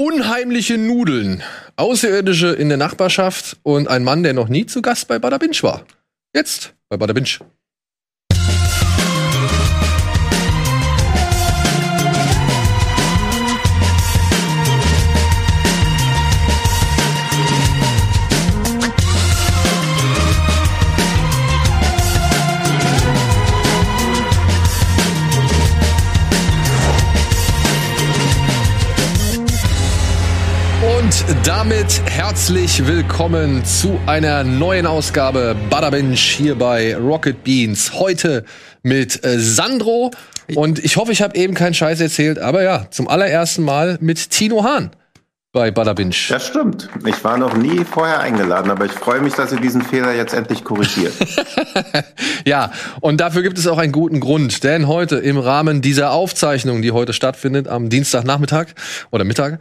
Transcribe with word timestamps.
Unheimliche 0.00 0.78
Nudeln. 0.78 1.42
Außerirdische 1.76 2.48
in 2.54 2.70
der 2.70 2.78
Nachbarschaft 2.78 3.58
und 3.62 3.86
ein 3.86 4.02
Mann, 4.02 4.22
der 4.22 4.32
noch 4.32 4.48
nie 4.48 4.64
zu 4.64 4.80
Gast 4.80 5.08
bei 5.08 5.18
Bada 5.18 5.36
Binge 5.36 5.58
war. 5.60 5.84
Jetzt 6.34 6.72
bei 6.88 6.96
Bada 6.96 7.12
damit 31.44 32.02
herzlich 32.06 32.86
willkommen 32.86 33.64
zu 33.64 34.00
einer 34.06 34.42
neuen 34.42 34.86
Ausgabe 34.86 35.54
Bada 35.70 35.90
Binge 35.90 36.14
hier 36.14 36.56
bei 36.56 36.96
Rocket 36.96 37.44
Beans. 37.44 37.92
Heute 37.94 38.44
mit 38.82 39.24
äh, 39.24 39.38
Sandro 39.38 40.10
und 40.54 40.84
ich 40.84 40.96
hoffe, 40.96 41.12
ich 41.12 41.22
habe 41.22 41.36
eben 41.36 41.54
keinen 41.54 41.74
Scheiß 41.74 42.00
erzählt, 42.00 42.38
aber 42.38 42.62
ja, 42.62 42.86
zum 42.90 43.06
allerersten 43.08 43.64
Mal 43.64 43.98
mit 44.00 44.30
Tino 44.30 44.64
Hahn 44.64 44.90
bei 45.52 45.70
Bada 45.70 45.92
Binge. 45.92 46.14
Das 46.28 46.46
stimmt. 46.46 46.88
Ich 47.04 47.22
war 47.22 47.38
noch 47.38 47.56
nie 47.56 47.84
vorher 47.84 48.20
eingeladen, 48.20 48.70
aber 48.70 48.84
ich 48.84 48.92
freue 48.92 49.20
mich, 49.20 49.34
dass 49.34 49.52
ihr 49.52 49.60
diesen 49.60 49.82
Fehler 49.82 50.14
jetzt 50.14 50.32
endlich 50.32 50.64
korrigiert. 50.64 51.12
ja, 52.44 52.72
und 53.00 53.20
dafür 53.20 53.42
gibt 53.42 53.58
es 53.58 53.66
auch 53.66 53.78
einen 53.78 53.92
guten 53.92 54.20
Grund, 54.20 54.62
denn 54.64 54.86
heute 54.88 55.16
im 55.16 55.38
Rahmen 55.38 55.82
dieser 55.82 56.12
Aufzeichnung, 56.12 56.82
die 56.82 56.92
heute 56.92 57.12
stattfindet 57.12 57.68
am 57.68 57.88
Dienstagnachmittag 57.88 58.68
oder 59.10 59.24
Mittag, 59.24 59.58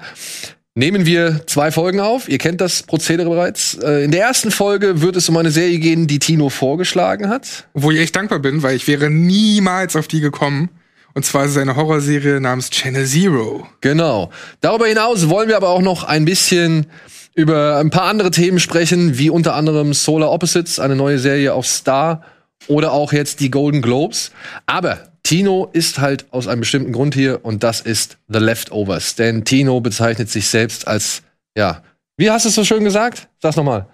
nehmen 0.80 1.06
wir 1.06 1.42
zwei 1.46 1.72
Folgen 1.72 2.00
auf. 2.00 2.28
Ihr 2.28 2.38
kennt 2.38 2.62
das 2.62 2.84
Prozedere 2.84 3.30
bereits. 3.30 3.76
Äh, 3.76 4.06
in 4.06 4.12
der 4.12 4.22
ersten 4.22 4.50
Folge 4.50 5.02
wird 5.02 5.16
es 5.16 5.30
um 5.30 5.38
eine 5.38 5.52
Serie 5.52 5.78
gehen, 5.78 6.08
die 6.08 6.20
Tino 6.20 6.50
vorgeschlagen 6.50 7.30
hat. 7.30 7.68
Wo 7.74 7.92
ich 7.92 8.00
echt 8.00 8.16
dankbar 8.16 8.40
bin, 8.40 8.64
weil 8.64 8.76
ich 8.76 8.88
wäre 8.88 9.10
niemals 9.10 9.96
auf 9.96 10.08
die 10.08 10.22
gekommen. 10.22 10.70
Und 11.14 11.26
zwar 11.26 11.46
ist 11.46 11.52
es 11.52 11.58
eine 11.58 11.76
Horrorserie 11.76 12.40
namens 12.40 12.70
Channel 12.70 13.06
Zero. 13.06 13.68
Genau. 13.82 14.32
Darüber 14.62 14.88
hinaus 14.88 15.28
wollen 15.30 15.50
wir 15.50 15.58
aber 15.58 15.70
auch 15.70 15.82
noch 15.82 16.06
ein 16.06 16.24
bisschen 16.24 16.88
über 17.36 17.78
ein 17.78 17.90
paar 17.90 18.04
andere 18.04 18.32
Themen 18.32 18.60
sprechen, 18.60 19.18
wie 19.18 19.30
unter 19.30 19.56
anderem 19.56 19.94
Solar 19.94 20.32
Opposites, 20.32 20.80
eine 20.80 20.96
neue 20.96 21.20
Serie 21.20 21.54
auf 21.54 21.68
Star 21.68 22.24
oder 22.68 22.94
auch 22.94 23.12
jetzt 23.12 23.40
die 23.42 23.52
Golden 23.52 23.82
Globes. 23.82 24.32
Aber 24.66 25.09
Tino 25.30 25.70
ist 25.74 26.00
halt 26.00 26.26
aus 26.32 26.48
einem 26.48 26.62
bestimmten 26.62 26.92
Grund 26.92 27.14
hier 27.14 27.46
und 27.46 27.62
das 27.62 27.82
ist 27.82 28.18
The 28.30 28.40
Leftovers. 28.40 29.14
Denn 29.14 29.46
Tino 29.46 29.80
bezeichnet 29.80 30.28
sich 30.28 30.48
selbst 30.48 30.88
als, 30.88 31.22
ja, 31.56 31.84
wie 32.18 32.32
hast 32.32 32.46
du 32.46 32.50
es 32.50 32.56
so 32.56 32.64
schön 32.64 32.84
gesagt? 32.84 33.30
Sag's 33.40 33.56
nochmal. 33.56 33.86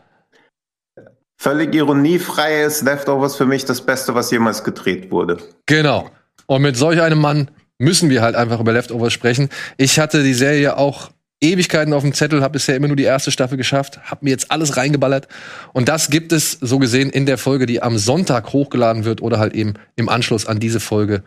Völlig 1.37 1.75
ironiefrei 1.75 2.63
ist 2.63 2.83
Leftovers 2.83 3.35
für 3.35 3.45
mich 3.45 3.65
das 3.65 3.85
Beste, 3.85 4.15
was 4.15 4.31
jemals 4.31 4.63
gedreht 4.63 5.11
wurde. 5.11 5.37
Genau. 5.65 6.09
Und 6.45 6.61
mit 6.61 6.77
solch 6.77 7.01
einem 7.01 7.19
Mann 7.19 7.51
müssen 7.79 8.09
wir 8.09 8.21
halt 8.21 8.37
einfach 8.37 8.61
über 8.61 8.71
Leftovers 8.71 9.11
sprechen. 9.11 9.49
Ich 9.75 9.99
hatte 9.99 10.23
die 10.23 10.33
Serie 10.33 10.77
auch 10.77 11.09
Ewigkeiten 11.51 11.93
auf 11.93 12.03
dem 12.03 12.13
Zettel, 12.13 12.41
habe 12.41 12.53
bisher 12.53 12.75
immer 12.75 12.87
nur 12.87 12.95
die 12.95 13.03
erste 13.03 13.31
Staffel 13.31 13.57
geschafft, 13.57 13.99
habe 14.03 14.25
mir 14.25 14.31
jetzt 14.31 14.51
alles 14.51 14.77
reingeballert. 14.77 15.27
Und 15.73 15.89
das 15.89 16.09
gibt 16.09 16.31
es 16.31 16.51
so 16.61 16.79
gesehen 16.79 17.09
in 17.09 17.25
der 17.25 17.37
Folge, 17.37 17.65
die 17.65 17.81
am 17.81 17.97
Sonntag 17.97 18.53
hochgeladen 18.53 19.05
wird 19.05 19.21
oder 19.21 19.39
halt 19.39 19.53
eben 19.53 19.73
im 19.95 20.09
Anschluss 20.09 20.45
an 20.45 20.59
diese 20.59 20.79
Folge 20.79 21.23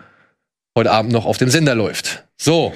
heute 0.76 0.90
Abend 0.90 1.12
noch 1.12 1.26
auf 1.26 1.38
dem 1.38 1.50
Sender 1.50 1.74
läuft. 1.74 2.24
So. 2.36 2.72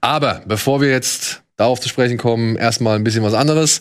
Aber 0.00 0.42
bevor 0.46 0.80
wir 0.80 0.90
jetzt 0.90 1.42
darauf 1.56 1.80
zu 1.80 1.88
sprechen 1.88 2.18
kommen, 2.18 2.56
erstmal 2.56 2.96
ein 2.96 3.04
bisschen 3.04 3.22
was 3.22 3.34
anderes. 3.34 3.80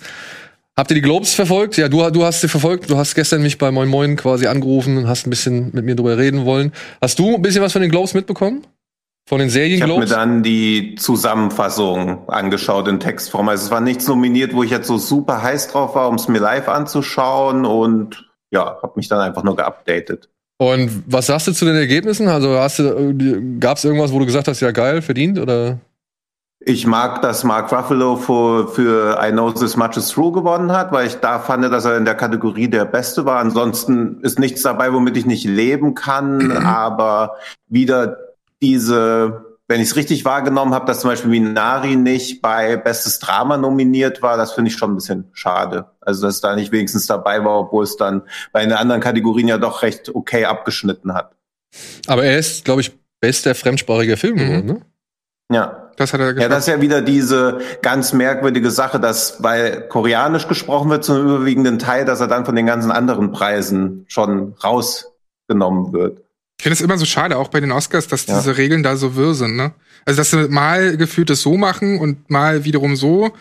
Habt 0.78 0.90
ihr 0.92 0.96
die 0.96 1.02
Globes 1.02 1.34
verfolgt? 1.34 1.78
Ja, 1.78 1.90
du, 1.90 2.10
du 2.10 2.24
hast 2.24 2.42
sie 2.42 2.48
verfolgt. 2.48 2.90
Du 2.90 2.98
hast 2.98 3.14
gestern 3.14 3.42
mich 3.42 3.58
bei 3.58 3.72
Moin 3.72 3.90
Moin 3.90 4.16
quasi 4.16 4.48
angerufen 4.48 4.98
und 4.98 5.08
hast 5.08 5.28
ein 5.28 5.30
bisschen 5.30 5.72
mit 5.74 5.84
mir 5.84 5.96
drüber 5.96 6.18
reden 6.18 6.46
wollen. 6.46 6.72
Hast 7.02 7.20
du 7.20 7.36
ein 7.36 7.42
bisschen 7.42 7.62
was 7.62 7.74
von 7.74 7.82
den 7.82 7.92
Globes 7.92 8.14
mitbekommen? 8.14 8.66
Von 9.28 9.40
den 9.40 9.50
Serien 9.50 9.78
Ich 9.78 9.82
habe 9.82 9.98
mir 9.98 10.06
dann 10.06 10.44
die 10.44 10.96
Zusammenfassung 10.96 12.28
angeschaut 12.28 12.88
in 12.88 13.00
Textform. 13.00 13.50
Also 13.50 13.66
es 13.66 13.72
war 13.72 13.82
nichts 13.82 14.08
nominiert, 14.08 14.54
wo 14.54 14.64
ich 14.64 14.72
jetzt 14.72 14.88
so 14.88 14.98
super 14.98 15.42
heiß 15.42 15.70
drauf 15.70 15.96
war, 15.96 16.10
um 16.10 16.16
es 16.16 16.28
mir 16.28 16.40
live 16.40 16.68
anzuschauen 16.68 17.66
und 17.66 18.30
ja, 18.52 18.78
habe 18.82 18.94
mich 18.96 19.08
dann 19.08 19.20
einfach 19.20 19.44
nur 19.44 19.56
geupdatet. 19.56 20.30
Und 20.58 21.04
was 21.08 21.28
sagst 21.28 21.48
du 21.48 21.54
zu 21.54 21.66
den 21.66 21.76
Ergebnissen? 21.76 22.28
Also 22.28 22.58
hast 22.58 22.80
du, 22.80 23.58
gab 23.60 23.78
es 23.78 23.86
irgendwas, 23.86 24.12
wo 24.12 24.20
du 24.20 24.26
gesagt 24.26 24.48
hast, 24.48 24.60
ja 24.60 24.72
geil, 24.72 25.02
verdient 25.02 25.40
oder? 25.40 25.80
Ich 26.64 26.86
mag, 26.86 27.24
dass 27.24 27.44
Mark 27.44 27.72
Ruffalo 27.72 28.18
für, 28.18 28.68
für 28.68 29.20
I 29.20 29.32
Know 29.32 29.52
This 29.52 29.76
Much 29.76 29.98
Is 29.98 30.10
True 30.10 30.32
gewonnen 30.32 30.72
hat, 30.72 30.92
weil 30.92 31.08
ich 31.08 31.16
da 31.16 31.40
fand, 31.40 31.64
dass 31.64 31.86
er 31.86 31.98
in 31.98 32.06
der 32.06 32.14
Kategorie 32.14 32.68
der 32.68 32.86
Beste 32.86 33.26
war. 33.26 33.40
Ansonsten 33.40 34.20
ist 34.22 34.38
nichts 34.38 34.62
dabei, 34.62 34.94
womit 34.94 35.18
ich 35.18 35.26
nicht 35.26 35.46
leben 35.46 35.96
kann, 35.96 36.52
aber 36.66 37.38
wieder 37.68 38.18
diese, 38.62 39.58
wenn 39.68 39.82
ich 39.82 39.90
es 39.90 39.96
richtig 39.96 40.26
wahrgenommen 40.26 40.74
habe, 40.74 40.86
dass 40.86 41.02
zum 41.02 41.10
Beispiel 41.10 41.30
Minari 41.30 41.96
nicht 41.96 42.42
bei 42.42 42.78
Bestes 42.78 43.20
Drama 43.20 43.58
nominiert 43.58 44.22
war, 44.22 44.38
das 44.38 44.54
finde 44.54 44.70
ich 44.70 44.78
schon 44.78 44.92
ein 44.92 44.96
bisschen 44.96 45.30
schade. 45.34 45.86
Also 46.02 46.26
dass 46.26 46.36
es 46.36 46.42
da 46.42 46.56
nicht 46.56 46.72
wenigstens 46.72 47.08
dabei 47.08 47.44
war, 47.44 47.60
obwohl 47.60 47.84
es 47.84 47.98
dann 47.98 48.24
bei 48.52 48.62
den 48.64 48.74
anderen 48.74 49.02
Kategorien 49.02 49.48
ja 49.48 49.58
doch 49.58 49.82
recht 49.82 50.14
okay 50.14 50.46
abgeschnitten 50.46 51.14
hat. 51.14 51.36
Aber 52.08 52.26
er 52.26 52.38
ist, 52.38 52.66
glaube 52.66 52.82
ich, 52.82 52.92
bester 53.22 53.56
fremdsprachiger 53.56 54.18
Film 54.18 54.36
mhm. 54.36 54.40
geworden, 54.40 54.66
ne? 54.66 54.82
Ja. 55.52 55.78
Das 55.98 56.14
hat 56.14 56.22
er 56.22 56.34
geschafft. 56.34 56.50
Ja, 56.50 56.56
das 56.56 56.68
ist 56.68 56.74
ja 56.74 56.82
wieder 56.82 57.02
diese 57.02 57.60
ganz 57.82 58.14
merkwürdige 58.14 58.72
Sache, 58.72 59.00
dass 59.00 59.44
weil 59.44 59.88
Koreanisch 59.88 60.48
gesprochen 60.48 60.90
wird 60.90 61.04
zum 61.04 61.22
überwiegenden 61.22 61.78
Teil, 61.78 62.06
dass 62.06 62.22
er 62.22 62.28
dann 62.28 62.46
von 62.46 62.56
den 62.56 62.66
ganzen 62.66 62.92
anderen 62.92 63.32
Preisen 63.32 64.06
schon 64.08 64.56
rausgenommen 64.64 65.94
wird. 65.94 66.22
Ich 66.62 66.64
finde 66.64 66.76
es 66.76 66.82
immer 66.82 67.00
so 67.00 67.06
schade, 67.06 67.40
auch 67.40 67.48
bei 67.48 67.60
den 67.60 67.72
Oscars, 67.72 68.08
dass 68.08 68.28
ja. 68.28 68.38
diese 68.38 68.56
Regeln 68.56 68.84
da 68.84 68.96
so 68.96 69.16
wirr 69.16 69.34
sind, 69.34 69.56
ne? 69.56 69.72
Also, 70.06 70.20
dass 70.20 70.30
sie 70.30 70.48
mal 70.48 70.96
gefühlt 70.96 71.32
das 71.32 71.42
so 71.42 71.58
machen 71.58 71.98
und 71.98 72.30
mal 72.30 72.66
wiederum 72.66 72.96
so. 72.96 73.32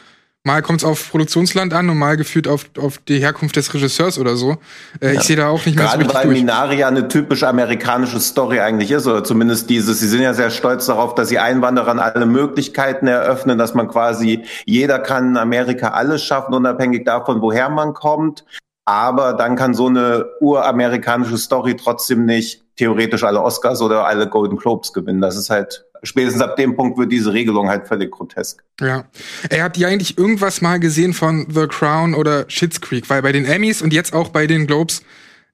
Mal 0.42 0.62
kommt 0.62 0.80
es 0.80 0.86
auf 0.86 1.10
Produktionsland 1.10 1.74
an 1.74 1.90
und 1.90 1.98
mal 1.98 2.16
gefühlt 2.16 2.48
auf, 2.48 2.64
auf 2.78 2.96
die 2.96 3.18
Herkunft 3.18 3.56
des 3.56 3.74
Regisseurs 3.74 4.18
oder 4.18 4.36
so. 4.36 4.56
Äh, 5.02 5.08
ja. 5.08 5.20
Ich 5.20 5.24
sehe 5.24 5.36
da 5.36 5.48
auch 5.48 5.66
nicht 5.66 5.76
mehr 5.76 5.84
Gerade 5.84 6.06
so 6.06 6.14
weil 6.14 6.24
durch. 6.28 6.38
Minaria 6.38 6.88
eine 6.88 7.08
typisch 7.08 7.42
amerikanische 7.42 8.20
Story 8.20 8.58
eigentlich 8.58 8.90
ist, 8.90 9.06
oder 9.06 9.22
zumindest 9.22 9.68
dieses, 9.68 10.00
sie 10.00 10.08
sind 10.08 10.22
ja 10.22 10.32
sehr 10.32 10.48
stolz 10.48 10.86
darauf, 10.86 11.14
dass 11.14 11.28
sie 11.28 11.38
Einwanderern 11.38 11.98
alle 11.98 12.24
Möglichkeiten 12.24 13.06
eröffnen, 13.06 13.58
dass 13.58 13.74
man 13.74 13.86
quasi, 13.88 14.44
jeder 14.64 14.98
kann 14.98 15.32
in 15.32 15.36
Amerika 15.36 15.88
alles 15.88 16.24
schaffen, 16.24 16.54
unabhängig 16.54 17.04
davon, 17.04 17.42
woher 17.42 17.68
man 17.68 17.92
kommt. 17.92 18.46
Aber 18.86 19.34
dann 19.34 19.56
kann 19.56 19.74
so 19.74 19.88
eine 19.88 20.24
uramerikanische 20.40 21.36
Story 21.36 21.76
trotzdem 21.76 22.24
nicht 22.24 22.64
theoretisch 22.80 23.24
alle 23.24 23.42
Oscars 23.42 23.82
oder 23.82 24.06
alle 24.06 24.26
Golden 24.26 24.56
Globes 24.56 24.94
gewinnen. 24.94 25.20
Das 25.20 25.36
ist 25.36 25.50
halt, 25.50 25.84
spätestens 26.02 26.40
ab 26.40 26.56
dem 26.56 26.74
Punkt 26.74 26.98
wird 26.98 27.12
diese 27.12 27.32
Regelung 27.32 27.68
halt 27.68 27.86
völlig 27.86 28.10
grotesk. 28.10 28.64
Ja. 28.80 29.04
Er 29.50 29.64
hat 29.64 29.76
ja 29.76 29.88
eigentlich 29.88 30.16
irgendwas 30.16 30.62
mal 30.62 30.80
gesehen 30.80 31.12
von 31.12 31.46
The 31.50 31.66
Crown 31.66 32.14
oder 32.14 32.46
Schitt's 32.48 32.80
Creek, 32.80 33.10
weil 33.10 33.20
bei 33.20 33.32
den 33.32 33.44
Emmys 33.44 33.82
und 33.82 33.92
jetzt 33.92 34.14
auch 34.14 34.28
bei 34.28 34.46
den 34.46 34.66
Globes 34.66 35.02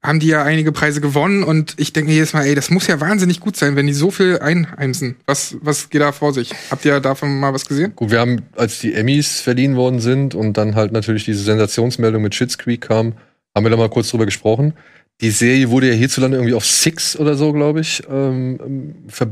haben 0.05 0.21
die 0.21 0.29
ja 0.29 0.45
einige 0.45 0.71
Preise 0.71 1.01
gewonnen 1.01 1.43
und 1.43 1.75
ich 1.79 1.93
denke 1.93 2.13
jedes 2.13 2.33
Mal, 2.33 2.45
ey, 2.47 2.55
das 2.55 2.71
muss 2.71 2.87
ja 2.87 3.01
wahnsinnig 3.01 3.41
gut 3.41 3.57
sein, 3.57 3.75
wenn 3.75 3.89
die 3.89 3.93
so 3.93 4.13
viel 4.13 4.39
einheimsen. 4.39 5.17
Was, 5.27 5.57
was 5.63 5.91
geht 5.91 6.01
da 6.01 6.13
vor 6.13 6.33
sich? 6.33 6.53
Habt 6.71 6.85
ihr 6.85 7.01
davon 7.01 7.41
mal 7.41 7.53
was 7.53 7.67
gesehen? 7.67 7.93
Gut, 7.97 8.13
wir 8.13 8.21
haben, 8.21 8.43
als 8.55 8.79
die 8.79 8.95
Emmys 8.95 9.41
verliehen 9.41 9.75
worden 9.75 9.99
sind 9.99 10.37
und 10.37 10.57
dann 10.57 10.77
halt 10.77 10.93
natürlich 10.93 11.25
diese 11.25 11.43
Sensationsmeldung 11.43 12.23
mit 12.23 12.37
Schitt's 12.37 12.57
Creek 12.57 12.83
kam, 12.83 13.15
haben 13.53 13.65
wir 13.65 13.71
da 13.71 13.77
mal 13.77 13.91
kurz 13.91 14.11
drüber 14.11 14.27
gesprochen. 14.27 14.75
Die 15.21 15.31
Serie 15.31 15.71
wurde 15.71 15.89
ja 15.89 15.95
hierzulande 15.95 16.37
irgendwie 16.37 16.55
auf 16.55 16.67
Six 16.67 17.17
oder 17.17 17.35
so, 17.35 17.53
glaube 17.53 17.81
ich, 17.81 18.03
ähm, 18.09 18.95
ver 19.09 19.29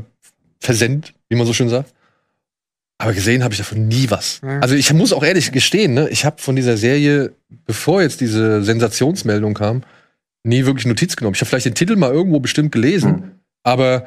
versendet, 0.59 1.13
wie 1.29 1.35
man 1.35 1.45
so 1.45 1.53
schön 1.53 1.69
sagt. 1.69 1.93
Aber 2.97 3.13
gesehen 3.13 3.43
habe 3.43 3.53
ich 3.53 3.59
davon 3.59 3.87
nie 3.87 4.09
was. 4.09 4.39
Ja. 4.41 4.59
Also 4.59 4.73
ich 4.75 4.91
muss 4.93 5.13
auch 5.13 5.23
ehrlich 5.23 5.51
gestehen, 5.51 5.93
ne, 5.93 6.09
ich 6.09 6.25
habe 6.25 6.41
von 6.41 6.55
dieser 6.55 6.77
Serie, 6.77 7.33
bevor 7.65 8.01
jetzt 8.01 8.21
diese 8.21 8.63
Sensationsmeldung 8.63 9.53
kam, 9.53 9.83
nie 10.43 10.65
wirklich 10.65 10.85
Notiz 10.85 11.15
genommen. 11.15 11.35
Ich 11.35 11.41
habe 11.41 11.49
vielleicht 11.49 11.65
den 11.65 11.75
Titel 11.75 11.97
mal 11.97 12.11
irgendwo 12.11 12.39
bestimmt 12.39 12.71
gelesen, 12.71 13.11
mhm. 13.11 13.31
aber 13.63 14.05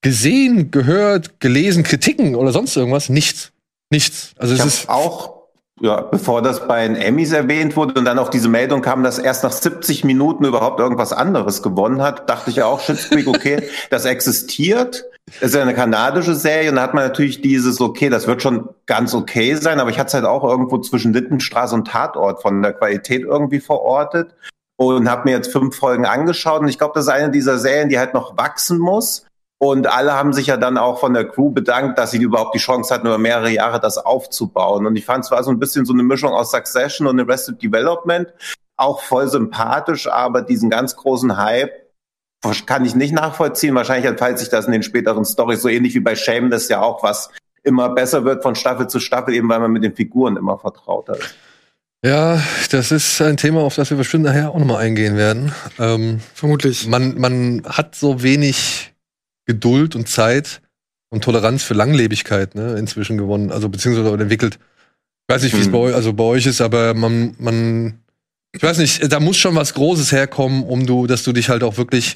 gesehen, 0.00 0.70
gehört, 0.70 1.38
gelesen, 1.40 1.82
Kritiken 1.82 2.34
oder 2.34 2.52
sonst 2.52 2.76
irgendwas, 2.76 3.08
nichts. 3.08 3.52
Nichts. 3.90 4.32
Also 4.38 4.54
ich 4.54 4.60
es 4.60 4.66
ist 4.66 4.88
auch 4.88 5.33
ja, 5.80 6.00
bevor 6.02 6.40
das 6.40 6.68
bei 6.68 6.86
den 6.86 6.96
Emmys 6.96 7.32
erwähnt 7.32 7.76
wurde 7.76 7.98
und 7.98 8.04
dann 8.04 8.18
auch 8.18 8.28
diese 8.28 8.48
Meldung 8.48 8.80
kam, 8.80 9.02
dass 9.02 9.18
erst 9.18 9.42
nach 9.42 9.52
70 9.52 10.04
Minuten 10.04 10.44
überhaupt 10.44 10.78
irgendwas 10.78 11.12
anderes 11.12 11.62
gewonnen 11.62 12.00
hat, 12.00 12.30
dachte 12.30 12.50
ich 12.50 12.56
ja 12.56 12.66
auch, 12.66 12.80
Schitt's 12.80 13.10
Creek, 13.10 13.26
okay, 13.26 13.68
das 13.90 14.04
existiert. 14.04 15.04
Das 15.40 15.50
ist 15.50 15.54
ja 15.54 15.62
eine 15.62 15.74
kanadische 15.74 16.34
Serie 16.34 16.70
und 16.70 16.76
da 16.76 16.82
hat 16.82 16.94
man 16.94 17.04
natürlich 17.04 17.40
dieses, 17.40 17.80
okay, 17.80 18.08
das 18.08 18.26
wird 18.26 18.42
schon 18.42 18.68
ganz 18.86 19.14
okay 19.14 19.54
sein, 19.54 19.80
aber 19.80 19.90
ich 19.90 19.98
hatte 19.98 20.08
es 20.08 20.14
halt 20.14 20.26
auch 20.26 20.44
irgendwo 20.44 20.78
zwischen 20.78 21.12
Littenstraße 21.12 21.74
und 21.74 21.88
Tatort 21.88 22.42
von 22.42 22.62
der 22.62 22.74
Qualität 22.74 23.22
irgendwie 23.22 23.60
verortet 23.60 24.34
und 24.76 25.10
habe 25.10 25.24
mir 25.24 25.36
jetzt 25.36 25.50
fünf 25.50 25.76
Folgen 25.76 26.04
angeschaut 26.04 26.60
und 26.60 26.68
ich 26.68 26.78
glaube, 26.78 26.92
das 26.94 27.06
ist 27.06 27.10
eine 27.10 27.30
dieser 27.30 27.58
Serien, 27.58 27.88
die 27.88 27.98
halt 27.98 28.14
noch 28.14 28.36
wachsen 28.36 28.78
muss 28.78 29.24
Und 29.58 29.86
alle 29.86 30.12
haben 30.12 30.32
sich 30.32 30.48
ja 30.48 30.56
dann 30.56 30.76
auch 30.76 30.98
von 30.98 31.14
der 31.14 31.26
Crew 31.26 31.50
bedankt, 31.50 31.98
dass 31.98 32.10
sie 32.10 32.18
überhaupt 32.18 32.54
die 32.54 32.58
Chance 32.58 32.92
hatten, 32.92 33.06
über 33.06 33.18
mehrere 33.18 33.50
Jahre 33.50 33.80
das 33.80 33.98
aufzubauen. 33.98 34.86
Und 34.86 34.96
ich 34.96 35.04
fand 35.04 35.24
es 35.24 35.30
war 35.30 35.42
so 35.42 35.50
ein 35.50 35.58
bisschen 35.58 35.84
so 35.84 35.92
eine 35.92 36.02
Mischung 36.02 36.32
aus 36.32 36.50
Succession 36.50 37.06
und 37.06 37.20
Arrested 37.20 37.62
Development. 37.62 38.32
Auch 38.76 39.00
voll 39.00 39.28
sympathisch, 39.28 40.08
aber 40.08 40.42
diesen 40.42 40.68
ganz 40.68 40.96
großen 40.96 41.36
Hype 41.36 41.72
kann 42.66 42.84
ich 42.84 42.94
nicht 42.94 43.14
nachvollziehen. 43.14 43.74
Wahrscheinlich 43.74 44.06
entfaltet 44.06 44.40
sich 44.40 44.48
das 44.50 44.66
in 44.66 44.72
den 44.72 44.82
späteren 44.82 45.24
Stories 45.24 45.62
so 45.62 45.68
ähnlich 45.68 45.94
wie 45.94 46.00
bei 46.00 46.14
Shameless 46.14 46.68
ja 46.68 46.82
auch, 46.82 47.02
was 47.02 47.30
immer 47.62 47.88
besser 47.88 48.24
wird 48.24 48.42
von 48.42 48.54
Staffel 48.54 48.88
zu 48.88 49.00
Staffel, 49.00 49.34
eben 49.34 49.48
weil 49.48 49.60
man 49.60 49.72
mit 49.72 49.84
den 49.84 49.94
Figuren 49.94 50.36
immer 50.36 50.58
vertrauter 50.58 51.16
ist. 51.18 51.34
Ja, 52.04 52.38
das 52.70 52.92
ist 52.92 53.22
ein 53.22 53.38
Thema, 53.38 53.62
auf 53.62 53.76
das 53.76 53.88
wir 53.88 53.96
bestimmt 53.96 54.24
nachher 54.24 54.50
auch 54.50 54.58
nochmal 54.58 54.84
eingehen 54.84 55.16
werden. 55.16 55.52
Ähm, 55.78 56.20
Vermutlich. 56.34 56.86
Man, 56.86 57.18
man 57.18 57.62
hat 57.66 57.94
so 57.94 58.22
wenig 58.22 58.93
Geduld 59.46 59.94
und 59.96 60.08
Zeit 60.08 60.60
und 61.10 61.22
Toleranz 61.24 61.62
für 61.62 61.74
Langlebigkeit 61.74 62.54
ne, 62.54 62.76
inzwischen 62.78 63.18
gewonnen, 63.18 63.52
also 63.52 63.68
beziehungsweise 63.68 64.12
entwickelt. 64.14 64.58
Ich 65.28 65.34
weiß 65.34 65.42
nicht, 65.42 65.54
wie 65.54 65.60
es 65.60 65.66
Hm. 65.66 65.72
bei 65.72 65.78
euch, 65.78 65.94
also 65.94 66.12
bei 66.12 66.24
euch 66.24 66.46
ist, 66.46 66.60
aber 66.60 66.94
man, 66.94 67.34
man, 67.38 67.98
ich 68.52 68.62
weiß 68.62 68.78
nicht, 68.78 69.10
da 69.12 69.20
muss 69.20 69.36
schon 69.36 69.54
was 69.54 69.74
Großes 69.74 70.12
herkommen, 70.12 70.62
um 70.64 70.86
du, 70.86 71.06
dass 71.06 71.22
du 71.22 71.32
dich 71.32 71.48
halt 71.48 71.62
auch 71.62 71.76
wirklich 71.76 72.14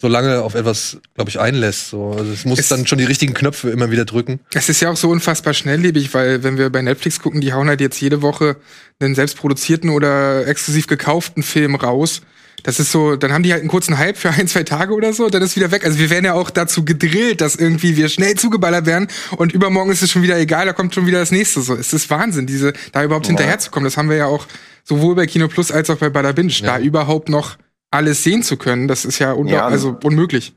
so 0.00 0.06
lange 0.06 0.42
auf 0.42 0.54
etwas, 0.54 0.98
glaube 1.14 1.28
ich, 1.30 1.40
einlässt. 1.40 1.90
So. 1.90 2.12
Also 2.12 2.30
es 2.32 2.44
muss 2.44 2.60
Es- 2.60 2.68
dann 2.68 2.86
schon 2.86 2.98
die 2.98 3.04
richtigen 3.04 3.34
Knöpfe 3.34 3.70
immer 3.70 3.90
wieder 3.90 4.04
drücken. 4.04 4.38
Es 4.54 4.68
ist 4.68 4.80
ja 4.80 4.90
auch 4.90 4.96
so 4.96 5.08
unfassbar 5.10 5.54
schnelllebig, 5.54 6.14
weil 6.14 6.44
wenn 6.44 6.56
wir 6.56 6.70
bei 6.70 6.82
Netflix 6.82 7.18
gucken, 7.20 7.40
die 7.40 7.52
hauen 7.52 7.68
halt 7.68 7.80
jetzt 7.80 8.00
jede 8.00 8.22
Woche 8.22 8.56
einen 9.00 9.16
selbstproduzierten 9.16 9.90
oder 9.90 10.46
exklusiv 10.46 10.86
gekauften 10.86 11.42
Film 11.42 11.74
raus. 11.74 12.22
Das 12.64 12.80
ist 12.80 12.90
so, 12.90 13.16
dann 13.16 13.32
haben 13.32 13.42
die 13.44 13.52
halt 13.52 13.60
einen 13.62 13.70
kurzen 13.70 13.98
Hype 13.98 14.16
für 14.18 14.30
ein, 14.30 14.48
zwei 14.48 14.64
Tage 14.64 14.92
oder 14.94 15.12
so, 15.12 15.28
dann 15.28 15.42
ist 15.42 15.54
wieder 15.56 15.70
weg. 15.70 15.84
Also 15.84 15.98
wir 15.98 16.10
werden 16.10 16.24
ja 16.24 16.34
auch 16.34 16.50
dazu 16.50 16.84
gedrillt, 16.84 17.40
dass 17.40 17.54
irgendwie 17.54 17.96
wir 17.96 18.08
schnell 18.08 18.34
zugeballert 18.34 18.84
werden 18.86 19.06
und 19.36 19.52
übermorgen 19.52 19.90
ist 19.92 20.02
es 20.02 20.10
schon 20.10 20.22
wieder 20.22 20.38
egal, 20.38 20.66
da 20.66 20.72
kommt 20.72 20.94
schon 20.94 21.06
wieder 21.06 21.20
das 21.20 21.30
nächste. 21.30 21.60
So, 21.62 21.74
es 21.76 21.92
ist 21.92 22.10
Wahnsinn, 22.10 22.46
diese, 22.46 22.72
da 22.92 23.04
überhaupt 23.04 23.26
Ja. 23.26 23.30
hinterherzukommen. 23.30 23.84
Das 23.84 23.96
haben 23.96 24.08
wir 24.10 24.16
ja 24.16 24.26
auch 24.26 24.46
sowohl 24.84 25.14
bei 25.14 25.26
Kino 25.26 25.46
Plus 25.48 25.70
als 25.70 25.88
auch 25.90 25.96
bei 25.98 26.10
Bada 26.10 26.32
Binge, 26.32 26.52
da 26.62 26.78
überhaupt 26.78 27.28
noch 27.28 27.56
alles 27.90 28.22
sehen 28.24 28.42
zu 28.42 28.56
können. 28.56 28.88
Das 28.88 29.04
ist 29.04 29.18
ja, 29.18 29.32
unglaub- 29.32 29.52
Ja. 29.60 29.66
also 29.66 29.96
unmöglich. 30.02 30.52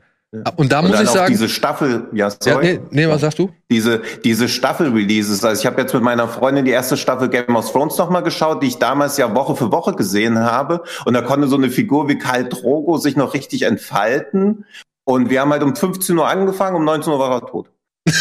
Und 0.56 0.72
da 0.72 0.80
Und 0.80 0.90
muss 0.90 1.02
ich 1.02 1.10
auch 1.10 1.14
sagen, 1.14 1.32
diese 1.34 1.50
Staffel, 1.50 2.08
ja, 2.14 2.30
ja, 2.30 2.36
sorry. 2.40 2.80
nee, 2.90 3.06
nee, 3.06 3.08
was 3.08 3.22
sagst 3.22 3.40
du? 3.40 3.50
diese, 3.72 4.02
diese 4.24 4.48
Staffel-Releases. 4.48 5.44
Also 5.44 5.62
ich 5.62 5.66
habe 5.66 5.82
jetzt 5.82 5.94
mit 5.94 6.04
meiner 6.04 6.28
Freundin 6.28 6.66
die 6.66 6.72
erste 6.72 6.98
Staffel 6.98 7.30
Game 7.30 7.56
of 7.56 7.72
Thrones 7.72 7.98
nochmal 7.98 8.24
geschaut, 8.24 8.62
die 8.64 8.68
ich 8.68 8.78
damals 8.80 9.18
ja 9.18 9.34
Woche 9.34 9.56
für 9.56 9.72
Woche 9.72 9.94
gesehen 9.94 10.40
habe. 10.40 10.84
Und 11.06 11.14
da 11.14 11.22
konnte 11.22 11.48
so 11.48 11.56
eine 11.56 11.70
Figur 11.70 12.08
wie 12.08 12.18
Karl 12.18 12.48
Drogo 12.48 12.98
sich 12.98 13.16
noch 13.16 13.34
richtig 13.34 13.64
entfalten. 13.64 14.66
Und 15.06 15.30
wir 15.30 15.42
haben 15.42 15.52
halt 15.52 15.64
um 15.64 15.76
15 15.76 16.18
Uhr 16.18 16.28
angefangen, 16.28 16.76
um 16.76 16.86
19 16.86 17.12
Uhr 17.12 17.20
war 17.20 17.32
er 17.32 17.48
tot. 17.48 17.70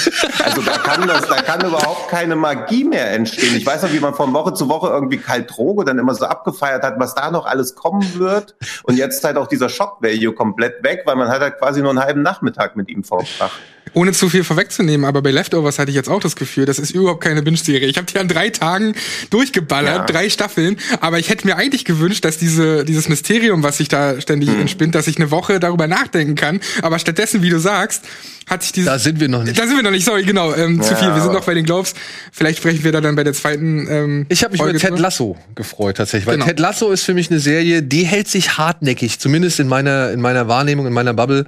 Also 0.44 0.62
da 0.62 0.78
kann 0.78 1.06
das, 1.06 1.26
da 1.26 1.36
kann 1.42 1.60
überhaupt 1.64 2.08
keine 2.08 2.36
Magie 2.36 2.84
mehr 2.84 3.10
entstehen. 3.12 3.56
Ich 3.56 3.66
weiß 3.66 3.82
noch, 3.82 3.92
wie 3.92 4.00
man 4.00 4.14
von 4.14 4.32
Woche 4.32 4.54
zu 4.54 4.68
Woche 4.68 4.88
irgendwie 4.88 5.18
Karl 5.18 5.44
Drogo 5.44 5.84
dann 5.84 5.98
immer 5.98 6.14
so 6.14 6.24
abgefeiert 6.24 6.82
hat, 6.82 6.94
was 6.98 7.14
da 7.14 7.30
noch 7.30 7.46
alles 7.46 7.74
kommen 7.74 8.18
wird. 8.18 8.54
Und 8.84 8.96
jetzt 8.96 9.22
halt 9.24 9.36
auch 9.36 9.46
dieser 9.46 9.68
Shock-Value 9.68 10.32
komplett 10.34 10.82
weg, 10.82 11.02
weil 11.04 11.16
man 11.16 11.28
hat 11.28 11.40
halt 11.40 11.58
quasi 11.58 11.80
nur 11.82 11.90
einen 11.90 12.00
halben 12.00 12.22
Nachmittag 12.22 12.76
mit 12.76 12.88
ihm 12.88 13.04
verbracht. 13.04 13.58
Ohne 13.92 14.12
zu 14.12 14.28
viel 14.28 14.44
vorwegzunehmen, 14.44 15.04
aber 15.04 15.20
bei 15.20 15.32
Leftovers 15.32 15.80
hatte 15.80 15.90
ich 15.90 15.96
jetzt 15.96 16.08
auch 16.08 16.20
das 16.20 16.36
Gefühl, 16.36 16.64
das 16.64 16.78
ist 16.78 16.92
überhaupt 16.92 17.24
keine 17.24 17.42
Binge-Serie. 17.42 17.88
Ich 17.88 17.96
habe 17.96 18.06
die 18.06 18.20
an 18.20 18.28
drei 18.28 18.50
Tagen 18.50 18.94
durchgeballert, 19.30 19.96
Ja. 19.96 20.04
drei 20.06 20.30
Staffeln, 20.30 20.76
aber 21.00 21.18
ich 21.18 21.28
hätte 21.28 21.44
mir 21.46 21.56
eigentlich 21.56 21.84
gewünscht, 21.84 22.24
dass 22.24 22.38
diese, 22.38 22.84
dieses 22.84 23.08
Mysterium, 23.08 23.64
was 23.64 23.78
sich 23.78 23.88
da 23.88 24.20
ständig 24.20 24.50
Hm. 24.50 24.60
entspinnt, 24.60 24.94
dass 24.94 25.08
ich 25.08 25.16
eine 25.16 25.32
Woche 25.32 25.58
darüber 25.58 25.88
nachdenken 25.88 26.36
kann. 26.36 26.60
Aber 26.82 27.00
stattdessen, 27.00 27.42
wie 27.42 27.50
du 27.50 27.58
sagst, 27.58 28.04
hat 28.50 28.62
sich 28.62 28.72
dieses. 28.72 28.90
Da 28.90 28.98
sind 28.98 29.20
wir 29.20 29.28
noch 29.28 29.42
nicht. 29.44 29.58
Da 29.58 29.66
sind 29.66 29.76
wir 29.76 29.82
noch 29.82 29.90
nicht, 29.90 30.04
sorry, 30.04 30.24
genau, 30.24 30.52
ähm, 30.54 30.82
zu 30.82 30.90
Ja, 30.92 30.96
viel. 30.98 31.14
Wir 31.14 31.22
sind 31.22 31.32
noch 31.32 31.44
bei 31.44 31.54
den 31.54 31.64
Globes. 31.64 31.94
Vielleicht 32.32 32.58
sprechen 32.58 32.82
wir 32.84 32.92
da 32.92 33.00
dann 33.00 33.16
bei 33.16 33.24
der 33.24 33.32
zweiten. 33.32 33.86
Ähm, 33.88 34.26
Ich 34.28 34.42
habe 34.42 34.52
mich 34.52 34.60
Folge 34.60 34.78
über 34.78 34.88
Ted. 34.88 34.98
Lasso 34.98 35.36
gefreut 35.54 35.96
tatsächlich, 35.96 36.26
weil 36.26 36.34
Genau. 36.34 36.46
Ted 36.46 36.58
Lasso 36.60 36.90
ist 36.90 37.04
für 37.04 37.14
mich 37.14 37.30
eine 37.30 37.40
Serie, 37.40 37.82
die 37.82 38.04
hält 38.04 38.28
sich 38.28 38.58
hartnäckig, 38.58 39.18
zumindest 39.18 39.60
in 39.60 39.68
meiner 39.68 40.10
in 40.10 40.20
meiner 40.20 40.48
Wahrnehmung, 40.48 40.86
in 40.86 40.92
meiner 40.92 41.14
Bubble, 41.14 41.46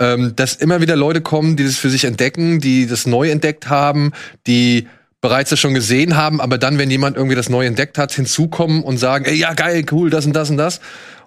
ähm, 0.00 0.34
dass 0.36 0.54
immer 0.54 0.80
wieder 0.80 0.96
Leute 0.96 1.20
kommen, 1.20 1.56
die 1.56 1.64
das 1.64 1.76
für 1.76 1.90
sich 1.90 2.04
entdecken, 2.04 2.60
die 2.60 2.86
das 2.86 3.06
neu 3.06 3.30
entdeckt 3.30 3.68
haben, 3.68 4.12
die 4.46 4.88
bereits 5.20 5.50
das 5.50 5.58
schon 5.58 5.74
gesehen 5.74 6.16
haben, 6.16 6.40
aber 6.40 6.58
dann, 6.58 6.78
wenn 6.78 6.90
jemand 6.90 7.16
irgendwie 7.16 7.34
das 7.34 7.48
neu 7.48 7.66
entdeckt 7.66 7.98
hat, 7.98 8.12
hinzukommen 8.12 8.84
und 8.84 8.98
sagen, 8.98 9.24
ey, 9.24 9.34
ja 9.34 9.52
geil, 9.54 9.84
cool, 9.90 10.10
das 10.10 10.24
und 10.26 10.32
das 10.32 10.48
und 10.50 10.56
das. 10.56 10.80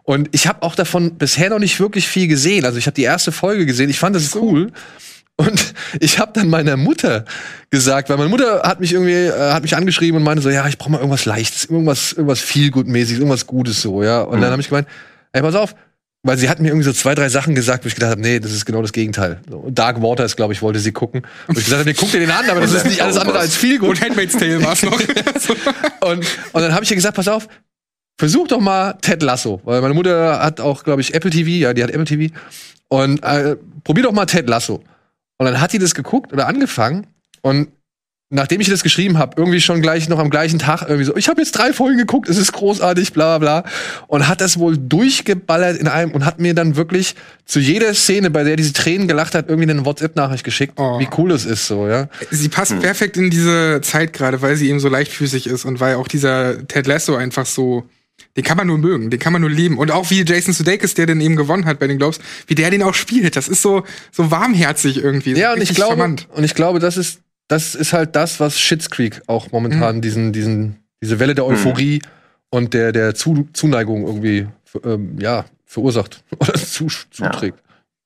Und 0.03 0.29
ich 0.31 0.47
habe 0.47 0.63
auch 0.63 0.75
davon 0.75 1.17
bisher 1.17 1.49
noch 1.49 1.59
nicht 1.59 1.79
wirklich 1.79 2.07
viel 2.07 2.27
gesehen. 2.27 2.63
Also 2.65 2.77
ich 2.77 2.87
habe 2.87 2.95
die 2.95 3.03
erste 3.03 3.31
Folge 3.33 3.65
gesehen, 3.65 3.89
ich 3.89 3.99
fand 3.99 4.15
das 4.15 4.33
cool. 4.35 4.71
Und 5.41 5.73
ich 5.99 6.19
habe 6.19 6.31
dann 6.33 6.49
meiner 6.49 6.77
Mutter 6.77 7.25
gesagt, 7.71 8.09
weil 8.09 8.17
meine 8.17 8.29
Mutter 8.29 8.61
hat 8.63 8.79
mich 8.79 8.93
irgendwie, 8.93 9.13
äh, 9.13 9.51
hat 9.51 9.63
mich 9.63 9.75
angeschrieben 9.75 10.17
und 10.17 10.23
meinte 10.23 10.43
so, 10.43 10.49
ja, 10.49 10.67
ich 10.67 10.77
brauche 10.77 10.91
mal 10.91 10.99
irgendwas 10.99 11.25
Leichtes, 11.25 11.65
irgendwas, 11.65 12.13
irgendwas 12.13 12.39
viel 12.39 12.69
mäßiges 12.71 13.19
irgendwas 13.19 13.47
Gutes 13.47 13.81
so, 13.81 14.03
ja. 14.03 14.21
Und 14.21 14.41
dann 14.41 14.51
habe 14.51 14.61
ich 14.61 14.69
gemeint, 14.69 14.87
ey, 15.31 15.41
pass 15.41 15.55
auf, 15.55 15.73
weil 16.21 16.37
sie 16.37 16.47
hat 16.47 16.59
mir 16.59 16.67
irgendwie 16.67 16.85
so 16.85 16.93
zwei, 16.93 17.15
drei 17.15 17.29
Sachen 17.29 17.55
gesagt, 17.55 17.83
wo 17.83 17.87
ich 17.87 17.95
gedacht 17.95 18.11
habe, 18.11 18.21
nee, 18.21 18.39
das 18.39 18.51
ist 18.51 18.65
genau 18.65 18.83
das 18.83 18.93
Gegenteil. 18.93 19.41
Dark 19.69 20.03
Waters, 20.03 20.35
glaube 20.35 20.53
ich, 20.53 20.61
wollte 20.61 20.77
sie 20.77 20.91
gucken. 20.91 21.23
Und 21.47 21.57
ich 21.57 21.65
gesagt 21.65 21.79
habe, 21.79 21.89
nee, 21.89 21.95
guck 21.97 22.11
dir 22.11 22.19
den 22.19 22.29
an, 22.29 22.47
aber 22.47 22.61
das 22.61 22.73
ist 22.73 22.85
nicht 22.85 23.01
alles 23.01 23.17
andere 23.17 23.39
als 23.39 23.55
viel 23.55 23.79
gut. 23.79 23.89
Und 23.89 24.01
Handmaid's 24.01 24.37
Tale 24.37 24.63
war's 24.63 24.83
noch. 24.83 24.91
Und, 26.01 26.25
und 26.53 26.61
dann 26.61 26.73
habe 26.73 26.83
ich 26.83 26.89
ihr 26.89 26.95
gesagt, 26.95 27.15
pass 27.15 27.27
auf, 27.27 27.47
versuch 28.17 28.47
doch 28.47 28.59
mal 28.59 28.93
Ted 29.01 29.21
Lasso. 29.21 29.61
Weil 29.63 29.81
meine 29.81 29.93
Mutter 29.93 30.39
hat 30.41 30.59
auch, 30.59 30.83
glaube 30.83 31.01
ich, 31.01 31.13
Apple 31.13 31.29
TV, 31.29 31.49
ja, 31.49 31.73
die 31.73 31.83
hat 31.83 31.91
Apple 31.91 32.05
TV. 32.05 32.33
Und 32.87 33.23
äh, 33.23 33.55
probier 33.83 34.03
doch 34.05 34.11
mal 34.11 34.25
Ted 34.25 34.49
Lasso. 34.49 34.83
Und 35.41 35.47
dann 35.47 35.59
hat 35.59 35.73
die 35.73 35.79
das 35.79 35.95
geguckt 35.95 36.31
oder 36.33 36.45
angefangen. 36.47 37.07
Und 37.41 37.69
nachdem 38.29 38.61
ich 38.61 38.67
ihr 38.67 38.73
das 38.75 38.83
geschrieben 38.83 39.17
habe, 39.17 39.33
irgendwie 39.37 39.59
schon 39.59 39.81
gleich 39.81 40.07
noch 40.07 40.19
am 40.19 40.29
gleichen 40.29 40.59
Tag 40.59 40.83
irgendwie 40.83 41.03
so, 41.03 41.15
ich 41.17 41.29
habe 41.29 41.41
jetzt 41.41 41.53
drei 41.53 41.73
Folgen 41.73 41.97
geguckt, 41.97 42.29
es 42.29 42.37
ist 42.37 42.51
großartig, 42.53 43.11
bla 43.11 43.39
bla. 43.39 43.63
Und 44.05 44.27
hat 44.27 44.39
das 44.39 44.59
wohl 44.59 44.77
durchgeballert 44.77 45.77
in 45.77 45.87
einem 45.87 46.11
und 46.11 46.25
hat 46.25 46.39
mir 46.39 46.53
dann 46.53 46.75
wirklich 46.75 47.15
zu 47.45 47.59
jeder 47.59 47.91
Szene, 47.95 48.29
bei 48.29 48.43
der 48.43 48.55
diese 48.55 48.73
Tränen 48.73 49.07
gelacht 49.07 49.33
hat, 49.33 49.49
irgendwie 49.49 49.67
eine 49.67 49.83
WhatsApp-Nachricht 49.83 50.43
geschickt, 50.43 50.73
Oh. 50.77 50.99
wie 50.99 51.09
cool 51.17 51.31
es 51.31 51.45
ist 51.45 51.65
so, 51.65 51.87
ja. 51.87 52.07
Sie 52.29 52.47
passt 52.49 52.79
perfekt 52.79 53.17
in 53.17 53.31
diese 53.31 53.81
Zeit 53.81 54.13
gerade, 54.13 54.43
weil 54.43 54.55
sie 54.57 54.69
eben 54.69 54.79
so 54.79 54.89
leichtfüßig 54.89 55.47
ist 55.47 55.65
und 55.65 55.79
weil 55.79 55.95
auch 55.95 56.07
dieser 56.07 56.67
Ted 56.67 56.85
Lasso 56.85 57.15
einfach 57.15 57.47
so, 57.47 57.89
den 58.37 58.43
kann 58.43 58.57
man 58.57 58.67
nur 58.67 58.77
mögen, 58.77 59.09
den 59.09 59.19
kann 59.19 59.33
man 59.33 59.41
nur 59.41 59.49
lieben. 59.49 59.77
Und 59.77 59.91
auch 59.91 60.09
wie 60.09 60.23
Jason 60.23 60.53
Sudeikis, 60.53 60.93
der 60.93 61.05
den 61.05 61.21
eben 61.21 61.35
gewonnen 61.35 61.65
hat 61.65 61.79
bei 61.79 61.87
den 61.87 61.97
Globes, 61.97 62.19
wie 62.47 62.55
der 62.55 62.69
den 62.71 62.83
auch 62.83 62.93
spielt, 62.93 63.35
das 63.35 63.47
ist 63.47 63.61
so, 63.61 63.83
so 64.11 64.31
warmherzig 64.31 64.97
irgendwie. 65.03 65.33
Ja, 65.33 65.53
und 65.53 65.61
ich 65.61 65.73
glaube, 65.73 65.97
charmant. 65.97 66.27
und 66.33 66.43
ich 66.43 66.55
glaube, 66.55 66.79
das 66.79 66.97
ist, 66.97 67.21
das 67.47 67.75
ist 67.75 67.93
halt 67.93 68.15
das, 68.15 68.39
was 68.39 68.59
Schitt's 68.59 68.89
Creek 68.89 69.21
auch 69.27 69.51
momentan 69.51 69.97
Mhm. 69.97 70.01
diesen, 70.01 70.33
diesen, 70.33 70.75
diese 71.01 71.19
Welle 71.19 71.35
der 71.35 71.45
Euphorie 71.45 72.01
und 72.49 72.73
der, 72.73 72.91
der 72.91 73.15
Zu, 73.15 73.47
Zuneigung 73.53 74.05
irgendwie, 74.05 74.47
ähm, 74.83 75.17
ja, 75.19 75.45
verursacht 75.65 76.23
oder 76.39 76.53
zu, 76.53 76.87
zuträgt. 77.11 77.59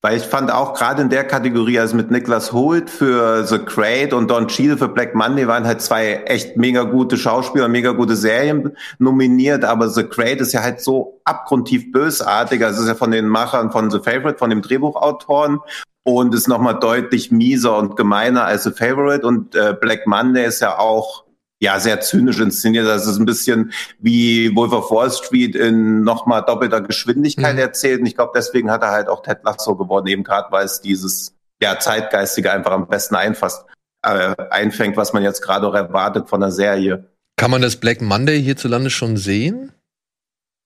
Weil 0.05 0.17
ich 0.17 0.23
fand 0.23 0.51
auch 0.51 0.75
gerade 0.75 1.01
in 1.01 1.09
der 1.09 1.23
Kategorie, 1.23 1.79
also 1.79 1.95
mit 1.95 2.11
Niklas 2.11 2.53
Holt 2.53 2.91
für 2.91 3.43
The 3.43 3.57
Crate 3.57 4.15
und 4.15 4.29
Don 4.29 4.47
Cheadle 4.47 4.77
für 4.77 4.87
Black 4.87 5.15
Monday 5.15 5.47
waren 5.47 5.65
halt 5.65 5.81
zwei 5.81 6.21
echt 6.27 6.57
mega 6.57 6.83
gute 6.83 7.17
Schauspieler, 7.17 7.67
mega 7.67 7.91
gute 7.91 8.15
Serien 8.15 8.77
nominiert, 8.99 9.65
aber 9.65 9.89
The 9.89 10.03
Crate 10.03 10.43
ist 10.43 10.53
ja 10.53 10.61
halt 10.61 10.79
so 10.79 11.19
abgrundtief 11.23 11.91
bösartig, 11.91 12.63
also 12.63 12.83
ist 12.83 12.87
ja 12.87 12.93
von 12.93 13.09
den 13.09 13.27
Machern 13.27 13.71
von 13.71 13.89
The 13.89 13.97
Favorite, 13.97 14.37
von 14.37 14.51
dem 14.51 14.61
Drehbuchautoren. 14.61 15.57
Und 16.03 16.35
ist 16.35 16.47
nochmal 16.47 16.77
deutlich 16.77 17.31
mieser 17.31 17.75
und 17.75 17.95
gemeiner 17.95 18.45
als 18.45 18.63
The 18.65 18.73
Favorite. 18.73 19.25
Und 19.25 19.55
äh, 19.55 19.73
Black 19.73 20.05
Monday 20.05 20.45
ist 20.45 20.59
ja 20.59 20.77
auch 20.77 21.24
ja, 21.61 21.79
sehr 21.79 22.01
zynisch 22.01 22.39
inszeniert. 22.39 22.85
Das 22.85 23.07
ist 23.07 23.17
ein 23.17 23.25
bisschen 23.25 23.71
wie 23.99 24.55
Wolf 24.55 24.73
of 24.73 24.91
Wall 24.91 25.09
Street 25.11 25.55
in 25.55 26.01
nochmal 26.03 26.43
doppelter 26.45 26.81
Geschwindigkeit 26.81 27.53
Mhm. 27.53 27.59
erzählt. 27.59 28.01
Und 28.01 28.05
ich 28.07 28.15
glaube, 28.15 28.33
deswegen 28.35 28.69
hat 28.71 28.83
er 28.83 28.91
halt 28.91 29.07
auch 29.07 29.21
Ted 29.23 29.39
Lasso 29.43 29.75
gewonnen, 29.75 30.07
eben 30.07 30.23
gerade 30.23 30.51
weil 30.51 30.65
es 30.65 30.81
dieses 30.81 31.33
ja, 31.61 31.79
Zeitgeistige 31.79 32.51
einfach 32.51 32.71
am 32.71 32.87
besten 32.87 33.15
einfasst, 33.15 33.65
äh, 34.03 34.35
einfängt, 34.51 34.97
was 34.97 35.13
man 35.13 35.23
jetzt 35.23 35.41
gerade 35.41 35.65
auch 35.67 35.73
erwartet 35.73 36.27
von 36.29 36.41
der 36.41 36.51
Serie. 36.51 37.09
Kann 37.37 37.51
man 37.51 37.61
das 37.61 37.77
Black 37.77 38.01
Monday 38.01 38.41
hierzulande 38.41 38.89
schon 38.89 39.15
sehen? 39.17 39.71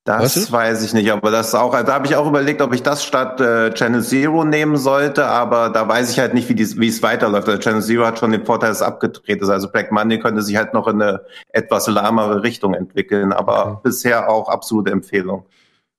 Das 0.06 0.38
Weißt 0.38 0.50
du? 0.50 0.51
weiß 0.53 0.84
ich 0.84 0.94
nicht, 0.94 1.12
aber 1.12 1.29
das 1.29 1.50
ist 1.50 1.56
auch, 1.56 1.72
da 1.84 1.94
habe 1.94 2.08
ich 2.08 2.15
auch 2.15 2.25
überlegt, 2.27 2.62
ob 2.62 2.74
ich 2.74 2.82
das 2.82 3.03
statt 3.03 3.39
äh, 3.41 3.72
Channel 3.74 4.01
Zero 4.01 4.44
nehmen 4.44 4.77
sollte, 4.77 5.25
aber 5.25 5.70
da 5.70 5.88
weiß 5.88 6.10
ich 6.10 6.20
halt 6.20 6.34
nicht, 6.34 6.50
wie, 6.50 6.56
dies, 6.56 6.79
wie 6.79 6.88
es 6.88 7.03
weiterläuft. 7.03 7.48
Also 7.48 7.60
Channel 7.60 7.84
Zero 7.84 8.06
hat 8.06 8.18
schon 8.18 8.32
den 8.32 8.46
Vorteil, 8.46 8.70
dass 8.70 8.77
es 8.77 8.84
abgedreht 8.84 9.41
ist. 9.41 9.50
Also 9.50 9.70
Black 9.70 9.91
Monday 9.91 10.18
könnte 10.18 10.41
sich 10.41 10.56
halt 10.56 10.74
noch 10.74 10.88
in 10.88 11.01
eine 11.01 11.22
etwas 11.51 11.86
lahmere 11.88 12.41
Richtung 12.41 12.74
entwickeln, 12.74 13.34
aber 13.34 13.68
Okay. 13.68 13.79
bisher 13.84 14.29
auch 14.29 14.48
absolute 14.50 14.89
Empfehlung. 14.91 15.46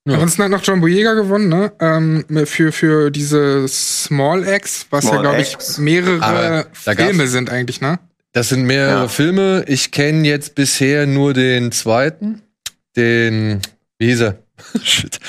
Ja. 0.05 0.15
Ansonsten 0.15 0.43
hat 0.43 0.49
noch 0.51 0.63
John 0.63 0.81
Boyega 0.81 1.13
gewonnen, 1.13 1.47
ne? 1.47 1.71
Ähm, 1.79 2.25
für, 2.47 2.71
für 2.71 3.11
diese 3.11 3.67
Small 3.67 4.45
X, 4.47 4.87
was 4.89 5.05
ja, 5.05 5.11
Small 5.11 5.21
glaube 5.21 5.41
ich, 5.41 5.57
mehrere 5.77 6.65
gab's- 6.83 6.95
Filme 7.01 7.27
sind 7.27 7.51
eigentlich, 7.51 7.81
ne? 7.81 7.99
Das 8.33 8.49
sind 8.49 8.63
mehrere 8.63 9.03
Ja. 9.03 9.07
Filme. 9.07 9.63
Ich 9.67 9.91
kenne 9.91 10.27
jetzt 10.27 10.55
bisher 10.55 11.05
nur 11.05 11.33
den 11.33 11.71
zweiten. 11.71 12.41
Den, 12.97 13.61
wie 14.01 14.07
hieß 14.07 14.21
er? 14.21 14.39
Shit. 14.83 15.19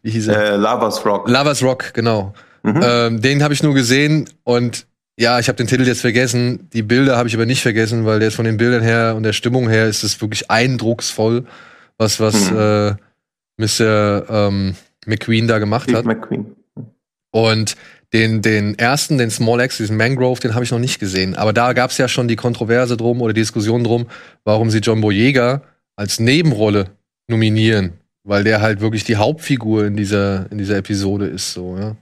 Wie 0.00 0.10
hieß 0.10 0.28
er? 0.28 0.54
Äh, 0.54 0.56
Lovers 0.56 1.04
Rock. 1.04 1.28
Lovers 1.28 1.62
Rock, 1.62 1.92
genau. 1.92 2.32
Mhm. 2.62 2.80
Ähm, 2.82 3.20
den 3.20 3.42
habe 3.42 3.52
ich 3.52 3.62
nur 3.62 3.74
gesehen 3.74 4.30
und 4.42 4.86
ja, 5.18 5.38
ich 5.38 5.48
habe 5.48 5.56
den 5.56 5.66
Titel 5.66 5.86
jetzt 5.86 6.00
vergessen. 6.00 6.70
Die 6.72 6.82
Bilder 6.82 7.18
habe 7.18 7.28
ich 7.28 7.34
aber 7.34 7.44
nicht 7.44 7.60
vergessen, 7.60 8.06
weil 8.06 8.20
der 8.20 8.28
ist 8.28 8.34
von 8.34 8.46
den 8.46 8.56
Bildern 8.56 8.82
her 8.82 9.12
und 9.16 9.24
der 9.24 9.34
Stimmung 9.34 9.68
her 9.68 9.86
ist 9.86 10.02
es 10.02 10.18
wirklich 10.22 10.50
eindrucksvoll, 10.50 11.44
was 11.98 12.20
was 12.20 12.50
mhm. 12.50 12.56
äh, 12.58 12.94
Mr. 13.58 14.24
Ähm, 14.30 14.76
McQueen 15.04 15.46
da 15.46 15.58
gemacht 15.58 15.84
Steve 15.84 15.98
hat. 15.98 16.06
McQueen. 16.06 16.56
Und 17.32 17.76
den, 18.14 18.40
den 18.40 18.78
ersten, 18.78 19.18
den 19.18 19.30
Small 19.30 19.60
X, 19.60 19.76
diesen 19.76 19.98
Mangrove, 19.98 20.40
den 20.40 20.54
habe 20.54 20.64
ich 20.64 20.70
noch 20.70 20.78
nicht 20.78 20.98
gesehen. 20.98 21.34
Aber 21.34 21.52
da 21.52 21.74
gab 21.74 21.90
es 21.90 21.98
ja 21.98 22.08
schon 22.08 22.28
die 22.28 22.36
Kontroverse 22.36 22.96
drum 22.96 23.20
oder 23.20 23.34
die 23.34 23.42
Diskussion 23.42 23.84
drum, 23.84 24.06
warum 24.44 24.70
sie 24.70 24.78
John 24.78 25.02
Boyega 25.02 25.62
als 25.96 26.18
Nebenrolle 26.18 26.90
nominieren. 27.28 27.92
Weil 28.24 28.44
der 28.44 28.60
halt 28.60 28.80
wirklich 28.80 29.04
die 29.04 29.16
Hauptfigur 29.16 29.86
in 29.86 29.96
dieser, 29.96 30.50
in 30.50 30.58
dieser 30.58 30.76
Episode 30.76 31.26
ist, 31.26 31.52
so, 31.52 31.76
ja. 31.76 31.96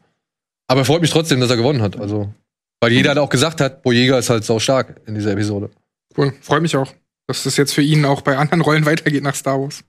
Aber 0.69 0.85
freut 0.85 1.01
mich 1.01 1.11
trotzdem, 1.11 1.41
dass 1.41 1.51
er 1.51 1.57
gewonnen 1.57 1.83
hat. 1.83 1.99
Also, 1.99 2.33
weil 2.81 2.93
jeder 2.93 3.11
halt 3.11 3.19
auch 3.19 3.31
gesagt 3.31 3.61
hat, 3.61 3.83
Boyega 3.83 4.19
ist 4.19 4.31
halt 4.31 4.45
sau 4.45 4.59
stark 4.59 5.01
in 5.07 5.15
dieser 5.15 5.33
Episode. 5.33 5.71
Cool, 6.17 6.33
freut 6.41 6.63
mich 6.63 6.77
auch, 6.77 6.93
dass 7.27 7.45
das 7.45 7.57
jetzt 7.57 7.75
für 7.75 7.83
ihn 7.83 8.05
auch 8.05 8.21
bei 8.21 8.37
anderen 8.37 8.61
Rollen 8.61 8.87
weitergeht 8.87 9.23
nach 9.23 9.35
Star 9.35 9.61
Wars. 9.61 9.83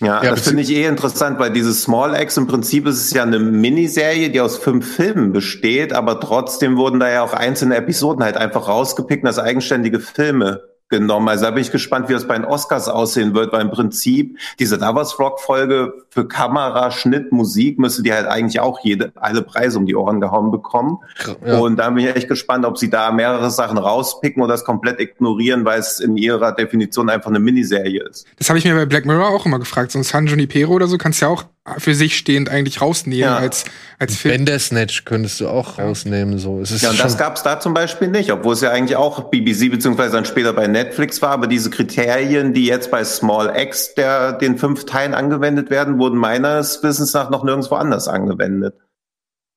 Ja, 0.00 0.22
ja 0.22 0.30
das 0.30 0.48
finde 0.48 0.62
ich 0.62 0.70
eh 0.70 0.86
interessant, 0.86 1.38
weil 1.38 1.52
dieses 1.52 1.82
Small 1.82 2.20
X 2.20 2.36
im 2.36 2.46
Prinzip 2.46 2.86
ist 2.86 3.04
es 3.04 3.12
ja 3.12 3.22
eine 3.22 3.38
Miniserie, 3.38 4.30
die 4.30 4.40
aus 4.40 4.56
fünf 4.56 4.96
Filmen 4.96 5.32
besteht, 5.32 5.92
aber 5.92 6.20
trotzdem 6.20 6.76
wurden 6.76 7.00
da 7.00 7.10
ja 7.10 7.22
auch 7.22 7.34
einzelne 7.34 7.76
Episoden 7.76 8.24
halt 8.24 8.36
einfach 8.36 8.68
rausgepickt 8.68 9.26
als 9.26 9.38
eigenständige 9.38 10.00
Filme 10.00 10.69
genommen. 10.90 11.28
Also 11.28 11.44
da 11.44 11.52
bin 11.52 11.62
ich 11.62 11.70
gespannt, 11.70 12.08
wie 12.08 12.12
das 12.12 12.26
bei 12.26 12.34
den 12.36 12.44
Oscars 12.44 12.88
aussehen 12.88 13.34
wird, 13.34 13.52
weil 13.52 13.62
im 13.62 13.70
Prinzip 13.70 14.38
diese 14.58 14.76
Lovers 14.76 15.18
Rock 15.18 15.40
Folge 15.40 15.94
für 16.10 16.26
Kamera, 16.28 16.90
Schnitt, 16.90 17.32
Musik 17.32 17.78
müsste 17.78 18.02
die 18.02 18.12
halt 18.12 18.26
eigentlich 18.26 18.60
auch 18.60 18.80
jede, 18.82 19.12
alle 19.14 19.42
Preise 19.42 19.78
um 19.78 19.86
die 19.86 19.94
Ohren 19.94 20.20
gehauen 20.20 20.50
bekommen. 20.50 20.98
Ja. 21.46 21.58
Und 21.58 21.76
da 21.76 21.90
bin 21.90 22.04
ich 22.04 22.16
echt 22.16 22.28
gespannt, 22.28 22.66
ob 22.66 22.76
sie 22.76 22.90
da 22.90 23.10
mehrere 23.12 23.50
Sachen 23.50 23.78
rauspicken 23.78 24.42
oder 24.42 24.54
das 24.54 24.64
komplett 24.64 25.00
ignorieren, 25.00 25.64
weil 25.64 25.80
es 25.80 26.00
in 26.00 26.16
ihrer 26.16 26.52
Definition 26.52 27.08
einfach 27.08 27.30
eine 27.30 27.40
Miniserie 27.40 28.02
ist. 28.08 28.26
Das 28.38 28.48
habe 28.48 28.58
ich 28.58 28.64
mir 28.64 28.74
bei 28.74 28.86
Black 28.86 29.06
Mirror 29.06 29.28
auch 29.28 29.46
immer 29.46 29.58
gefragt. 29.58 29.92
So 29.92 29.98
ein 29.98 30.04
San 30.04 30.26
Junipero 30.26 30.72
oder 30.72 30.88
so 30.88 30.98
kannst 30.98 31.20
du 31.20 31.26
ja 31.26 31.32
auch 31.32 31.44
für 31.78 31.94
sich 31.94 32.16
stehend 32.16 32.48
eigentlich 32.48 32.80
rausnehmen 32.80 33.20
ja. 33.20 33.36
als, 33.36 33.64
als 33.98 34.16
Film. 34.16 34.34
Bandersnatch 34.34 35.04
könntest 35.04 35.40
du 35.40 35.48
auch 35.48 35.78
rausnehmen. 35.78 36.38
So. 36.38 36.60
Es 36.60 36.70
ist 36.70 36.82
ja, 36.82 36.90
und 36.90 36.98
das 36.98 37.18
gab 37.18 37.36
es 37.36 37.42
da 37.42 37.60
zum 37.60 37.74
Beispiel 37.74 38.08
nicht, 38.08 38.32
obwohl 38.32 38.54
es 38.54 38.62
ja 38.62 38.70
eigentlich 38.70 38.96
auch 38.96 39.30
BBC 39.30 39.70
beziehungsweise 39.70 40.12
dann 40.12 40.24
später 40.24 40.52
bei 40.52 40.66
Netflix 40.66 41.20
war. 41.20 41.30
Aber 41.30 41.46
diese 41.46 41.70
Kriterien, 41.70 42.54
die 42.54 42.64
jetzt 42.64 42.90
bei 42.90 43.04
Small 43.04 43.52
X 43.56 43.94
der 43.94 44.32
den 44.32 44.56
fünf 44.56 44.86
Teilen 44.86 45.14
angewendet 45.14 45.70
werden, 45.70 45.98
wurden 45.98 46.18
meines 46.18 46.82
Wissens 46.82 47.12
nach 47.12 47.30
noch 47.30 47.44
nirgendwo 47.44 47.74
anders 47.74 48.08
angewendet. 48.08 48.74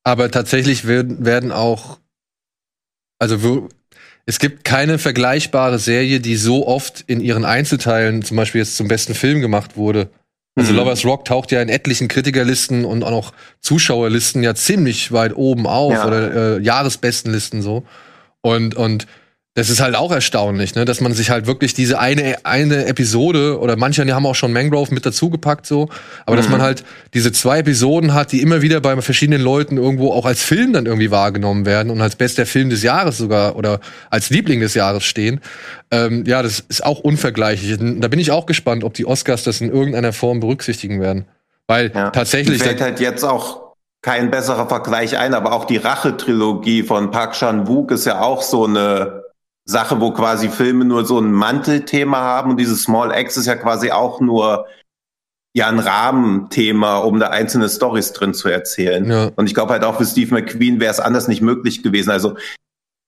Aber 0.04 0.30
tatsächlich 0.30 0.86
werden, 0.86 1.26
werden 1.26 1.54
auch, 1.54 2.00
also 3.20 3.70
es 4.26 4.40
gibt 4.40 4.66
keine 4.66 5.00
vergleichbare 5.00 5.80
Serie, 5.80 6.20
die 6.20 6.36
so 6.36 6.68
oft 6.68 7.02
in 7.08 7.22
ihren 7.22 7.46
Einzelteilen, 7.46 8.24
zum 8.24 8.36
Beispiel 8.36 8.60
jetzt 8.60 8.76
zum 8.76 8.90
besten 8.90 9.16
Film 9.16 9.40
gemacht 9.40 9.78
wurde. 9.78 10.10
Also 10.56 10.72
mhm. 10.72 10.80
Lovers 10.80 11.06
Rock 11.06 11.26
taucht 11.26 11.52
ja 11.52 11.62
in 11.62 11.70
etlichen 11.70 12.08
Kritikerlisten 12.08 12.86
und 12.86 13.04
auch 13.04 13.12
noch 13.12 13.34
Zuschauerlisten 13.60 14.44
ja 14.44 14.54
ziemlich 14.54 15.12
weit 15.12 15.36
oben 15.36 15.66
auf 15.66 15.94
ja. 15.94 16.08
oder 16.08 16.58
äh, 16.58 16.62
Jahresbestenlisten 16.62 17.62
so. 17.62 17.84
Und 18.42 18.76
und 18.76 19.08
das 19.56 19.70
ist 19.70 19.82
halt 19.82 19.96
auch 19.96 20.12
erstaunlich, 20.12 20.74
ne, 20.74 20.84
dass 20.84 21.00
man 21.00 21.14
sich 21.14 21.30
halt 21.30 21.46
wirklich 21.46 21.76
diese 21.76 22.00
eine 22.00 22.38
eine 22.44 22.88
Episode 22.88 23.60
oder 23.60 23.76
manche 23.76 24.04
haben 24.14 24.26
auch 24.26 24.34
schon 24.34 24.52
Mangrove 24.52 24.92
mit 24.92 25.06
dazugepackt 25.06 25.68
so, 25.68 25.90
aber 26.26 26.36
mhm. 26.36 26.38
dass 26.38 26.50
man 26.50 26.62
halt 26.64 26.84
diese 27.14 27.32
zwei 27.32 27.60
Episoden 27.60 28.16
hat, 28.16 28.32
die 28.32 28.42
immer 28.42 28.64
wieder 28.64 28.82
bei 28.82 29.00
verschiedenen 29.02 29.42
Leuten 29.42 29.78
irgendwo 29.78 30.12
auch 30.12 30.26
als 30.26 30.42
Film 30.42 30.74
dann 30.74 30.88
irgendwie 30.88 31.12
wahrgenommen 31.12 31.68
werden 31.68 31.92
und 31.92 32.02
als 32.02 32.16
bester 32.16 32.48
Film 32.48 32.72
des 32.72 32.82
Jahres 32.82 33.20
sogar 33.20 33.56
oder 33.56 33.80
als 34.10 34.32
Liebling 34.32 34.60
des 34.60 34.74
Jahres 34.74 35.04
stehen. 35.04 35.40
Ähm, 35.92 36.24
ja, 36.26 36.42
das 36.42 36.62
ist 36.62 36.84
auch 36.84 37.00
unvergleichlich. 37.00 37.78
Da 37.78 38.08
bin 38.08 38.20
ich 38.20 38.32
auch 38.32 38.48
gespannt, 38.48 38.84
ob 38.84 38.96
die 38.96 39.06
Oscars 39.06 39.44
das 39.44 39.62
in 39.62 39.72
irgendeiner 39.72 40.14
Form 40.14 40.40
berücksichtigen 40.40 41.00
werden, 41.00 41.26
weil 41.68 41.92
ja. 41.94 42.10
tatsächlich 42.10 42.64
fällt 42.64 42.82
halt 42.82 43.00
jetzt 43.00 43.24
auch 43.24 43.62
kein 44.02 44.32
besserer 44.32 44.68
Vergleich 44.68 45.18
ein, 45.18 45.36
aber 45.36 45.54
auch 45.54 45.66
die 45.66 45.78
Rache-Trilogie 45.78 46.82
von 46.82 47.12
Park 47.12 47.34
Chan-wook 47.34 47.92
ist 47.92 48.06
ja 48.06 48.20
auch 48.20 48.42
so 48.42 48.66
eine 48.66 49.23
Sache, 49.66 50.02
wo 50.02 50.12
quasi 50.12 50.50
Filme 50.50 50.86
nur 50.86 51.06
so 51.06 51.20
ein 51.20 51.32
Mantelthema 51.32 52.18
haben 52.18 52.52
und 52.52 52.58
dieses 52.58 52.84
Small 52.84 53.18
X 53.18 53.38
ist 53.38 53.46
ja 53.46 53.56
quasi 53.56 53.92
auch 53.92 54.20
nur 54.20 54.68
ja 55.56 55.68
ein 55.68 55.80
Rahmenthema, 55.80 56.98
um 56.98 57.20
da 57.20 57.30
einzelne 57.30 57.70
Stories 57.70 58.12
drin 58.14 58.34
zu 58.34 58.50
erzählen. 58.50 59.06
Ja. 59.06 59.32
Und 59.36 59.46
ich 59.46 59.54
glaube 59.54 59.72
halt 59.74 59.84
auch 59.84 59.98
für 59.98 60.06
Steve 60.06 60.34
McQueen 60.34 60.80
wäre 60.80 60.92
es 60.92 61.00
anders 61.00 61.28
nicht 61.28 61.42
möglich 61.42 61.84
gewesen. 61.84 62.10
Also 62.10 62.36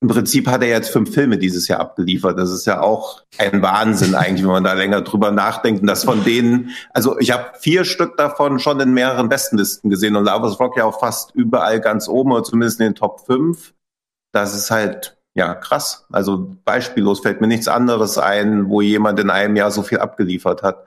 im 0.02 0.08
Prinzip 0.08 0.46
hat 0.46 0.62
er 0.62 0.68
jetzt 0.68 0.90
fünf 0.90 1.12
Filme 1.12 1.38
dieses 1.38 1.68
Jahr 1.68 1.80
abgeliefert. 1.80 2.38
Das 2.38 2.50
ist 2.50 2.66
ja 2.66 2.80
auch 2.80 3.22
ein 3.38 3.62
Wahnsinn 3.62 4.14
eigentlich, 4.14 4.44
wenn 4.44 4.52
man 4.52 4.64
da 4.64 4.74
länger 4.74 5.00
drüber 5.00 5.30
nachdenkt. 5.30 5.80
Und 5.80 5.86
das 5.88 6.04
von 6.04 6.22
denen, 6.22 6.70
also 6.92 7.18
ich 7.18 7.32
habe 7.32 7.58
vier 7.58 7.84
Stück 7.84 8.16
davon 8.16 8.58
schon 8.58 8.78
in 8.78 8.92
mehreren 8.92 9.28
Bestenlisten 9.28 9.90
gesehen 9.90 10.14
und 10.14 10.26
Lovers 10.26 10.60
Rock 10.60 10.76
ja 10.76 10.84
auch 10.84 11.00
fast 11.00 11.34
überall 11.34 11.80
ganz 11.80 12.08
oben 12.08 12.32
oder 12.32 12.44
zumindest 12.44 12.78
in 12.78 12.86
den 12.86 12.94
Top 12.94 13.20
5. 13.26 13.74
Das 14.32 14.54
ist 14.54 14.70
halt 14.70 15.15
ja, 15.36 15.54
krass. 15.54 16.06
Also 16.10 16.56
beispiellos 16.64 17.20
fällt 17.20 17.42
mir 17.42 17.46
nichts 17.46 17.68
anderes 17.68 18.16
ein, 18.16 18.70
wo 18.70 18.80
jemand 18.80 19.20
in 19.20 19.28
einem 19.28 19.54
Jahr 19.54 19.70
so 19.70 19.82
viel 19.82 19.98
abgeliefert 19.98 20.62
hat. 20.62 20.86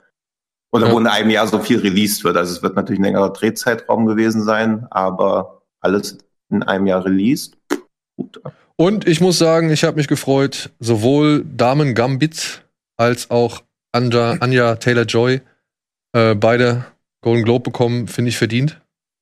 Oder 0.72 0.88
ja. 0.88 0.94
wo 0.94 1.00
in 1.00 1.08
einem 1.08 1.30
Jahr 1.30 1.48
so 1.48 1.60
viel 1.60 1.80
released 1.80 2.24
wird. 2.24 2.36
Also 2.36 2.54
es 2.54 2.64
wird 2.64 2.76
natürlich 2.76 3.00
ein 3.00 3.04
längerer 3.04 3.32
Drehzeitraum 3.32 4.08
gewesen 4.08 4.44
sein, 4.44 4.88
aber 4.90 5.62
alles 5.82 6.18
in 6.50 6.64
einem 6.64 6.88
Jahr 6.88 7.06
released. 7.06 7.58
Gut. 8.18 8.42
Und 8.76 9.08
ich 9.08 9.22
muss 9.22 9.38
sagen, 9.38 9.70
ich 9.70 9.84
habe 9.84 9.98
mich 9.98 10.08
gefreut, 10.08 10.72
sowohl 10.80 11.46
Damen 11.46 11.94
Gambit 11.94 12.64
als 12.98 13.30
auch 13.30 13.62
Anja, 13.92 14.38
Anja 14.40 14.76
Taylor-Joy 14.76 15.42
äh, 16.14 16.36
beide 16.36 16.86
Golden 17.22 17.44
Globe 17.44 17.66
bekommen, 17.66 18.08
finde 18.08 18.30
ich 18.30 18.38
verdient. 18.38 18.82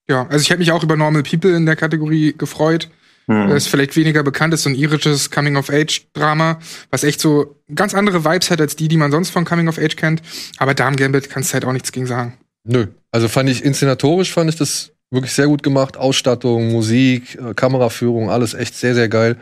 Ja, 0.09 0.25
also 0.27 0.41
ich 0.41 0.49
hätte 0.49 0.59
mich 0.59 0.71
auch 0.71 0.83
über 0.83 0.95
Normal 0.95 1.23
People 1.23 1.53
in 1.53 1.65
der 1.65 1.75
Kategorie 1.75 2.33
gefreut. 2.37 2.89
Hm. 3.29 3.49
Ist 3.49 3.67
vielleicht 3.67 3.95
weniger 3.97 4.23
bekannt, 4.23 4.53
ist 4.53 4.63
so 4.63 4.69
ein 4.69 4.75
irisches 4.75 5.29
Coming-of-Age-Drama, 5.31 6.59
was 6.91 7.03
echt 7.03 7.19
so 7.19 7.57
ganz 7.73 7.93
andere 7.93 8.23
Vibes 8.23 8.49
hat 8.49 8.61
als 8.61 8.77
die, 8.77 8.87
die 8.87 8.95
man 8.97 9.11
sonst 9.11 9.31
von 9.31 9.43
Coming-of-Age 9.43 9.97
kennt. 9.97 10.21
Aber 10.57 10.73
Darm 10.73 10.95
Gambit 10.95 11.29
kannst 11.29 11.49
du 11.49 11.55
halt 11.55 11.65
auch 11.65 11.73
nichts 11.73 11.91
gegen 11.91 12.07
sagen. 12.07 12.37
Nö. 12.63 12.87
Also 13.11 13.27
fand 13.27 13.49
ich 13.49 13.63
inszenatorisch 13.63 14.31
fand 14.31 14.49
ich 14.49 14.57
das 14.57 14.91
wirklich 15.11 15.33
sehr 15.33 15.47
gut 15.47 15.63
gemacht. 15.63 15.97
Ausstattung, 15.97 16.71
Musik, 16.71 17.35
äh, 17.35 17.53
Kameraführung, 17.53 18.29
alles 18.29 18.53
echt 18.53 18.75
sehr, 18.75 18.95
sehr 18.95 19.09
geil. 19.09 19.37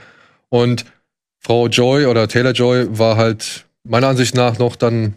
Und 0.49 0.85
Frau 1.39 1.67
Joy 1.67 2.05
oder 2.05 2.27
Taylor 2.27 2.53
Joy 2.53 2.87
war 2.89 3.17
halt 3.17 3.65
meiner 3.83 4.07
Ansicht 4.07 4.35
nach 4.35 4.57
noch 4.57 4.75
dann 4.75 5.15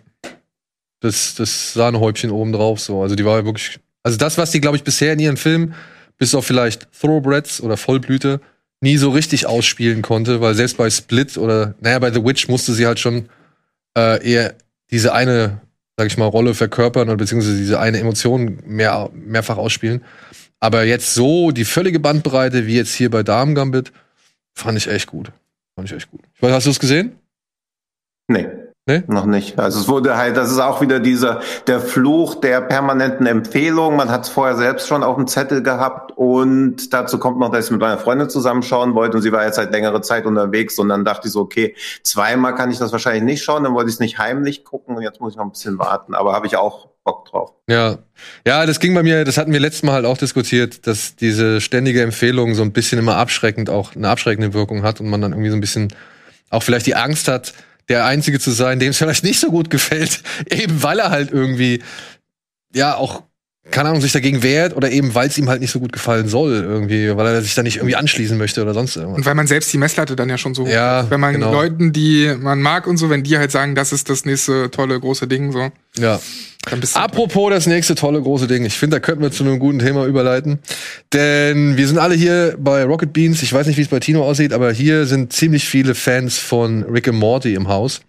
das, 1.01 1.35
das 1.35 1.73
Sahnehäubchen 1.73 2.31
oben 2.31 2.53
drauf. 2.53 2.81
So. 2.81 3.03
Also 3.03 3.15
die 3.15 3.25
war 3.25 3.45
wirklich. 3.45 3.81
Also 4.03 4.19
das, 4.19 4.39
was 4.39 4.51
die, 4.51 4.61
glaube 4.61 4.77
ich, 4.77 4.85
bisher 4.85 5.13
in 5.13 5.19
ihren 5.19 5.37
Filmen, 5.37 5.75
bis 6.19 6.35
auf 6.35 6.47
vielleicht 6.47 6.89
Thoroughbreds 7.01 7.61
oder 7.61 7.77
Vollblüte, 7.77 8.41
nie 8.81 8.97
so 8.97 9.11
richtig 9.11 9.47
ausspielen 9.47 10.03
konnte, 10.03 10.41
weil 10.41 10.55
selbst 10.55 10.77
bei 10.77 10.89
Split 10.91 11.37
oder, 11.37 11.75
naja, 11.81 11.99
bei 11.99 12.13
The 12.13 12.25
Witch 12.25 12.49
musste 12.49 12.73
sie 12.73 12.87
halt 12.87 12.99
schon 12.99 13.29
äh, 13.97 14.25
eher 14.25 14.55
diese 14.91 15.13
eine, 15.13 15.61
sag 15.97 16.07
ich 16.07 16.17
mal, 16.17 16.27
Rolle 16.27 16.55
verkörpern 16.55 17.09
oder 17.09 17.17
beziehungsweise 17.17 17.57
diese 17.57 17.81
eine 17.81 17.99
Emotion 17.99 18.59
mehr, 18.65 19.11
mehrfach 19.13 19.57
ausspielen. 19.57 20.05
Aber 20.61 20.85
jetzt 20.85 21.15
so 21.15 21.51
die 21.51 21.65
völlige 21.65 22.01
Bandbreite, 22.01 22.67
wie 22.67 22.77
jetzt 22.77 22.95
hier 22.95 23.11
bei 23.11 23.23
Damen 23.23 23.55
Gambit, 23.55 23.93
fand 24.55 24.79
ich 24.79 24.89
echt 24.89 25.07
gut. 25.07 25.33
Fand 25.75 25.89
ich 25.89 25.97
echt 25.97 26.11
gut. 26.11 26.21
Ich 26.35 26.43
weiß, 26.43 26.53
hast 26.53 26.67
du 26.67 26.71
es 26.71 26.81
gesehen? 26.81 27.17
Nee. 28.29 28.47
Nee? 28.89 29.03
Noch 29.07 29.27
nicht. 29.27 29.59
Also 29.59 29.81
es 29.81 29.87
wurde 29.87 30.17
halt, 30.17 30.39
das 30.39 30.51
ist 30.51 30.59
auch 30.59 30.81
wieder 30.81 30.99
dieser, 30.99 31.41
der 31.67 31.79
Fluch 31.79 32.37
der 32.37 32.63
permanenten 32.63 33.27
Empfehlung. 33.27 33.97
Man 33.97 34.09
hat 34.09 34.25
es 34.25 34.31
vorher 34.31 34.57
selbst 34.57 34.89
schon 34.89 35.05
auf 35.05 35.17
dem 35.17 35.27
Zettel 35.27 35.63
gehabt 35.63 36.13
und 36.17 36.95
dazu 36.95 37.19
kommt 37.19 37.39
noch, 37.39 37.51
dass 37.51 37.67
ich 37.67 37.71
mit 37.71 37.83
meiner 37.83 37.99
Freundin 37.99 38.31
zusammenschauen 38.31 38.95
wollte 38.95 39.19
und 39.19 39.23
sie 39.23 39.31
war 39.31 39.45
jetzt 39.45 39.59
halt 39.59 39.73
längere 39.73 40.01
Zeit 40.01 40.25
unterwegs 40.25 40.79
und 40.79 40.89
dann 40.89 41.05
dachte 41.05 41.29
ich 41.29 41.35
so, 41.35 41.41
okay, 41.41 41.77
zweimal 42.03 42.55
kann 42.55 42.71
ich 42.71 42.79
das 42.79 42.91
wahrscheinlich 42.91 43.25
nicht 43.25 43.45
schauen, 43.45 43.63
dann 43.63 43.75
wollte 43.75 43.91
ich 43.91 43.97
es 43.97 44.01
nicht 44.01 44.17
heimlich 44.17 44.65
gucken 44.65 44.97
und 44.97 45.03
jetzt 45.03 45.21
muss 45.21 45.35
ich 45.35 45.37
noch 45.37 45.45
ein 45.45 45.51
bisschen 45.51 45.79
warten, 45.79 46.15
aber 46.15 46.33
habe 46.33 46.47
ich 46.47 46.57
auch 46.57 46.89
Bock 47.05 47.27
drauf. 47.27 47.53
Ja. 47.69 47.99
Ja, 48.47 48.65
das 48.65 48.81
ging 48.81 48.95
bei 48.95 49.03
mir, 49.03 49.27
das 49.27 49.37
hatten 49.37 49.53
wir 49.53 49.61
letztes 49.61 49.83
Mal 49.83 49.93
halt 49.93 50.07
auch 50.07 50.17
diskutiert, 50.17 50.87
dass 50.87 51.15
diese 51.15 51.61
ständige 51.61 52.01
Empfehlung 52.01 52.55
so 52.55 52.63
ein 52.63 52.73
bisschen 52.73 52.99
immer 52.99 53.17
abschreckend 53.17 53.69
auch 53.69 53.95
eine 53.95 54.09
abschreckende 54.09 54.55
Wirkung 54.55 54.83
hat 54.83 54.99
und 55.01 55.11
man 55.11 55.21
dann 55.21 55.33
irgendwie 55.33 55.51
so 55.51 55.57
ein 55.57 55.61
bisschen 55.61 55.93
auch 56.49 56.63
vielleicht 56.63 56.87
die 56.87 56.95
Angst 56.95 57.29
hat, 57.29 57.53
der 57.89 58.05
Einzige 58.05 58.39
zu 58.39 58.51
sein, 58.51 58.79
dem 58.79 58.91
es 58.91 58.99
vielleicht 58.99 59.25
nicht 59.25 59.41
so 59.41 59.51
gut 59.51 59.71
gefällt, 59.71 60.23
eben 60.51 60.83
weil 60.83 60.99
er 60.99 61.11
halt 61.11 61.31
irgendwie 61.31 61.83
ja 62.75 62.97
auch 62.97 63.23
keine 63.71 63.89
Ahnung, 63.91 64.01
sich 64.01 64.13
dagegen 64.13 64.43
wehrt 64.43 64.75
oder 64.77 64.91
eben, 64.91 65.15
weil 65.15 65.29
es 65.29 65.37
ihm 65.39 65.49
halt 65.49 65.61
nicht 65.61 65.71
so 65.71 65.79
gut 65.81 65.93
gefallen 65.93 66.29
soll, 66.29 66.53
irgendwie, 66.55 67.15
weil 67.17 67.27
er 67.27 67.43
sich 67.43 67.55
da 67.55 67.63
nicht 67.63 67.77
irgendwie 67.77 67.97
anschließen 67.97 68.37
möchte 68.39 68.63
oder 68.63 68.75
sonst 68.75 68.97
irgendwas. 68.97 69.19
Und 69.19 69.27
weil 69.27 69.35
man 69.35 69.47
selbst 69.47 69.73
die 69.73 69.79
Messlatte 69.79 70.17
dann 70.17 70.29
ja 70.29 70.39
schon 70.39 70.55
so 70.55 70.65
hoch 70.65 70.69
Ja, 70.69 71.01
ist. 71.03 71.11
Wenn 71.11 71.21
man 71.21 71.35
genau. 71.35 71.53
Leuten, 71.53 71.93
die 71.93 72.35
man 72.41 72.61
mag 72.63 72.87
und 72.87 72.97
so, 72.97 73.11
wenn 73.11 73.23
die 73.23 73.37
halt 73.39 73.51
sagen, 73.51 73.75
das 73.75 73.93
ist 73.93 74.09
das 74.11 74.25
nächste 74.25 74.71
tolle 74.71 74.99
große 74.99 75.27
Ding, 75.29 75.53
so, 75.53 75.71
Ja. 75.99 76.19
dann 76.71 76.81
bist 76.81 76.97
du. 76.97 77.01
Apropos 77.01 77.51
das 77.51 77.67
nächste 77.67 77.95
tolle 77.95 78.21
große 78.23 78.47
Ding. 78.47 78.65
Ich 78.65 78.79
finde, 78.79 78.97
da 78.97 79.01
könnten 79.01 79.23
wir 79.23 79.31
zu 79.31 79.45
einem 79.45 79.59
guten 79.59 79.79
Thema 79.79 80.07
überleiten. 80.07 80.59
Denn 81.13 81.77
wir 81.77 81.87
sind 81.87 81.99
alle 81.99 82.15
hier 82.15 82.57
bei 82.59 82.85
Rocket 82.85 83.13
Beans. 83.13 83.43
Ich 83.43 83.53
weiß 83.53 83.67
nicht, 83.67 83.77
wie 83.77 83.83
es 83.83 83.89
bei 83.89 84.01
Tino 84.01 84.23
aussieht, 84.25 84.53
aber 84.53 84.73
hier 84.73 85.07
sind 85.07 85.33
ziemlich 85.33 85.65
viele 85.67 85.95
Fans 85.95 86.39
von 86.39 86.85
Rick 86.85 87.09
and 87.09 87.19
Morty 87.19 87.55
im 87.55 87.69
Haus. 87.69 88.01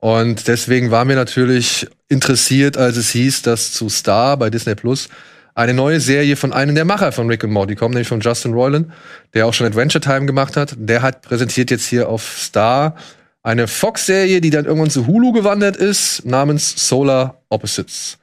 Und 0.00 0.48
deswegen 0.48 0.90
waren 0.90 1.08
wir 1.08 1.16
natürlich 1.16 1.86
interessiert, 2.08 2.76
als 2.76 2.96
es 2.96 3.10
hieß, 3.10 3.42
dass 3.42 3.72
zu 3.72 3.88
Star 3.88 4.36
bei 4.36 4.48
Disney 4.50 4.74
Plus 4.74 5.08
eine 5.54 5.74
neue 5.74 6.00
Serie 6.00 6.36
von 6.36 6.52
einem 6.52 6.74
der 6.74 6.86
Macher 6.86 7.12
von 7.12 7.28
Rick 7.28 7.44
and 7.44 7.52
Morty 7.52 7.76
kommt, 7.76 7.94
nämlich 7.94 8.08
von 8.08 8.20
Justin 8.20 8.54
Roiland, 8.54 8.90
der 9.34 9.46
auch 9.46 9.52
schon 9.52 9.66
Adventure 9.66 10.00
Time 10.00 10.24
gemacht 10.24 10.56
hat. 10.56 10.74
Der 10.78 11.02
hat 11.02 11.22
präsentiert 11.22 11.70
jetzt 11.70 11.86
hier 11.86 12.08
auf 12.08 12.38
Star 12.38 12.96
eine 13.42 13.68
Fox-Serie, 13.68 14.40
die 14.40 14.50
dann 14.50 14.64
irgendwann 14.64 14.90
zu 14.90 15.06
Hulu 15.06 15.32
gewandert 15.32 15.76
ist, 15.76 16.24
namens 16.24 16.88
Solar 16.88 17.42
Opposites. 17.48 18.18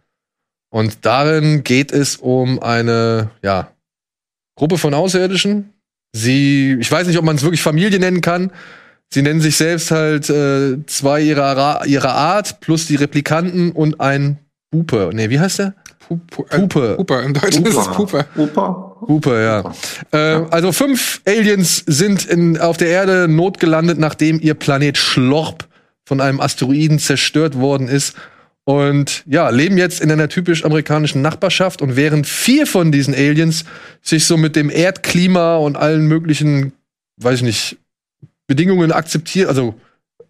Und 0.70 1.06
darin 1.06 1.64
geht 1.64 1.92
es 1.92 2.18
um 2.18 2.60
eine, 2.62 3.32
ja, 3.42 3.72
Gruppe 4.56 4.78
von 4.78 4.94
Außerirdischen. 4.94 5.74
Sie, 6.14 6.78
ich 6.80 6.92
weiß 6.92 7.08
nicht, 7.08 7.18
ob 7.18 7.26
man 7.26 7.36
es 7.36 7.44
wirklich 7.44 7.62
Familie 7.62 8.00
nennen 8.00 8.22
kann. 8.22 8.52
Sie 9.14 9.22
nennen 9.22 9.40
sich 9.42 9.56
selbst 9.56 9.92
halt 9.92 10.30
äh, 10.30 10.86
zwei 10.86 11.22
ihrer, 11.22 11.86
ihrer 11.86 12.14
Art 12.14 12.60
plus 12.60 12.88
die 12.88 12.96
Replikanten 12.96 13.72
und 13.72 14.02
ein 14.02 14.38
Pupe. 14.72 15.12
Nee, 15.14 15.30
wie 15.30 15.40
heißt 15.40 15.60
der? 15.60 15.76
Pu- 16.08 16.20
Pu- 16.30 16.46
äh, 16.54 16.60
Pupe. 16.60 16.96
Puper. 16.98 17.24
Im 17.24 17.34
Deutschen 17.34 17.66
ist 17.66 17.78
es 17.78 17.88
Puper. 17.88 18.26
Opa? 18.36 18.96
Pupe, 19.06 19.42
ja. 19.42 19.74
Äh, 20.12 20.46
also 20.52 20.72
fünf 20.72 21.22
Aliens 21.26 21.84
sind 21.86 22.26
in, 22.26 22.58
auf 22.58 22.78
der 22.78 22.90
Erde 22.90 23.28
notgelandet, 23.30 23.98
nachdem 23.98 24.40
ihr 24.42 24.54
Planet 24.56 24.98
Schlorp 24.98 25.68
von 26.06 26.20
einem 26.22 26.42
Asteroiden 26.42 27.00
zerstört 27.00 27.58
worden 27.58 27.88
ist. 27.88 28.16
Und 28.66 29.24
ja, 29.26 29.50
leben 29.50 29.78
jetzt 29.78 30.02
in 30.02 30.12
einer 30.12 30.28
typisch 30.28 30.66
amerikanischen 30.66 31.22
Nachbarschaft. 31.22 31.82
Und 31.82 31.96
während 31.96 32.28
vier 32.28 32.68
von 32.68 32.92
diesen 32.92 33.14
Aliens 33.14 33.64
sich 34.02 34.26
so 34.26 34.36
mit 34.36 34.58
dem 34.58 34.70
Erdklima 34.70 35.56
und 35.56 35.78
allen 35.78 36.06
möglichen, 36.08 36.74
weiß 37.22 37.36
ich 37.38 37.44
nicht, 37.44 37.78
Bedingungen 38.48 38.92
akzeptiert, 38.92 39.50
also 39.50 39.76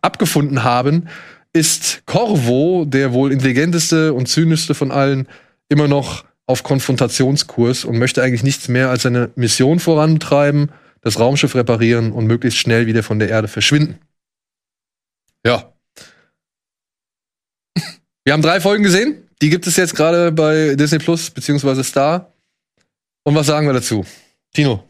abgefunden 0.02 0.64
haben, 0.64 1.08
ist 1.54 2.04
Corvo, 2.06 2.86
der 2.86 3.14
wohl 3.14 3.32
intelligenteste 3.32 4.14
und 4.14 4.28
zynischste 4.28 4.74
von 4.76 4.92
allen, 4.92 5.28
immer 5.70 5.88
noch 5.88 6.26
auf 6.46 6.64
Konfrontationskurs 6.64 7.84
und 7.86 7.98
möchte 7.98 8.24
eigentlich 8.24 8.44
nichts 8.44 8.68
mehr 8.68 8.90
als 8.90 9.04
seine 9.04 9.32
Mission 9.36 9.80
vorantreiben, 9.80 10.72
das 11.02 11.20
Raumschiff 11.20 11.56
reparieren 11.56 12.12
und 12.12 12.26
möglichst 12.26 12.60
schnell 12.60 12.88
wieder 12.88 13.04
von 13.04 13.20
der 13.20 13.30
Erde 13.30 13.48
verschwinden. 13.48 14.00
Ja. 15.46 15.74
Wir 18.24 18.34
haben 18.34 18.42
drei 18.42 18.62
Folgen 18.62 18.84
gesehen. 18.84 19.28
Die 19.42 19.50
gibt 19.50 19.68
es 19.68 19.76
jetzt 19.76 19.96
gerade 19.96 20.32
bei 20.32 20.76
Disney 20.76 20.98
Plus 21.00 21.30
beziehungsweise 21.30 21.84
Star. 21.84 22.34
Und 23.24 23.36
was 23.36 23.46
sagen 23.46 23.68
wir 23.68 23.74
dazu? 23.74 24.06
Tino. 24.54 24.84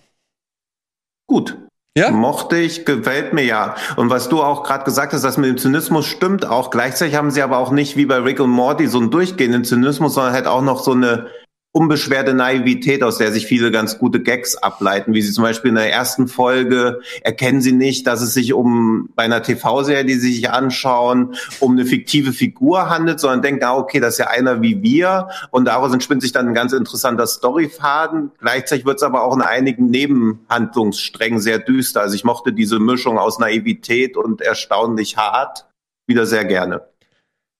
Gut. 1.26 1.58
Ja? 1.98 2.12
Mochte 2.12 2.58
ich, 2.58 2.86
gefällt 2.86 3.34
mir 3.34 3.44
ja. 3.44 3.76
Und 3.96 4.10
was 4.10 4.30
du 4.30 4.44
auch 4.44 4.64
gerade 4.64 4.84
gesagt 4.84 5.14
hast, 5.14 5.24
das 5.24 5.38
mit 5.38 5.50
dem 5.50 5.58
Zynismus 5.58 6.06
stimmt 6.06 6.46
auch. 6.46 6.70
Gleichzeitig 6.70 7.16
haben 7.16 7.32
sie 7.32 7.42
aber 7.42 7.58
auch 7.58 7.72
nicht 7.72 7.98
wie 7.98 8.06
bei 8.06 8.18
Rick 8.18 8.40
und 8.40 8.52
Morty 8.52 8.88
so 8.88 9.00
einen 9.00 9.10
durchgehenden 9.10 9.64
Zynismus, 9.64 10.14
sondern 10.14 10.34
halt 10.34 10.46
auch 10.46 10.62
noch 10.62 10.80
so 10.80 10.92
eine 10.92 11.28
unbeschwerte 11.72 12.34
Naivität, 12.34 13.04
aus 13.04 13.20
der 13.20 13.32
sich 13.32 13.46
viele 13.46 13.70
ganz 13.70 14.00
gute 14.00 14.22
Gags 14.22 14.56
ableiten, 14.56 15.14
wie 15.14 15.22
sie 15.22 15.32
zum 15.32 15.44
Beispiel 15.44 15.70
in 15.70 15.76
der 15.76 15.92
ersten 15.92 16.28
Folge 16.28 17.02
erkennen 17.22 17.62
sie 17.62 17.72
nicht, 17.72 18.08
dass 18.08 18.22
es 18.22 18.34
sich 18.34 18.54
um 18.54 19.10
bei 19.16 19.24
einer 19.24 19.44
TV-Serie, 19.44 20.06
die 20.06 20.16
sie 20.16 20.34
sich 20.34 20.50
anschauen, 20.50 21.36
um 21.60 21.74
eine 21.74 21.86
fiktive 21.86 22.34
Figur 22.34 22.90
handelt, 22.90 23.20
sondern 23.20 23.44
denken, 23.44 23.64
ah, 23.64 23.78
okay, 23.78 24.00
das 24.00 24.16
ist 24.16 24.20
ja 24.20 24.28
einer 24.28 24.62
wie 24.62 24.82
wir 24.82 25.30
und 25.52 25.66
daraus 25.66 25.94
entspinnt 25.94 26.24
sich 26.24 26.32
dann 26.32 26.48
ein 26.48 26.56
ganz 26.56 26.74
interessanter 26.74 27.28
Storyfaden. 27.28 28.32
Gleichzeitig 28.40 28.86
wird 28.86 28.98
es 28.98 29.04
aber 29.04 29.24
auch 29.24 29.36
in 29.36 29.42
einigen 29.44 29.92
Nebenhandlungssträngen 29.92 31.40
sehr 31.40 31.60
düster. 31.60 32.02
Also 32.02 32.16
ich 32.16 32.24
mochte 32.24 32.54
diese 32.54 32.80
Mischung 32.80 33.20
aus 33.20 33.38
Naivität 33.38 34.18
und 34.18 34.42
erstaunlich 34.42 35.18
hart 35.18 35.68
wieder 36.08 36.26
sehr 36.26 36.46
gerne. 36.46 36.82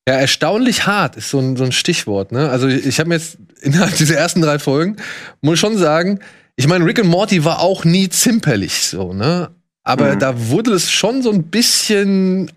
Ja, 0.08 0.14
erstaunlich 0.14 0.88
hart 0.88 1.18
ist 1.18 1.30
so 1.30 1.40
ein, 1.40 1.58
so 1.58 1.66
ein 1.66 1.74
Stichwort. 1.74 2.32
Ne? 2.32 2.50
Also 2.50 2.68
ich, 2.68 2.86
ich 2.86 3.00
habe 3.00 3.10
mir 3.10 3.16
jetzt 3.16 3.38
innerhalb 3.62 3.96
dieser 3.98 4.16
ersten 4.16 4.42
drei 4.42 4.58
Folgen, 4.58 4.96
muss 5.42 5.56
ich 5.56 5.60
schon 5.60 5.78
sagen, 5.78 6.20
ich 6.56 6.68
meine, 6.68 6.86
Rick 6.86 7.00
and 7.00 7.10
Morty 7.10 7.44
war 7.44 7.60
auch 7.60 7.84
nie 7.86 8.08
zimperlich 8.10 8.88
so, 8.88 9.14
ne? 9.14 9.50
Aber 9.84 10.16
Mhm. 10.16 10.20
da 10.20 10.48
wurde 10.50 10.72
es 10.72 10.90
schon 10.92 11.22
so 11.22 11.32
ein 11.32 11.44
bisschen 11.44 12.52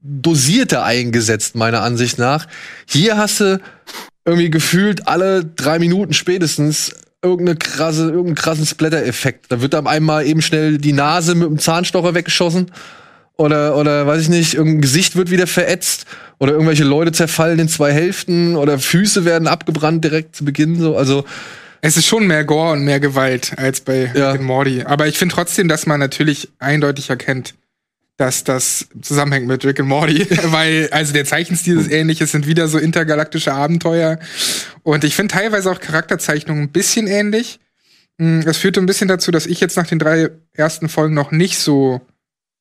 dosierter 0.00 0.84
eingesetzt, 0.84 1.54
meiner 1.54 1.82
Ansicht 1.82 2.18
nach. 2.18 2.46
Hier 2.88 3.16
hast 3.16 3.40
du 3.40 3.60
irgendwie 4.24 4.50
gefühlt 4.50 5.06
alle 5.06 5.44
drei 5.44 5.78
Minuten 5.78 6.12
spätestens 6.12 6.92
irgendeine 7.22 7.56
krasse, 7.58 8.04
irgendeinen 8.04 8.34
krassen 8.36 8.66
Splatter-Effekt. 8.66 9.46
Da 9.50 9.60
wird 9.60 9.74
dann 9.74 9.86
einmal 9.86 10.26
eben 10.26 10.42
schnell 10.42 10.78
die 10.78 10.92
Nase 10.92 11.34
mit 11.34 11.48
dem 11.48 11.58
Zahnstocher 11.58 12.14
weggeschossen. 12.14 12.70
Oder, 13.38 13.76
oder 13.76 14.06
weiß 14.06 14.22
ich 14.22 14.28
nicht, 14.28 14.54
irgendein 14.54 14.80
Gesicht 14.80 15.14
wird 15.16 15.30
wieder 15.30 15.46
verätzt. 15.46 16.06
Oder 16.38 16.52
irgendwelche 16.52 16.84
Leute 16.84 17.12
zerfallen 17.12 17.58
in 17.58 17.68
zwei 17.68 17.92
Hälften. 17.92 18.56
Oder 18.56 18.78
Füße 18.78 19.24
werden 19.24 19.46
abgebrannt 19.48 20.04
direkt 20.04 20.34
zu 20.36 20.44
Beginn. 20.44 20.78
So. 20.78 20.96
Also, 20.96 21.24
Es 21.82 21.96
ist 21.96 22.06
schon 22.06 22.26
mehr 22.26 22.44
Gore 22.44 22.72
und 22.72 22.84
mehr 22.84 22.98
Gewalt 23.00 23.52
als 23.58 23.80
bei 23.82 24.10
Ja. 24.14 24.30
Rick 24.30 24.40
and 24.40 24.46
Morty. 24.48 24.82
Aber 24.82 25.06
ich 25.06 25.18
finde 25.18 25.34
trotzdem, 25.34 25.68
dass 25.68 25.86
man 25.86 26.00
natürlich 26.00 26.48
eindeutig 26.58 27.10
erkennt, 27.10 27.54
dass 28.16 28.44
das 28.44 28.88
zusammenhängt 29.02 29.46
mit 29.46 29.62
Rick 29.66 29.78
and 29.80 29.88
Morty, 29.90 30.26
weil 30.44 30.88
also 30.90 31.12
der 31.12 31.26
Zeichenstil 31.26 31.78
ist 31.78 31.90
ähnlich, 31.92 32.22
es 32.22 32.32
sind 32.32 32.46
wieder 32.46 32.66
so 32.66 32.78
intergalaktische 32.78 33.52
Abenteuer 33.52 34.18
und 34.82 35.04
ich 35.04 35.14
finde 35.14 35.34
teilweise 35.34 35.70
auch 35.70 35.78
Charakterzeichnungen 35.80 36.62
ein 36.64 36.70
bisschen 36.72 37.06
ähnlich. 37.08 37.60
Mm, 38.16 38.40
Es 38.46 38.56
führte 38.56 38.80
ein 38.80 38.86
bisschen 38.86 39.06
dazu, 39.08 39.30
dass 39.30 39.44
ich 39.44 39.60
jetzt 39.60 39.76
nach 39.76 39.86
den 39.86 39.98
drei 39.98 40.30
ersten 40.54 40.88
Folgen 40.88 41.12
noch 41.14 41.30
nicht 41.30 41.58
so 41.58 42.00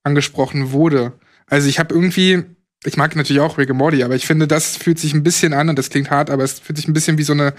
angesprochen 0.05 0.71
wurde. 0.71 1.13
Also 1.47 1.67
ich 1.67 1.79
habe 1.79 1.93
irgendwie, 1.93 2.43
ich 2.85 2.97
mag 2.97 3.15
natürlich 3.15 3.41
auch 3.41 3.57
Rick 3.57 3.69
and 3.69 3.79
Morty, 3.79 4.03
aber 4.03 4.15
ich 4.15 4.25
finde, 4.25 4.47
das 4.47 4.77
fühlt 4.77 4.99
sich 4.99 5.13
ein 5.13 5.23
bisschen 5.23 5.53
an 5.53 5.69
und 5.69 5.77
das 5.77 5.89
klingt 5.89 6.09
hart, 6.09 6.29
aber 6.29 6.43
es 6.43 6.59
fühlt 6.59 6.77
sich 6.77 6.87
ein 6.87 6.93
bisschen 6.93 7.17
wie 7.17 7.23
so 7.23 7.33
eine 7.33 7.53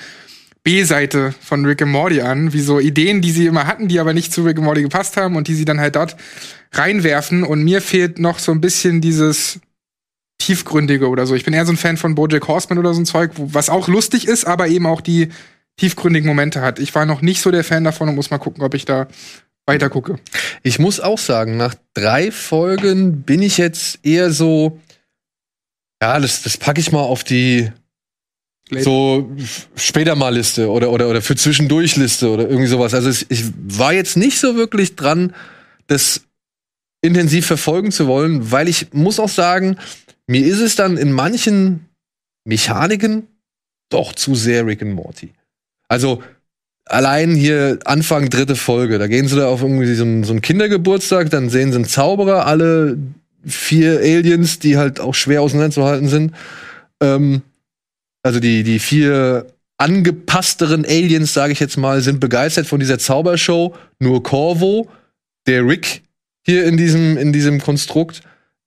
B-Seite 0.62 1.34
von 1.40 1.64
Rick 1.64 1.82
and 1.82 1.92
Morty 1.92 2.22
an, 2.22 2.52
wie 2.52 2.60
so 2.60 2.80
Ideen, 2.80 3.20
die 3.20 3.30
sie 3.30 3.46
immer 3.46 3.66
hatten, 3.66 3.88
die 3.88 4.00
aber 4.00 4.12
nicht 4.12 4.32
zu 4.32 4.42
Rick 4.42 4.56
and 4.56 4.64
Morty 4.64 4.82
gepasst 4.82 5.16
haben 5.16 5.36
und 5.36 5.48
die 5.48 5.54
sie 5.54 5.64
dann 5.64 5.80
halt 5.80 5.94
dort 5.96 6.16
reinwerfen. 6.72 7.44
Und 7.44 7.62
mir 7.62 7.80
fehlt 7.80 8.18
noch 8.18 8.38
so 8.38 8.50
ein 8.52 8.60
bisschen 8.60 9.00
dieses 9.00 9.60
tiefgründige 10.38 11.08
oder 11.08 11.26
so. 11.26 11.34
Ich 11.34 11.44
bin 11.44 11.54
eher 11.54 11.66
so 11.66 11.72
ein 11.72 11.76
Fan 11.76 11.96
von 11.96 12.14
BoJack 12.14 12.48
Horseman 12.48 12.78
oder 12.78 12.94
so 12.94 13.00
ein 13.00 13.06
Zeug, 13.06 13.30
was 13.36 13.70
auch 13.70 13.88
lustig 13.88 14.26
ist, 14.26 14.44
aber 14.44 14.66
eben 14.68 14.86
auch 14.86 15.00
die 15.00 15.28
tiefgründigen 15.76 16.26
Momente 16.26 16.62
hat. 16.62 16.78
Ich 16.78 16.94
war 16.94 17.06
noch 17.06 17.22
nicht 17.22 17.40
so 17.42 17.50
der 17.50 17.64
Fan 17.64 17.84
davon 17.84 18.08
und 18.08 18.14
muss 18.14 18.30
mal 18.30 18.38
gucken, 18.38 18.64
ob 18.64 18.74
ich 18.74 18.84
da 18.84 19.08
weiter 19.66 19.90
gucke. 19.90 20.18
ich 20.62 20.78
muss 20.78 21.00
auch 21.00 21.18
sagen, 21.18 21.56
nach 21.56 21.74
drei 21.94 22.30
Folgen 22.30 23.22
bin 23.22 23.42
ich 23.42 23.58
jetzt 23.58 23.98
eher 24.04 24.30
so. 24.30 24.80
Ja, 26.02 26.20
das, 26.20 26.42
das 26.42 26.56
packe 26.56 26.80
ich 26.80 26.92
mal 26.92 27.00
auf 27.00 27.24
die 27.24 27.70
so 28.70 29.32
f- 29.38 29.68
später 29.76 30.14
mal 30.16 30.34
Liste 30.34 30.68
oder, 30.70 30.90
oder, 30.90 31.08
oder 31.08 31.22
für 31.22 31.36
zwischendurch 31.36 31.96
Liste 31.96 32.30
oder 32.30 32.48
irgendwie 32.48 32.66
sowas. 32.66 32.94
Also 32.94 33.08
es, 33.08 33.24
ich 33.28 33.44
war 33.56 33.92
jetzt 33.92 34.16
nicht 34.16 34.38
so 34.38 34.56
wirklich 34.56 34.96
dran, 34.96 35.34
das 35.86 36.22
intensiv 37.00 37.46
verfolgen 37.46 37.92
zu 37.92 38.06
wollen, 38.08 38.50
weil 38.50 38.68
ich 38.68 38.92
muss 38.92 39.20
auch 39.20 39.28
sagen, 39.28 39.78
mir 40.26 40.44
ist 40.44 40.58
es 40.60 40.74
dann 40.74 40.96
in 40.96 41.12
manchen 41.12 41.88
Mechaniken 42.44 43.28
doch 43.88 44.12
zu 44.12 44.34
sehr 44.34 44.66
Rick 44.66 44.82
and 44.82 44.94
Morty. 44.94 45.32
Also 45.88 46.22
allein 46.86 47.34
hier 47.34 47.78
Anfang 47.84 48.30
dritte 48.30 48.56
Folge, 48.56 48.98
da 48.98 49.06
gehen 49.06 49.28
sie 49.28 49.36
da 49.36 49.48
auf 49.48 49.62
irgendwie 49.62 49.94
so 49.94 50.04
einen, 50.04 50.24
so 50.24 50.32
einen 50.32 50.40
Kindergeburtstag, 50.40 51.30
dann 51.30 51.50
sehen 51.50 51.72
sie 51.72 51.76
einen 51.76 51.84
Zauberer, 51.84 52.46
alle 52.46 52.96
vier 53.44 53.98
Aliens, 54.00 54.58
die 54.58 54.76
halt 54.76 54.98
auch 55.00 55.14
schwer 55.14 55.42
auseinanderzuhalten 55.42 56.08
sind. 56.08 56.32
Ähm, 57.00 57.42
also 58.22 58.40
die, 58.40 58.62
die 58.62 58.78
vier 58.78 59.46
angepassteren 59.78 60.84
Aliens, 60.84 61.34
sage 61.34 61.52
ich 61.52 61.60
jetzt 61.60 61.76
mal, 61.76 62.00
sind 62.00 62.18
begeistert 62.18 62.66
von 62.66 62.80
dieser 62.80 62.98
Zaubershow. 62.98 63.74
Nur 63.98 64.22
Corvo, 64.22 64.88
der 65.46 65.66
Rick 65.66 66.02
hier 66.44 66.64
in 66.64 66.76
diesem, 66.76 67.16
in 67.18 67.32
diesem 67.32 67.60
Konstrukt, 67.60 68.22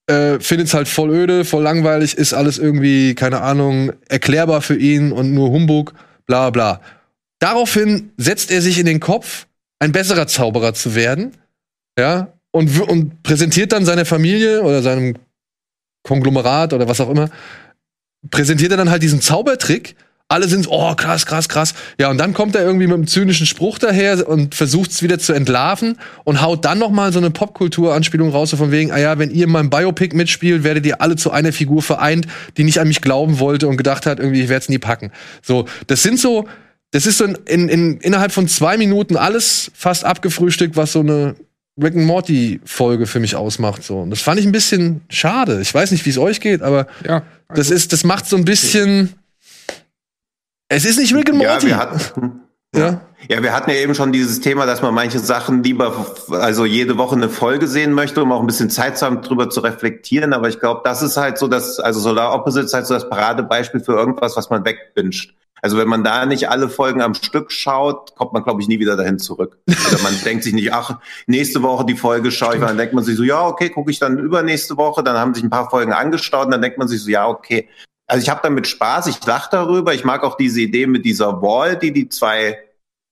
äh, 0.07 0.39
findet 0.39 0.67
es 0.67 0.73
halt 0.73 0.87
voll 0.87 1.09
öde, 1.09 1.45
voll 1.45 1.63
langweilig, 1.63 2.15
ist 2.17 2.33
alles 2.33 2.57
irgendwie, 2.57 3.15
keine 3.15 3.41
Ahnung, 3.41 3.93
erklärbar 4.07 4.61
für 4.61 4.75
ihn 4.75 5.11
und 5.11 5.33
nur 5.33 5.49
Humbug, 5.49 5.93
bla 6.25 6.49
bla. 6.49 6.81
Daraufhin 7.39 8.11
setzt 8.17 8.51
er 8.51 8.61
sich 8.61 8.77
in 8.79 8.85
den 8.85 8.99
Kopf, 8.99 9.47
ein 9.79 9.91
besserer 9.91 10.27
Zauberer 10.27 10.73
zu 10.73 10.93
werden, 10.93 11.37
ja, 11.97 12.33
und, 12.51 12.79
und 12.81 13.23
präsentiert 13.23 13.71
dann 13.71 13.85
seiner 13.85 14.05
Familie 14.05 14.63
oder 14.63 14.81
seinem 14.81 15.15
Konglomerat 16.03 16.73
oder 16.73 16.87
was 16.87 16.99
auch 16.99 17.09
immer, 17.09 17.29
präsentiert 18.29 18.71
er 18.71 18.77
dann 18.77 18.89
halt 18.89 19.03
diesen 19.03 19.21
Zaubertrick, 19.21 19.95
Alle 20.31 20.47
sind, 20.47 20.67
oh, 20.69 20.93
krass, 20.93 21.25
krass, 21.25 21.49
krass. 21.49 21.73
Ja, 21.99 22.11
und 22.11 22.19
dann 22.19 22.35
kommt 22.35 22.55
er 22.55 22.61
irgendwie 22.61 22.85
mit 22.85 22.93
einem 22.93 23.07
zynischen 23.07 23.47
Spruch 23.47 23.79
daher 23.79 24.27
und 24.27 24.53
versucht 24.53 24.91
es 24.91 25.01
wieder 25.01 25.17
zu 25.17 25.33
entlarven 25.33 25.97
und 26.23 26.39
haut 26.43 26.65
dann 26.65 26.77
noch 26.77 26.91
mal 26.91 27.11
so 27.11 27.17
eine 27.17 27.31
Popkultur-Anspielung 27.31 28.29
raus, 28.29 28.51
so 28.51 28.57
von 28.57 28.71
wegen, 28.71 28.91
ah 28.91 28.99
ja, 28.99 29.17
wenn 29.17 29.31
ihr 29.31 29.45
in 29.45 29.51
meinem 29.51 29.71
Biopic 29.71 30.15
mitspielt, 30.15 30.63
werdet 30.63 30.85
ihr 30.85 31.01
alle 31.01 31.15
zu 31.15 31.31
einer 31.31 31.51
Figur 31.51 31.81
vereint, 31.81 32.27
die 32.57 32.63
nicht 32.63 32.79
an 32.79 32.87
mich 32.87 33.01
glauben 33.01 33.39
wollte 33.39 33.67
und 33.67 33.77
gedacht 33.77 34.05
hat, 34.05 34.19
irgendwie, 34.19 34.41
ich 34.41 34.49
werde 34.49 34.61
es 34.61 34.69
nie 34.69 34.77
packen. 34.77 35.11
So, 35.41 35.65
das 35.87 36.03
sind 36.03 36.19
so, 36.19 36.47
das 36.91 37.05
ist 37.05 37.17
so 37.19 37.25
in, 37.25 37.35
in, 37.45 37.69
in, 37.69 37.97
innerhalb 37.99 38.31
von 38.31 38.47
zwei 38.47 38.77
Minuten 38.77 39.15
alles 39.17 39.71
fast 39.75 40.05
abgefrühstückt, 40.05 40.75
was 40.75 40.91
so 40.93 41.01
eine 41.01 41.35
Rick 41.81 41.95
and 41.95 42.05
Morty 42.05 42.59
Folge 42.65 43.05
für 43.05 43.19
mich 43.19 43.35
ausmacht. 43.35 43.83
So, 43.83 43.99
und 44.01 44.09
das 44.09 44.21
fand 44.21 44.39
ich 44.39 44.45
ein 44.45 44.51
bisschen 44.51 45.01
schade. 45.09 45.61
Ich 45.61 45.73
weiß 45.73 45.91
nicht, 45.91 46.05
wie 46.05 46.09
es 46.09 46.17
euch 46.17 46.41
geht, 46.41 46.61
aber 46.61 46.87
Ja. 47.07 47.23
das 47.53 47.69
ist, 47.71 47.93
das 47.93 48.03
macht 48.03 48.25
so 48.25 48.35
ein 48.35 48.43
bisschen. 48.45 49.13
Es 50.67 50.85
ist 50.85 50.97
nicht 50.99 51.13
Rick 51.15 51.29
and 51.29 51.41
Ja, 51.41 51.51
Morty. 51.53 51.67
wir 51.67 51.77
hatten, 51.77 52.41
ja. 52.75 53.01
ja, 53.27 53.41
wir 53.41 53.53
hatten 53.53 53.71
ja 53.71 53.77
eben 53.77 53.95
schon 53.95 54.11
dieses 54.11 54.39
Thema, 54.41 54.65
dass 54.67 54.81
man 54.81 54.93
manche 54.93 55.19
Sachen 55.19 55.63
lieber, 55.63 56.05
also 56.29 56.65
jede 56.65 56.97
Woche 56.97 57.15
eine 57.15 57.29
Folge 57.29 57.67
sehen 57.67 57.93
möchte, 57.93 58.21
um 58.21 58.31
auch 58.31 58.41
ein 58.41 58.47
bisschen 58.47 58.69
Zeit 58.69 58.97
zu 58.97 59.05
haben, 59.05 59.21
drüber 59.21 59.49
zu 59.49 59.61
reflektieren. 59.61 60.33
Aber 60.33 60.47
ich 60.49 60.59
glaube, 60.59 60.81
das 60.83 61.01
ist 61.01 61.17
halt 61.17 61.37
so, 61.39 61.47
dass, 61.47 61.79
also 61.79 61.99
Solar 61.99 62.33
Opposite 62.33 62.65
ist 62.65 62.73
halt 62.73 62.85
so 62.85 62.93
das 62.93 63.09
Paradebeispiel 63.09 63.79
für 63.79 63.93
irgendwas, 63.93 64.35
was 64.35 64.49
man 64.51 64.63
wegbinscht. 64.65 65.33
Also 65.61 65.77
wenn 65.77 65.87
man 65.87 66.03
da 66.03 66.25
nicht 66.25 66.49
alle 66.49 66.69
Folgen 66.69 67.01
am 67.01 67.13
Stück 67.13 67.51
schaut, 67.51 68.15
kommt 68.15 68.33
man, 68.33 68.43
glaube 68.43 68.61
ich, 68.61 68.67
nie 68.67 68.79
wieder 68.79 68.95
dahin 68.95 69.19
zurück. 69.19 69.57
Oder 69.67 70.01
man 70.01 70.13
denkt 70.25 70.43
sich 70.43 70.53
nicht, 70.53 70.73
ach, 70.73 70.99
nächste 71.27 71.61
Woche 71.63 71.85
die 71.85 71.95
Folge 71.95 72.31
schaue 72.31 72.55
ich, 72.55 72.61
dann 72.61 72.77
denkt 72.77 72.93
man 72.93 73.03
sich 73.03 73.17
so, 73.17 73.23
ja, 73.23 73.45
okay, 73.45 73.69
gucke 73.69 73.91
ich 73.91 73.99
dann 73.99 74.17
übernächste 74.17 74.77
Woche, 74.77 75.03
dann 75.03 75.17
haben 75.17 75.33
sich 75.33 75.43
ein 75.43 75.49
paar 75.49 75.69
Folgen 75.69 75.93
angestaut 75.93 76.45
und 76.45 76.51
dann 76.51 76.61
denkt 76.61 76.77
man 76.77 76.87
sich 76.87 77.01
so, 77.01 77.09
ja, 77.09 77.27
okay. 77.27 77.67
Also 78.07 78.23
ich 78.23 78.29
habe 78.29 78.39
damit 78.41 78.67
Spaß, 78.67 79.07
ich 79.07 79.23
lache 79.25 79.49
darüber, 79.51 79.93
ich 79.93 80.03
mag 80.03 80.23
auch 80.23 80.35
diese 80.35 80.61
Idee 80.61 80.87
mit 80.87 81.05
dieser 81.05 81.41
Wall, 81.41 81.77
die 81.77 81.91
die 81.93 82.09
zwei 82.09 82.57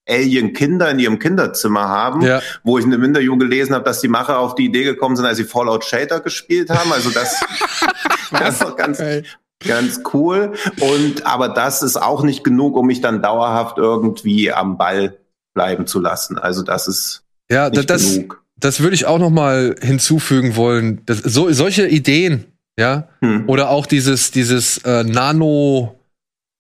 Alien-Kinder 0.09 0.89
in 0.91 0.99
ihrem 0.99 1.19
Kinderzimmer 1.19 1.87
haben, 1.87 2.21
Ja. 2.21 2.41
wo 2.63 2.77
ich 2.77 2.85
in 2.85 2.93
einem 2.93 3.03
Interview 3.03 3.37
gelesen 3.37 3.75
habe, 3.75 3.83
dass 3.83 4.01
die 4.01 4.07
Macher 4.07 4.39
auf 4.39 4.55
die 4.55 4.65
Idee 4.65 4.85
gekommen 4.85 5.15
sind, 5.15 5.25
als 5.25 5.37
sie 5.37 5.43
Fallout 5.43 5.83
Shelter 5.83 6.21
gespielt 6.21 6.69
haben. 6.69 6.91
Also 6.93 7.09
das, 7.09 7.39
das 8.31 8.53
ist 8.55 8.63
doch 8.63 8.75
ganz, 8.75 8.99
Ey. 8.99 9.23
Ganz 9.65 10.01
cool. 10.13 10.53
Und 10.79 11.25
aber 11.25 11.49
das 11.49 11.83
ist 11.83 11.97
auch 11.97 12.23
nicht 12.23 12.43
genug, 12.43 12.75
um 12.75 12.87
mich 12.87 13.01
dann 13.01 13.21
dauerhaft 13.21 13.77
irgendwie 13.77 14.51
am 14.51 14.77
Ball 14.77 15.17
bleiben 15.53 15.87
zu 15.87 15.99
lassen. 15.99 16.37
Also 16.37 16.61
das 16.63 16.87
ist 16.87 17.23
Ja, 17.49 17.69
nicht 17.69 17.89
das, 17.89 18.13
genug. 18.15 18.43
das 18.57 18.79
würde 18.81 18.95
ich 18.95 19.05
auch 19.05 19.19
noch 19.19 19.29
mal 19.31 19.75
hinzufügen 19.81 20.55
wollen. 20.55 21.01
Das, 21.05 21.19
so, 21.19 21.51
solche 21.51 21.87
Ideen, 21.87 22.45
ja, 22.77 23.07
Hm. 23.21 23.45
oder 23.47 23.69
auch 23.71 23.85
dieses, 23.87 24.29
dieses 24.31 24.77
äh, 24.79 25.03
Nano, 25.03 25.95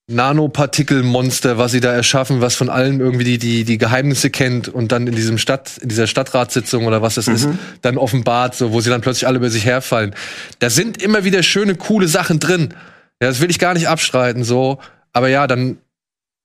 Nanopartikelmonster, 0.09 1.57
was 1.57 1.73
sie 1.73 1.81
da 1.81 1.91
erschaffen, 1.91 2.39
was 2.39 2.55
von 2.55 2.69
allen 2.69 3.01
irgendwie 3.01 3.25
die, 3.25 3.37
die, 3.37 3.63
die 3.65 3.77
Geheimnisse 3.77 4.29
kennt 4.29 4.69
und 4.69 4.93
dann 4.93 5.05
in 5.05 5.15
diesem 5.15 5.37
Stadt, 5.37 5.77
in 5.79 5.89
dieser 5.89 6.07
Stadtratssitzung 6.07 6.85
oder 6.85 7.01
was 7.01 7.15
das 7.15 7.27
ist, 7.27 7.49
dann 7.81 7.97
offenbart, 7.97 8.55
so, 8.55 8.71
wo 8.71 8.79
sie 8.79 8.89
dann 8.89 9.01
plötzlich 9.01 9.27
alle 9.27 9.37
über 9.37 9.49
sich 9.49 9.65
herfallen. 9.65 10.15
Da 10.59 10.69
sind 10.69 11.01
immer 11.01 11.25
wieder 11.25 11.43
schöne, 11.43 11.75
coole 11.75 12.07
Sachen 12.07 12.39
drin. 12.39 12.73
Ja, 13.21 13.27
das 13.27 13.41
will 13.41 13.49
ich 13.49 13.59
gar 13.59 13.73
nicht 13.73 13.89
abstreiten, 13.89 14.45
so. 14.45 14.79
Aber 15.11 15.27
ja, 15.27 15.45
dann, 15.45 15.77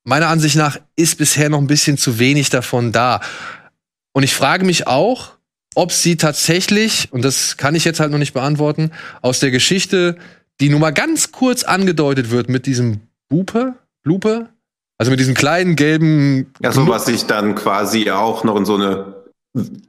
meiner 0.03 0.27
Ansicht 0.27 0.57
nach, 0.57 0.77
ist 0.97 1.17
bisher 1.17 1.49
noch 1.49 1.59
ein 1.59 1.67
bisschen 1.67 1.97
zu 1.97 2.19
wenig 2.19 2.49
davon 2.49 2.91
da. 2.91 3.21
Und 4.11 4.23
ich 4.23 4.33
frage 4.33 4.65
mich 4.65 4.87
auch, 4.87 5.37
ob 5.73 5.93
sie 5.93 6.17
tatsächlich, 6.17 7.07
und 7.11 7.23
das 7.23 7.55
kann 7.55 7.75
ich 7.75 7.85
jetzt 7.85 8.01
halt 8.01 8.11
noch 8.11 8.17
nicht 8.17 8.33
beantworten, 8.33 8.91
aus 9.21 9.39
der 9.39 9.51
Geschichte, 9.51 10.17
die 10.59 10.67
nur 10.67 10.81
mal 10.81 10.91
ganz 10.91 11.31
kurz 11.31 11.63
angedeutet 11.63 12.29
wird 12.29 12.49
mit 12.49 12.65
diesem 12.65 12.99
Bupe, 13.33 13.73
Lupe, 14.03 14.49
also 14.99 15.09
mit 15.09 15.19
diesem 15.19 15.33
kleinen 15.33 15.75
gelben 15.75 16.53
Ja, 16.61 16.71
so 16.71 16.87
was 16.87 17.05
sich 17.05 17.25
dann 17.25 17.55
quasi 17.55 18.11
auch 18.11 18.43
noch 18.43 18.55
in 18.57 18.65
so 18.65 18.75
eine 18.75 19.15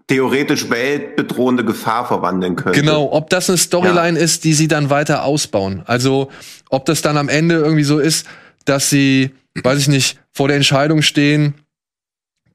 theoretisch 0.07 0.71
weltbedrohende 0.71 1.63
Gefahr 1.63 2.07
verwandeln 2.07 2.57
könnte. 2.57 2.81
Genau, 2.81 3.13
ob 3.13 3.29
das 3.29 3.51
eine 3.51 3.59
Storyline 3.59 4.19
ist, 4.19 4.45
die 4.45 4.55
sie 4.55 4.67
dann 4.67 4.89
weiter 4.89 5.25
ausbauen. 5.25 5.83
Also, 5.85 6.31
ob 6.71 6.87
das 6.87 7.03
dann 7.03 7.19
am 7.19 7.29
Ende 7.29 7.57
irgendwie 7.57 7.85
so 7.85 7.99
ist, 7.99 8.27
dass 8.65 8.89
sie, 8.89 9.35
weiß 9.63 9.79
ich 9.79 9.89
nicht, 9.89 10.19
vor 10.33 10.49
der 10.49 10.57
Entscheidung 10.57 11.03
stehen, 11.03 11.53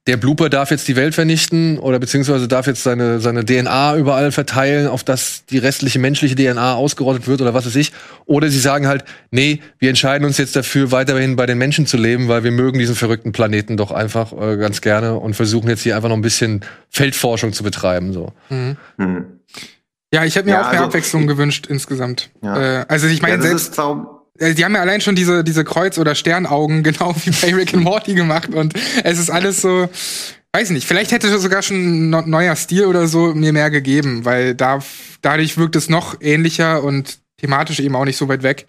der 0.09 0.17
Blooper 0.17 0.49
darf 0.49 0.71
jetzt 0.71 0.87
die 0.87 0.95
Welt 0.95 1.13
vernichten 1.13 1.77
oder 1.77 1.99
beziehungsweise 1.99 2.47
darf 2.47 2.65
jetzt 2.65 2.81
seine, 2.81 3.19
seine 3.19 3.45
DNA 3.45 3.95
überall 3.95 4.31
verteilen, 4.31 4.87
auf 4.87 5.03
dass 5.03 5.45
die 5.45 5.59
restliche 5.59 5.99
menschliche 5.99 6.33
DNA 6.35 6.73
ausgerottet 6.73 7.27
wird 7.27 7.41
oder 7.41 7.53
was 7.53 7.67
weiß 7.67 7.75
ich. 7.75 7.91
Oder 8.25 8.49
sie 8.49 8.59
sagen 8.59 8.87
halt, 8.87 9.03
nee, 9.29 9.59
wir 9.77 9.89
entscheiden 9.89 10.25
uns 10.25 10.39
jetzt 10.39 10.55
dafür, 10.55 10.91
weiterhin 10.91 11.35
bei 11.35 11.45
den 11.45 11.59
Menschen 11.59 11.85
zu 11.85 11.95
leben, 11.97 12.27
weil 12.27 12.43
wir 12.43 12.49
mögen 12.49 12.79
diesen 12.79 12.95
verrückten 12.95 13.33
Planeten 13.33 13.77
doch 13.77 13.91
einfach 13.91 14.33
äh, 14.33 14.57
ganz 14.57 14.81
gerne 14.81 15.13
und 15.15 15.35
versuchen 15.35 15.69
jetzt 15.69 15.83
hier 15.83 15.95
einfach 15.95 16.09
noch 16.09 16.17
ein 16.17 16.23
bisschen 16.23 16.61
Feldforschung 16.89 17.53
zu 17.53 17.61
betreiben. 17.61 18.11
So. 18.11 18.33
Hm. 18.47 18.77
Ja, 20.11 20.25
ich 20.25 20.35
hätte 20.35 20.47
mir 20.47 20.53
Ja, 20.53 20.61
auch 20.61 20.71
mehr 20.71 20.79
also- 20.79 20.85
Abwechslung 20.85 21.27
gewünscht 21.27 21.67
insgesamt. 21.67 22.31
Ja. 22.41 22.79
Äh, 22.81 22.85
also 22.87 23.05
ich 23.05 23.21
meine, 23.21 23.35
Ja, 23.35 23.37
das 23.37 23.45
selbst 23.47 23.69
ist 23.69 23.79
die 24.39 24.65
haben 24.65 24.75
ja 24.75 24.81
allein 24.81 25.01
schon 25.01 25.15
diese, 25.15 25.43
diese 25.43 25.63
Kreuz- 25.63 25.97
oder 25.97 26.15
Sternaugen, 26.15 26.83
genau 26.83 27.15
wie 27.23 27.31
bei 27.31 27.53
Rick 27.53 27.73
and 27.73 27.83
Morty 27.83 28.13
gemacht. 28.13 28.49
Und 28.53 28.73
es 29.03 29.19
ist 29.19 29.29
alles 29.29 29.61
so, 29.61 29.89
weiß 30.53 30.71
nicht, 30.71 30.87
vielleicht 30.87 31.11
hätte 31.11 31.37
sogar 31.39 31.61
schon 31.61 32.11
ein 32.11 32.29
neuer 32.29 32.55
Stil 32.55 32.85
oder 32.85 33.07
so 33.07 33.33
mir 33.33 33.53
mehr 33.53 33.69
gegeben, 33.69 34.25
weil 34.25 34.55
da, 34.55 34.79
dadurch 35.21 35.57
wirkt 35.57 35.75
es 35.75 35.89
noch 35.89 36.19
ähnlicher 36.21 36.83
und 36.83 37.19
thematisch 37.37 37.79
eben 37.79 37.95
auch 37.95 38.05
nicht 38.05 38.17
so 38.17 38.27
weit 38.27 38.43
weg. 38.43 38.67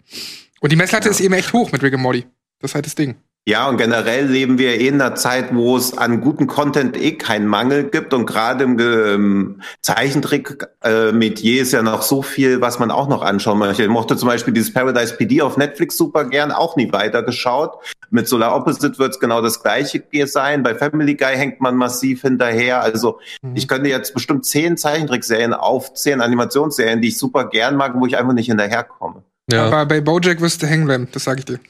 Und 0.61 0.72
die 0.72 0.76
Messlatte 0.76 1.09
ist 1.09 1.20
eben 1.20 1.35
echt 1.35 1.52
hoch 1.52 1.72
mit 1.72 1.83
Rick 1.83 1.94
and 1.94 2.02
Morty. 2.02 2.26
Das 2.61 2.72
ist 2.72 2.74
halt 2.74 2.87
das 2.87 2.94
Ding. 2.94 3.16
Ja, 3.48 3.68
und 3.68 3.79
generell 3.79 4.26
leben 4.26 4.59
wir 4.59 4.79
eh 4.79 4.88
in 4.88 5.00
einer 5.00 5.14
Zeit, 5.14 5.55
wo 5.55 5.76
es 5.76 5.96
an 5.96 6.20
guten 6.20 6.46
Content 6.46 6.96
eh 6.96 7.12
keinen 7.12 7.46
Mangel 7.46 7.85
gibt 7.85 8.12
und 8.12 8.26
gerade 8.26 8.64
im 8.64 8.79
ähm, 8.79 9.62
Zeichentrick-Metier 9.81 11.62
ist 11.62 11.72
ja 11.72 11.83
noch 11.83 12.03
so 12.03 12.20
viel, 12.20 12.61
was 12.61 12.79
man 12.79 12.90
auch 12.90 13.09
noch 13.09 13.22
anschauen 13.22 13.59
möchte. 13.59 13.83
Ich 13.83 13.88
mochte 13.88 14.16
zum 14.18 14.29
Beispiel 14.29 14.53
dieses 14.53 14.74
Paradise 14.74 15.16
PD 15.16 15.40
auf 15.40 15.57
Netflix 15.57 15.96
super 15.96 16.26
gern, 16.26 16.53
auch 16.53 16.76
nie 16.76 16.92
weitergeschaut. 16.92 17.72
Mit 18.11 18.29
Solar 18.29 18.55
Opposite 18.55 18.98
wird 18.98 19.12
es 19.12 19.20
genau 19.20 19.40
das 19.40 19.62
gleiche 19.62 20.03
sein. 20.26 20.62
Bei 20.62 20.74
Family 20.74 21.14
Guy 21.14 21.35
hängt 21.35 21.61
man 21.62 21.76
massiv 21.76 22.22
hinterher. 22.22 22.83
Also 22.83 23.20
ich 23.55 23.68
könnte 23.68 23.88
jetzt 23.88 24.12
bestimmt 24.12 24.44
zehn 24.44 24.76
Zeichentrickserien 24.76 25.55
aufzählen, 25.55 26.20
Animationsserien, 26.20 27.00
die 27.00 27.09
ich 27.09 27.18
super 27.18 27.48
gern 27.48 27.76
mag, 27.76 27.94
wo 27.96 28.05
ich 28.07 28.18
einfach 28.18 28.35
nicht 28.35 28.46
hinterherkomme. 28.46 29.22
Aber 29.66 29.87
bei 29.87 30.00
Bojack 30.00 30.40
wirst 30.40 30.62
du 30.62 30.66
hängen 30.66 30.85
bleiben, 30.85 31.09
das 31.11 31.24
sage 31.24 31.40
ich 31.40 31.44
dir. 31.46 31.61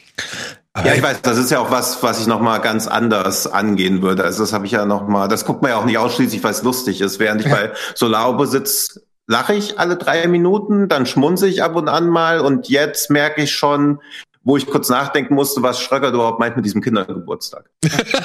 Ja, 0.76 0.94
ich 0.94 1.02
weiß, 1.02 1.22
das 1.22 1.36
ist 1.36 1.50
ja 1.50 1.58
auch 1.58 1.70
was, 1.72 2.00
was 2.02 2.20
ich 2.20 2.28
noch 2.28 2.40
mal 2.40 2.58
ganz 2.58 2.86
anders 2.86 3.46
angehen 3.48 4.02
würde. 4.02 4.22
Also 4.22 4.42
das 4.44 4.52
habe 4.52 4.66
ich 4.66 4.72
ja 4.72 4.86
noch 4.86 5.08
mal, 5.08 5.26
das 5.26 5.44
guckt 5.44 5.62
man 5.62 5.72
ja 5.72 5.76
auch 5.76 5.84
nicht 5.84 5.98
ausschließlich, 5.98 6.42
weil 6.44 6.52
es 6.52 6.62
lustig 6.62 7.00
ist. 7.00 7.18
Während 7.18 7.40
ich 7.40 7.48
Ja. 7.48 7.54
bei 7.54 7.72
Solaro 7.96 8.44
sitze, 8.44 9.02
lache 9.26 9.54
ich 9.54 9.80
alle 9.80 9.96
drei 9.96 10.28
Minuten, 10.28 10.88
dann 10.88 11.06
schmunze 11.06 11.48
ich 11.48 11.62
ab 11.62 11.74
und 11.74 11.88
an 11.88 12.08
mal 12.08 12.40
und 12.40 12.68
jetzt 12.68 13.10
merke 13.10 13.42
ich 13.42 13.52
schon, 13.54 14.00
wo 14.44 14.56
ich 14.56 14.66
kurz 14.66 14.88
nachdenken 14.88 15.34
musste, 15.34 15.62
was 15.62 15.80
Schröcker 15.80 16.08
überhaupt 16.10 16.38
meint 16.38 16.56
mit 16.56 16.64
diesem 16.64 16.80
Kindergeburtstag. 16.82 17.68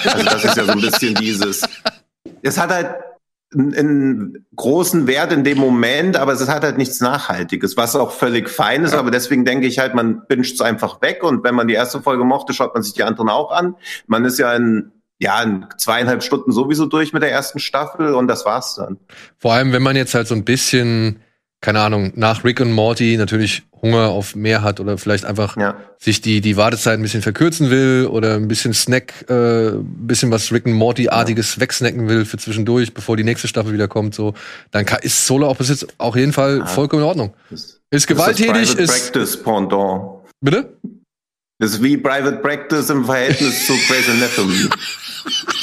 also 0.06 0.24
das 0.24 0.46
ist 0.46 0.56
ja 0.56 0.66
so 0.66 0.72
ein 0.72 0.82
bisschen 0.82 1.16
dieses. 1.16 1.64
Es 2.44 2.60
hat 2.60 2.70
halt 2.70 2.96
einen, 3.56 4.46
großen 4.56 5.08
Wert 5.08 5.32
in 5.32 5.44
dem 5.44 5.58
Moment, 5.58 6.18
aber 6.18 6.34
es 6.34 6.48
hat 6.48 6.64
halt 6.64 6.78
nichts 6.78 7.02
Nachhaltiges, 7.02 7.76
was 7.78 7.96
auch 7.96 8.12
völlig 8.12 8.50
fein 8.50 8.84
ist. 8.84 8.94
Aber 8.94 9.12
deswegen 9.12 9.46
denke 9.46 9.68
ich 9.68 9.80
halt, 9.80 9.96
man 9.96 10.26
binscht 10.28 10.56
es 10.56 10.62
einfach 10.62 11.02
weg 11.02 11.24
und 11.24 11.44
wenn 11.44 11.56
man 11.56 11.68
die 11.68 11.74
erste 11.74 12.02
Folge 12.02 12.24
mochte, 12.24 12.54
schaut 12.54 12.74
man 12.74 12.84
sich 12.84 12.94
die 12.94 13.04
anderen 13.04 13.30
auch 13.30 13.52
an. 13.52 13.76
Man 14.08 14.24
ist 14.26 14.38
ja 14.40 14.54
in 14.54 14.92
ja, 15.18 15.42
in 15.42 15.66
zweieinhalb 15.78 16.24
Stunden 16.24 16.52
sowieso 16.52 16.88
durch 16.88 17.14
mit 17.14 17.24
der 17.24 17.32
ersten 17.32 17.60
Staffel 17.60 18.14
und 18.14 18.28
das 18.28 18.46
war's 18.46 18.76
dann. 18.76 18.98
Vor 19.38 19.54
allem, 19.54 19.72
wenn 19.72 19.82
man 19.82 19.96
jetzt 19.96 20.14
halt 20.14 20.28
so 20.28 20.36
ein 20.36 20.44
bisschen, 20.44 21.22
keine 21.66 21.80
Ahnung, 21.80 22.14
nach 22.16 22.44
Rick 22.44 22.62
und 22.62 22.72
Morty 22.72 23.18
natürlich 23.18 23.64
Hunger 23.82 24.10
auf 24.10 24.36
mehr 24.36 24.62
hat 24.62 24.80
oder 24.80 25.00
vielleicht 25.00 25.26
einfach 25.26 25.58
Ja. 25.58 25.76
sich 25.98 26.22
die, 26.22 26.40
die 26.40 26.58
Wartezeit 26.58 27.00
ein 27.00 27.02
bisschen 27.02 27.24
verkürzen 27.24 27.72
will 27.72 28.06
oder 28.06 28.36
ein 28.36 28.48
bisschen 28.48 28.76
Snack, 28.76 29.26
äh, 29.30 29.70
ein 29.70 30.06
bisschen 30.06 30.30
was 30.30 30.52
Rick 30.52 30.68
und 30.68 30.74
Morty-artiges 30.74 31.60
wegsnacken 31.60 32.08
will 32.08 32.24
für 32.26 32.38
zwischendurch, 32.38 32.94
bevor 32.94 33.18
die 33.18 33.24
nächste 33.24 33.48
Staffel 33.48 33.74
wieder 33.74 33.88
kommt, 33.88 34.14
so, 34.14 34.36
dann 34.70 34.86
kann, 34.86 35.00
ist 35.02 35.26
Solar 35.26 35.50
Opposites 35.50 35.88
auf 35.98 36.16
jeden 36.16 36.34
Fall 36.34 36.68
vollkommen 36.68 37.02
in 37.02 37.08
Ordnung. 37.08 37.34
Ist 37.50 37.82
das 37.90 38.06
gewalttätig, 38.06 38.52
Private 38.52 38.82
ist. 38.84 39.12
Practice 39.14 39.44
Pendant. 39.44 40.04
Bitte? 40.42 40.78
Das 41.58 41.72
ist 41.72 41.82
wie 41.82 41.98
Private 41.98 42.38
Practice 42.44 42.92
im 42.92 43.06
Verhältnis 43.06 43.66
zu 43.66 43.74
Grey's 43.88 44.08
Anatomy. 44.08 44.70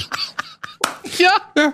Ja, 1.19 1.33
Ja. 1.57 1.73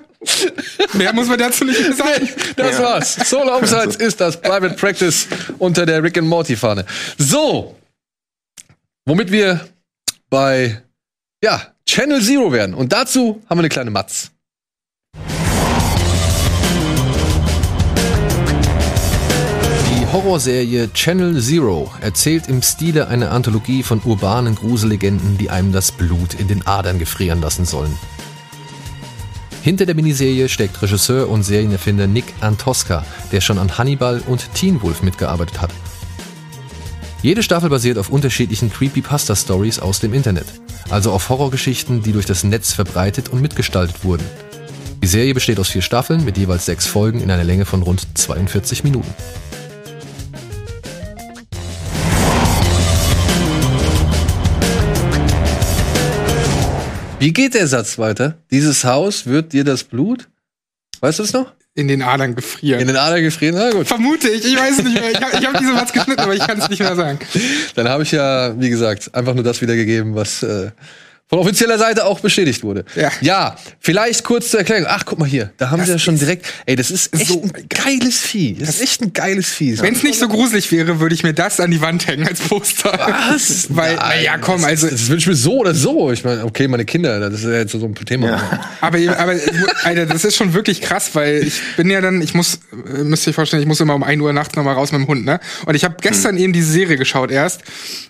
Mehr 0.94 1.12
muss 1.12 1.28
man 1.28 1.38
dazu 1.38 1.64
nicht 1.64 1.80
mehr 1.80 1.92
sagen. 1.94 2.28
das 2.56 2.78
Ja. 2.78 2.82
war's. 2.84 3.14
Solar 3.30 3.56
Opposites 3.58 3.96
ist 3.96 4.20
das 4.20 4.40
Private 4.40 4.74
Practice 4.74 5.26
unter 5.58 5.86
der 5.86 6.02
Rick 6.02 6.18
and 6.18 6.28
Morty 6.28 6.56
Fahne. 6.56 6.84
So. 7.16 7.76
Womit 9.06 9.30
wir 9.30 9.66
bei, 10.28 10.82
ja, 11.42 11.62
Channel 11.86 12.20
Zero 12.22 12.52
werden. 12.52 12.74
Und 12.74 12.92
dazu 12.92 13.42
haben 13.48 13.58
wir 13.58 13.62
eine 13.62 13.68
kleine 13.68 13.90
Matz. 13.90 14.30
Die 19.90 20.06
Horrorserie 20.12 20.90
Channel 20.92 21.40
Zero 21.40 21.90
erzählt 22.00 22.48
im 22.48 22.62
Stile 22.62 23.08
einer 23.08 23.30
Anthologie 23.30 23.82
von 23.82 24.00
urbanen 24.04 24.54
Grusellegenden, 24.54 25.38
die 25.38 25.50
einem 25.50 25.72
das 25.72 25.92
Blut 25.92 26.34
in 26.34 26.48
den 26.48 26.66
Adern 26.66 26.98
gefrieren 26.98 27.40
lassen 27.40 27.64
sollen. 27.64 27.96
Hinter 29.68 29.84
der 29.84 29.94
Miniserie 29.94 30.48
steckt 30.48 30.80
Regisseur 30.80 31.28
und 31.28 31.42
Serienerfinder 31.42 32.06
Nick 32.06 32.24
Antosca, 32.40 33.04
der 33.32 33.42
schon 33.42 33.58
an 33.58 33.76
Hannibal 33.76 34.22
und 34.26 34.54
Teen 34.54 34.80
Wolf 34.80 35.02
mitgearbeitet 35.02 35.60
hat. 35.60 35.68
Jede 37.20 37.42
Staffel 37.42 37.68
basiert 37.68 37.98
auf 37.98 38.08
unterschiedlichen 38.08 38.72
Creepypasta-Stories 38.72 39.78
aus 39.80 40.00
dem 40.00 40.14
Internet, 40.14 40.46
also 40.88 41.12
auf 41.12 41.28
Horrorgeschichten, 41.28 42.02
die 42.02 42.12
durch 42.12 42.24
das 42.24 42.44
Netz 42.44 42.72
verbreitet 42.72 43.28
und 43.28 43.42
mitgestaltet 43.42 44.04
wurden. 44.04 44.24
Die 45.02 45.06
Serie 45.06 45.34
besteht 45.34 45.60
aus 45.60 45.68
vier 45.68 45.82
Staffeln 45.82 46.24
mit 46.24 46.38
jeweils 46.38 46.64
sechs 46.64 46.86
Folgen 46.86 47.20
in 47.20 47.30
einer 47.30 47.44
Länge 47.44 47.66
von 47.66 47.82
rund 47.82 48.06
42 48.14 48.84
Minuten. 48.84 49.12
Wie 57.20 57.32
geht 57.32 57.54
der 57.54 57.66
Satz 57.66 57.98
weiter? 57.98 58.38
Dieses 58.52 58.84
Haus 58.84 59.26
wird 59.26 59.52
dir 59.52 59.64
das 59.64 59.82
Blut? 59.82 60.28
Weißt 61.00 61.18
du 61.18 61.24
es 61.24 61.32
noch? 61.32 61.52
In 61.74 61.88
den 61.88 62.00
Adern 62.00 62.36
gefrieren. 62.36 62.80
In 62.80 62.86
den 62.86 62.96
Adern 62.96 63.22
gefrieren? 63.22 63.56
Na 63.56 63.72
gut. 63.72 63.88
Vermute 63.88 64.28
ich, 64.28 64.44
ich 64.44 64.56
weiß 64.56 64.78
es 64.78 64.84
nicht 64.84 64.94
mehr. 64.94 65.10
Ich 65.10 65.20
habe 65.20 65.36
hab 65.36 65.58
diesen 65.58 65.74
Satz 65.76 65.92
geschnitten, 65.92 66.20
aber 66.20 66.34
ich 66.34 66.46
kann 66.46 66.58
es 66.58 66.68
nicht 66.68 66.78
mehr 66.78 66.94
sagen. 66.94 67.18
Dann 67.74 67.88
habe 67.88 68.04
ich 68.04 68.12
ja, 68.12 68.58
wie 68.60 68.70
gesagt, 68.70 69.12
einfach 69.16 69.34
nur 69.34 69.42
das 69.42 69.60
wiedergegeben, 69.60 70.14
was 70.14 70.44
äh, 70.44 70.70
von 71.28 71.40
offizieller 71.40 71.78
Seite 71.78 72.06
auch 72.06 72.20
bestätigt 72.20 72.62
wurde. 72.62 72.86
Ja. 72.96 73.12
ja, 73.20 73.56
vielleicht 73.80 74.24
kurz 74.24 74.50
zur 74.50 74.60
Erklärung. 74.60 74.86
Ach, 74.88 75.04
guck 75.04 75.18
mal 75.18 75.28
hier, 75.28 75.52
da 75.58 75.70
haben 75.70 75.78
Das 75.78 75.88
sie 75.88 75.92
ja 75.92 75.98
schon 75.98 76.18
direkt. 76.18 76.46
Ey, 76.64 76.74
das 76.74 76.90
ist 76.90 77.12
echt 77.14 77.28
so 77.28 77.42
ein 77.42 77.52
geiles 77.68 78.18
Vieh. 78.18 78.56
Das 78.58 78.70
ist 78.70 78.80
echt 78.80 79.02
ein 79.02 79.12
geiles 79.12 79.46
Vieh. 79.46 79.78
Wenn 79.80 79.94
es 79.94 80.02
nicht 80.02 80.18
so 80.18 80.26
gruselig 80.26 80.72
wäre, 80.72 81.00
würde 81.00 81.14
ich 81.14 81.22
mir 81.22 81.34
das 81.34 81.60
an 81.60 81.70
die 81.70 81.82
Wand 81.82 82.06
hängen 82.06 82.26
als 82.26 82.40
Poster. 82.40 82.92
Was? 83.30 83.66
Weil, 83.76 83.96
Nein, 83.96 84.08
naja, 84.08 84.38
komm, 84.38 84.62
das, 84.62 84.64
also. 84.64 84.88
Das, 84.88 85.00
das 85.00 85.08
wünsche 85.10 85.24
ich 85.24 85.26
mir 85.28 85.36
so 85.36 85.58
oder 85.58 85.74
so. 85.74 86.10
Ich 86.12 86.24
meine, 86.24 86.44
okay, 86.44 86.66
meine 86.66 86.86
Kinder, 86.86 87.20
das 87.20 87.40
ist 87.40 87.44
ja 87.44 87.58
jetzt 87.58 87.72
so 87.72 87.84
ein 87.84 87.94
Thema. 87.94 88.28
Ja. 88.28 88.70
Aber, 88.80 88.98
aber 89.18 89.34
Alter, 89.84 90.06
das 90.06 90.24
ist 90.24 90.36
schon 90.36 90.54
wirklich 90.54 90.80
krass, 90.80 91.10
weil 91.12 91.46
ich 91.46 91.60
bin 91.76 91.90
ja 91.90 92.00
dann, 92.00 92.22
ich 92.22 92.32
muss, 92.32 92.60
äh, 92.72 93.04
müsst 93.04 93.26
ihr 93.26 93.30
euch 93.30 93.34
vorstellen, 93.34 93.62
ich 93.62 93.68
muss 93.68 93.80
immer 93.80 93.94
um 93.94 94.02
1 94.02 94.22
Uhr 94.22 94.32
nachts 94.32 94.56
nochmal 94.56 94.74
raus 94.74 94.92
mit 94.92 95.02
dem 95.02 95.08
Hund, 95.08 95.26
ne? 95.26 95.40
Und 95.66 95.74
ich 95.74 95.84
habe 95.84 95.96
gestern 96.00 96.38
eben 96.38 96.54
diese 96.54 96.72
Serie 96.72 96.96
geschaut 96.96 97.30
erst 97.30 97.62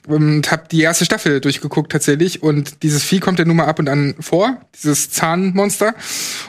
und 0.06 0.50
habe 0.52 0.64
die 0.70 0.82
erste 0.82 1.04
Staffel 1.04 1.40
durchgeguckt 1.40 1.90
tatsächlich. 1.90 2.42
Und 2.42 2.82
dieses 2.84 3.07
Vieh 3.08 3.20
kommt 3.20 3.38
ja 3.38 3.44
nun 3.44 3.56
mal 3.56 3.66
ab 3.66 3.78
und 3.78 3.88
an 3.88 4.14
vor, 4.20 4.60
dieses 4.74 5.10
Zahnmonster. 5.10 5.94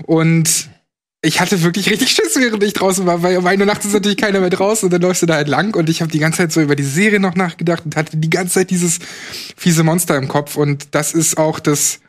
Und 0.03 0.69
ich 1.21 1.41
hatte 1.41 1.63
wirklich 1.63 1.89
richtig 1.89 2.11
Schiss, 2.11 2.35
während 2.35 2.63
ich 2.63 2.73
draußen 2.73 3.05
war, 3.05 3.23
weil 3.23 3.37
um 3.37 3.45
1 3.45 3.59
Uhr 3.59 3.65
nachts 3.65 3.85
ist 3.85 3.93
natürlich 3.93 4.17
keiner 4.17 4.39
mehr 4.39 4.49
draußen 4.49 4.87
und 4.87 4.93
dann 4.93 5.01
läufst 5.01 5.21
du 5.21 5.25
da 5.25 5.35
halt 5.35 5.47
lang 5.47 5.75
und 5.75 5.89
ich 5.89 6.01
habe 6.01 6.11
die 6.11 6.19
ganze 6.19 6.37
Zeit 6.37 6.51
so 6.51 6.61
über 6.61 6.75
die 6.75 6.83
Serie 6.83 7.19
noch 7.19 7.35
nachgedacht 7.35 7.83
und 7.83 7.95
hatte 7.95 8.15
die 8.15 8.29
ganze 8.29 8.55
Zeit 8.55 8.69
dieses 8.69 8.99
fiese 9.57 9.83
Monster 9.83 10.15
im 10.15 10.29
Kopf 10.29 10.55
und 10.55 10.95
das 10.95 11.13
ist 11.13 11.37
auch 11.37 11.59
das, 11.59 11.99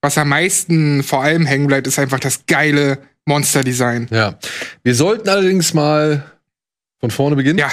was 0.00 0.16
am 0.16 0.30
meisten 0.30 1.02
vor 1.02 1.22
allem 1.22 1.44
hängen 1.44 1.66
bleibt, 1.66 1.86
ist 1.86 1.98
einfach 1.98 2.20
das 2.20 2.46
geile 2.46 2.98
Monster-Design. 3.26 4.08
Ja. 4.10 4.38
Wir 4.82 4.94
sollten 4.94 5.28
allerdings 5.28 5.74
mal 5.74 6.24
von 7.00 7.10
vorne 7.10 7.36
beginnen. 7.36 7.58
Ja, 7.58 7.70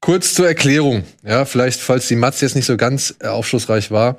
Kurz 0.00 0.32
zur 0.32 0.48
Erklärung. 0.48 1.04
Ja, 1.22 1.44
vielleicht, 1.44 1.80
falls 1.80 2.08
die 2.08 2.16
Matz 2.16 2.40
jetzt 2.40 2.56
nicht 2.56 2.64
so 2.64 2.78
ganz 2.78 3.14
äh, 3.20 3.26
aufschlussreich 3.26 3.90
war. 3.90 4.16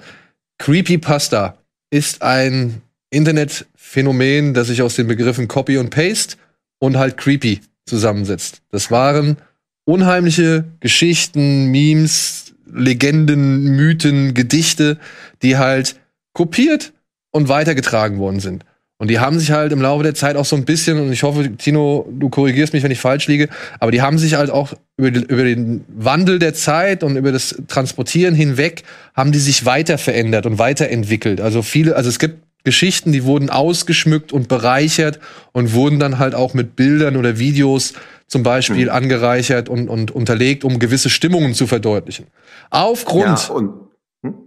Creepypasta 0.61 1.57
ist 1.89 2.21
ein 2.21 2.83
Internetphänomen, 3.09 4.53
das 4.53 4.67
sich 4.67 4.83
aus 4.83 4.95
den 4.95 5.07
Begriffen 5.07 5.47
Copy 5.47 5.79
und 5.79 5.89
Paste 5.89 6.37
und 6.77 6.97
halt 6.97 7.17
Creepy 7.17 7.61
zusammensetzt. 7.87 8.61
Das 8.69 8.91
waren 8.91 9.37
unheimliche 9.85 10.65
Geschichten, 10.79 11.71
Memes, 11.71 12.53
Legenden, 12.71 13.75
Mythen, 13.75 14.35
Gedichte, 14.35 14.99
die 15.41 15.57
halt 15.57 15.99
kopiert 16.33 16.93
und 17.31 17.49
weitergetragen 17.49 18.19
worden 18.19 18.39
sind. 18.39 18.63
Und 19.01 19.07
die 19.07 19.19
haben 19.19 19.39
sich 19.39 19.49
halt 19.49 19.71
im 19.71 19.81
Laufe 19.81 20.03
der 20.03 20.13
Zeit 20.13 20.35
auch 20.35 20.45
so 20.45 20.55
ein 20.55 20.63
bisschen, 20.63 20.99
und 21.01 21.11
ich 21.11 21.23
hoffe, 21.23 21.57
Tino, 21.57 22.07
du 22.11 22.29
korrigierst 22.29 22.71
mich, 22.71 22.83
wenn 22.83 22.91
ich 22.91 22.99
falsch 22.99 23.25
liege, 23.25 23.49
aber 23.79 23.89
die 23.89 24.03
haben 24.03 24.19
sich 24.19 24.35
halt 24.35 24.51
auch 24.51 24.73
über, 24.95 25.09
die, 25.09 25.21
über 25.21 25.43
den 25.43 25.83
Wandel 25.87 26.37
der 26.37 26.53
Zeit 26.53 27.03
und 27.03 27.15
über 27.15 27.31
das 27.31 27.55
Transportieren 27.67 28.35
hinweg, 28.35 28.83
haben 29.15 29.31
die 29.31 29.39
sich 29.39 29.65
weiter 29.65 29.97
verändert 29.97 30.45
und 30.45 30.59
weiterentwickelt. 30.59 31.41
Also 31.41 31.63
viele, 31.63 31.95
also 31.95 32.09
es 32.09 32.19
gibt 32.19 32.43
Geschichten, 32.63 33.11
die 33.11 33.23
wurden 33.23 33.49
ausgeschmückt 33.49 34.31
und 34.31 34.47
bereichert 34.47 35.19
und 35.51 35.73
wurden 35.73 35.97
dann 35.97 36.19
halt 36.19 36.35
auch 36.35 36.53
mit 36.53 36.75
Bildern 36.75 37.17
oder 37.17 37.39
Videos 37.39 37.95
zum 38.27 38.43
Beispiel 38.43 38.91
angereichert 38.91 39.67
und, 39.67 39.89
und 39.89 40.11
unterlegt, 40.11 40.63
um 40.63 40.77
gewisse 40.77 41.09
Stimmungen 41.09 41.55
zu 41.55 41.65
verdeutlichen. 41.65 42.27
Aufgrund 42.69 43.47
Ja, 43.47 43.55
und 43.55 43.71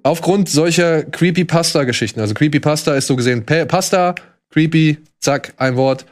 Aufgrund 0.04 0.48
solcher 0.48 1.02
Creepypasta-Geschichten. 1.02 2.20
Also 2.20 2.34
Creepypasta 2.34 2.94
ist 2.94 3.08
so 3.08 3.16
gesehen 3.16 3.44
Pa- 3.44 3.64
Pasta, 3.64 4.14
Creepy, 4.54 4.98
zack, 5.18 5.52
ein 5.56 5.74
Wort, 5.74 6.06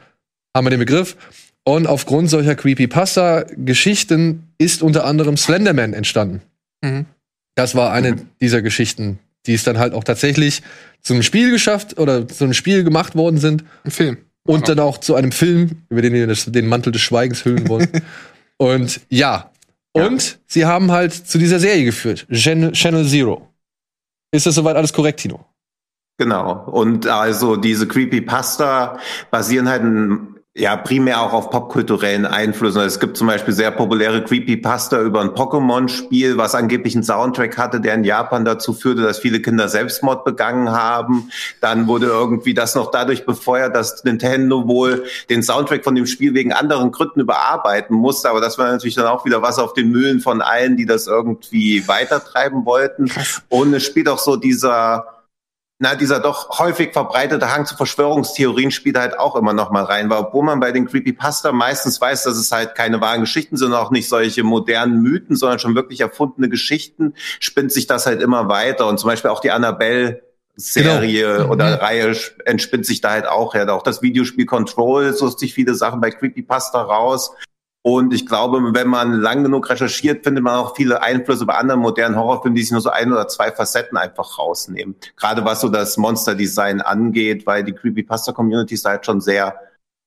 haben 0.53 0.65
wir 0.65 0.69
den 0.69 0.79
Begriff. 0.79 1.15
Und 1.63 1.87
aufgrund 1.87 2.29
solcher 2.29 2.55
Creepypasta-Geschichten 2.55 4.49
ist 4.57 4.83
unter 4.83 5.05
anderem 5.05 5.37
Slenderman 5.37 5.93
entstanden. 5.93 6.41
Mhm. 6.83 7.05
Das 7.55 7.73
war 7.73 7.93
eine 7.93 8.17
dieser 8.41 8.61
Geschichten, 8.61 9.19
die 9.45 9.53
es 9.53 9.63
dann 9.63 9.77
halt 9.77 9.93
auch 9.93 10.03
tatsächlich 10.03 10.61
zum 11.01 11.23
Spiel 11.23 11.51
geschafft 11.51 11.97
oder 11.97 12.27
zu 12.27 12.43
einem 12.43 12.53
Spiel 12.53 12.83
gemacht 12.83 13.15
worden 13.15 13.37
sind 13.37 13.63
ein 13.85 13.91
Film. 13.91 14.17
und 14.45 14.67
dann 14.67 14.79
auch 14.79 14.97
zu 14.97 15.15
einem 15.15 15.31
Film, 15.31 15.83
über 15.89 16.01
den 16.01 16.11
wir 16.11 16.27
den 16.27 16.67
Mantel 16.67 16.91
des 16.91 17.01
Schweigens 17.01 17.45
hüllen 17.45 17.69
wollen. 17.69 17.87
und 18.57 18.99
ja. 19.07 19.51
Und 19.93 20.39
sie 20.47 20.65
haben 20.65 20.91
halt 20.91 21.13
zu 21.13 21.37
dieser 21.37 21.59
Serie 21.59 21.85
geführt. 21.85 22.25
Gen 22.27 22.73
Channel 22.73 23.07
Zero. 23.07 23.47
Ist 24.31 24.47
das 24.47 24.55
soweit 24.55 24.75
alles 24.75 24.91
korrekt, 24.91 25.21
Tino? 25.21 25.45
Genau. 26.17 26.65
Und 26.67 27.07
also 27.07 27.55
diese 27.55 27.87
Creepypasta 27.87 28.99
basieren 29.31 29.67
halt 29.67 29.81
in, 29.81 30.33
ja 30.55 30.77
primär 30.77 31.19
auch 31.21 31.33
auf 31.33 31.49
popkulturellen 31.49 32.27
Einflüssen. 32.27 32.79
Also 32.79 32.93
Es 32.93 32.99
gibt 32.99 33.17
zum 33.17 33.25
Beispiel 33.25 33.55
sehr 33.55 33.71
populäre 33.71 34.23
Creepypasta 34.23 35.01
über 35.01 35.21
ein 35.21 35.29
Pokémon-Spiel, 35.29 36.37
was 36.37 36.53
angeblich 36.53 36.93
einen 36.93 37.03
Soundtrack 37.03 37.57
hatte, 37.57 37.81
der 37.81 37.95
in 37.95 38.03
Japan 38.03 38.45
dazu 38.45 38.73
führte, 38.73 39.01
dass 39.01 39.17
viele 39.17 39.41
Kinder 39.41 39.67
Selbstmord 39.67 40.23
begangen 40.23 40.71
haben. 40.71 41.29
Dann 41.59 41.87
wurde 41.87 42.05
irgendwie 42.05 42.53
das 42.53 42.75
noch 42.75 42.91
dadurch 42.91 43.25
befeuert, 43.25 43.75
dass 43.75 44.03
Nintendo 44.03 44.67
wohl 44.67 45.05
den 45.31 45.41
Soundtrack 45.41 45.83
von 45.83 45.95
dem 45.95 46.05
Spiel 46.05 46.35
wegen 46.35 46.53
anderen 46.53 46.91
Gründen 46.91 47.21
überarbeiten 47.21 47.95
musste. 47.95 48.29
Aber 48.29 48.39
das 48.39 48.59
war 48.59 48.71
natürlich 48.71 48.95
dann 48.95 49.07
auch 49.07 49.25
wieder 49.25 49.41
was 49.41 49.57
auf 49.57 49.73
den 49.73 49.89
Mühlen 49.89 50.19
von 50.19 50.41
allen, 50.41 50.77
die 50.77 50.85
das 50.85 51.07
irgendwie 51.07 51.87
weitertreiben 51.87 52.63
wollten. 52.65 53.11
Und 53.49 53.73
es 53.73 53.83
spielt 53.83 54.07
auch 54.07 54.19
so 54.19 54.35
dieser 54.35 55.12
na, 55.83 55.95
dieser 55.95 56.19
doch 56.21 56.57
häufig 56.59 56.93
verbreitete 56.93 57.53
Hang 57.53 57.65
zu 57.65 57.75
Verschwörungstheorien 57.75 58.71
spielt 58.71 58.97
halt 58.97 59.19
auch 59.19 59.35
immer 59.35 59.51
noch 59.51 59.69
mal 59.69 59.83
rein, 59.83 60.09
weil 60.09 60.19
obwohl 60.19 60.43
man 60.43 60.61
bei 60.61 60.71
den 60.71 60.87
Creepypasta 60.87 61.51
meistens 61.51 61.99
weiß, 61.99 62.23
dass 62.23 62.37
es 62.37 62.51
halt 62.53 62.73
keine 62.73 63.01
wahren 63.01 63.19
Geschichten 63.19 63.57
sind, 63.57 63.73
auch 63.73 63.91
nicht 63.91 64.07
solche 64.07 64.43
modernen 64.43 65.01
Mythen, 65.01 65.35
sondern 65.35 65.59
schon 65.59 65.75
wirklich 65.75 65.99
erfundene 65.99 66.47
Geschichten, 66.47 67.15
spinnt 67.39 67.71
sich 67.73 67.85
das 67.85 68.05
halt 68.05 68.21
immer 68.21 68.47
weiter 68.47 68.87
und 68.87 68.97
zum 68.97 69.09
Beispiel 69.09 69.29
auch 69.29 69.41
die 69.41 69.51
Annabelle 69.51 70.23
Serie 70.55 71.37
Genau. 71.39 71.49
oder 71.51 71.81
Reihe 71.81 72.11
sch- 72.11 72.31
entspinnt 72.45 72.85
sich 72.85 73.01
da 73.01 73.09
halt 73.09 73.27
auch 73.27 73.53
her. 73.55 73.71
Auch 73.73 73.81
das 73.81 74.01
Videospiel 74.01 74.45
Control 74.45 75.11
sucht 75.13 75.39
sich 75.39 75.53
viele 75.53 75.73
Sachen 75.73 75.99
bei 75.99 76.11
Creepypasta 76.11 76.81
raus. 76.81 77.31
Und 77.85 78.13
ich 78.13 78.25
glaube, 78.25 78.73
wenn 78.73 78.87
man 78.87 79.11
lang 79.19 79.43
genug 79.43 79.69
recherchiert, 79.69 80.23
findet 80.23 80.41
man 80.41 80.55
auch 80.55 80.73
viele 80.73 81.03
Einflüsse 81.03 81.45
bei 81.45 81.55
anderen 81.55 81.81
modernen 81.81 82.15
Horrorfilmen, 82.15 82.55
die 82.55 82.61
sich 82.63 82.71
nur 82.71 82.79
so 82.79 82.89
ein 82.89 83.11
oder 83.11 83.27
zwei 83.27 83.51
Facetten 83.51 83.97
einfach 83.97 84.39
rausnehmen. 84.39 84.95
Gerade 85.17 85.43
was 85.43 85.59
so 85.59 85.67
das 85.67 85.97
Monster-Design 85.97 86.79
angeht, 86.79 87.45
weil 87.45 87.65
die 87.65 87.73
Creepypasta-Community 87.73 88.75
ist 88.75 88.85
halt 88.85 89.05
schon 89.05 89.19
sehr, 89.19 89.59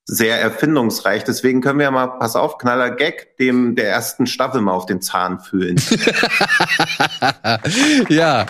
sehr 0.07 0.41
erfindungsreich. 0.41 1.25
Deswegen 1.25 1.61
können 1.61 1.79
wir 1.79 1.85
ja 1.85 1.91
mal, 1.91 2.07
pass 2.07 2.35
auf, 2.35 2.57
knaller 2.57 2.93
Gag, 2.93 3.37
dem 3.37 3.77
der 3.77 3.91
ersten 3.91 4.27
Staffel 4.27 4.63
mal 4.63 4.73
auf 4.73 4.87
den 4.87 5.03
Zahn 5.03 5.39
fühlen. 5.39 5.77
ja. 8.09 8.47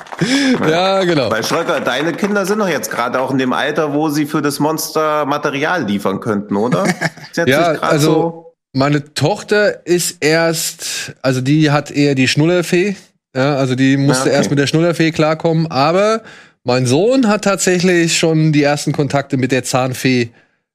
Ja, 0.69 1.03
genau. 1.03 1.33
Weil 1.33 1.43
Schröcker, 1.43 1.81
deine 1.81 2.13
Kinder 2.13 2.47
sind 2.47 2.61
doch 2.61 2.69
jetzt 2.69 2.93
gerade 2.93 3.21
auch 3.21 3.33
in 3.33 3.39
dem 3.39 3.53
Alter, 3.53 3.93
wo 3.93 4.09
sie 4.09 4.27
für 4.27 4.41
das 4.41 4.61
Monster 4.61 5.27
Material 5.27 5.83
liefern 5.83 6.21
könnten, 6.21 6.55
oder? 6.55 6.87
Ja, 7.35 7.73
also 7.81 8.46
meine 8.77 9.15
Tochter 9.15 9.87
ist 9.87 10.19
erst, 10.21 11.15
also 11.23 11.41
die 11.41 11.71
hat 11.71 11.91
eher 11.91 12.15
die 12.15 12.29
Schnullerfee. 12.29 12.95
Ja, 13.35 13.57
also 13.57 13.75
die 13.75 13.97
musste 13.97 14.25
Ah, 14.25 14.27
okay. 14.27 14.35
erst 14.35 14.51
mit 14.51 14.59
der 14.59 14.67
Schnullerfee 14.67 15.13
klarkommen. 15.13 15.67
Aber 15.71 16.23
mein 16.63 16.85
Sohn 16.85 17.27
hat 17.27 17.45
tatsächlich 17.45 18.19
schon 18.19 18.53
die 18.53 18.63
ersten 18.63 18.93
Kontakte 18.93 19.39
mit 19.39 19.51
der 19.51 19.65
Zahnfee 19.65 20.29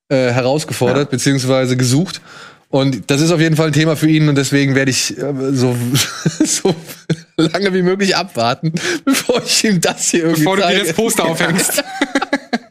äh, 0.09 0.31
herausgefordert, 0.31 1.09
Ja. 1.09 1.11
beziehungsweise 1.11 1.77
gesucht. 1.77 2.21
Und 2.69 3.11
das 3.11 3.21
ist 3.21 3.31
auf 3.31 3.39
jeden 3.39 3.55
Fall 3.55 3.67
ein 3.67 3.73
Thema 3.73 3.95
für 3.95 4.07
ihn 4.09 4.29
und 4.29 4.35
deswegen 4.35 4.73
werde 4.73 4.89
ich 4.89 5.15
äh, 5.19 5.33
so, 5.51 5.75
so 6.43 6.73
lange 7.37 7.71
wie 7.73 7.83
möglich 7.83 8.15
abwarten, 8.15 8.73
bevor 9.05 9.43
ich 9.45 9.63
ihm 9.63 9.79
das 9.79 10.09
hier 10.09 10.21
irgendwie 10.21 10.41
Bevor 10.43 10.57
du 10.57 10.67
dir 10.67 10.79
das 10.85 10.93
Poster 10.93 11.25
aufhängst. 11.25 11.83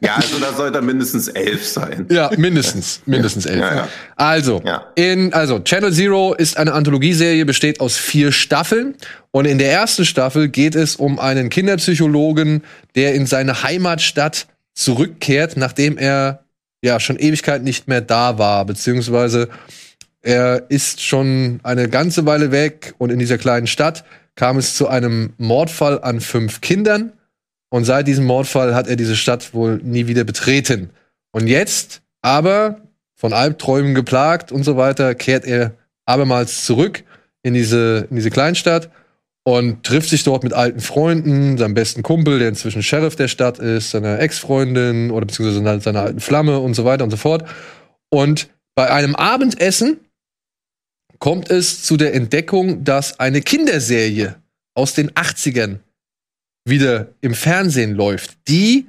Ja, 0.02 0.16
also 0.16 0.38
da 0.38 0.52
sollte 0.54 0.80
mindestens 0.80 1.28
elf 1.28 1.66
sein. 1.66 2.06
Ja, 2.10 2.30
mindestens, 2.36 3.02
mindestens 3.04 3.44
elf. 3.46 3.60
Ja, 3.60 3.74
ja. 3.74 3.88
Also, 4.16 4.62
Ja. 4.64 4.86
in, 4.94 5.32
also 5.34 5.58
Channel 5.60 5.92
Zero 5.92 6.32
ist 6.34 6.56
eine 6.56 6.72
Anthologieserie, 6.72 7.44
besteht 7.44 7.80
aus 7.80 7.96
vier 7.96 8.32
Staffeln. 8.32 8.94
Und 9.30 9.44
in 9.44 9.58
der 9.58 9.70
ersten 9.70 10.04
Staffel 10.06 10.48
geht 10.48 10.74
es 10.74 10.96
um 10.96 11.18
einen 11.18 11.50
Kinderpsychologen, 11.50 12.62
der 12.94 13.14
in 13.14 13.26
seine 13.26 13.62
Heimatstadt 13.62 14.46
zurückkehrt, 14.74 15.56
nachdem 15.56 15.98
er 15.98 16.44
ja 16.82 16.98
schon 16.98 17.18
Ewigkeit 17.18 17.62
nicht 17.62 17.86
mehr 17.88 18.00
da 18.00 18.38
war, 18.38 18.64
beziehungsweise 18.64 19.48
er 20.22 20.64
ist 20.70 21.02
schon 21.02 21.60
eine 21.62 21.88
ganze 21.88 22.24
Weile 22.26 22.52
weg 22.52 22.94
und 22.98 23.10
in 23.10 23.18
dieser 23.18 23.38
kleinen 23.38 23.66
Stadt 23.66 24.04
kam 24.34 24.56
es 24.56 24.74
zu 24.74 24.88
einem 24.88 25.34
Mordfall 25.36 26.00
an 26.02 26.20
fünf 26.20 26.60
Kindern. 26.62 27.12
Und 27.70 27.84
seit 27.84 28.06
diesem 28.06 28.26
Mordfall 28.26 28.74
hat 28.74 28.88
er 28.88 28.96
diese 28.96 29.16
Stadt 29.16 29.54
wohl 29.54 29.80
nie 29.82 30.06
wieder 30.06 30.24
betreten. 30.24 30.90
Und 31.32 31.46
jetzt 31.46 32.02
aber, 32.20 32.82
von 33.14 33.32
Albträumen 33.32 33.94
geplagt 33.94 34.52
und 34.52 34.64
so 34.64 34.76
weiter, 34.76 35.14
kehrt 35.14 35.44
er 35.44 35.72
abermals 36.04 36.64
zurück 36.64 37.04
in 37.42 37.54
diese, 37.54 38.08
in 38.10 38.16
diese 38.16 38.30
Kleinstadt 38.30 38.90
und 39.44 39.84
trifft 39.84 40.10
sich 40.10 40.24
dort 40.24 40.42
mit 40.42 40.52
alten 40.52 40.80
Freunden, 40.80 41.56
seinem 41.56 41.74
besten 41.74 42.02
Kumpel, 42.02 42.38
der 42.38 42.48
inzwischen 42.48 42.82
Sheriff 42.82 43.16
der 43.16 43.28
Stadt 43.28 43.58
ist, 43.58 43.90
seiner 43.90 44.18
Ex-Freundin 44.18 45.10
oder 45.10 45.26
beziehungsweise 45.26 45.80
seiner, 45.80 46.02
alten 46.02 46.20
Flamme 46.20 46.58
und 46.58 46.74
so 46.74 46.84
weiter 46.84 47.04
und 47.04 47.10
so 47.10 47.16
fort. 47.16 47.44
Und 48.10 48.48
bei 48.74 48.90
einem 48.90 49.14
Abendessen 49.14 50.00
kommt 51.18 51.50
es 51.50 51.82
zu 51.82 51.96
der 51.96 52.14
Entdeckung, 52.14 52.84
dass 52.84 53.20
eine 53.20 53.40
Kinderserie 53.40 54.36
aus 54.74 54.94
den 54.94 55.10
80ern 55.10 55.78
wieder 56.70 57.08
im 57.20 57.34
Fernsehen 57.34 57.94
läuft, 57.94 58.38
die 58.48 58.86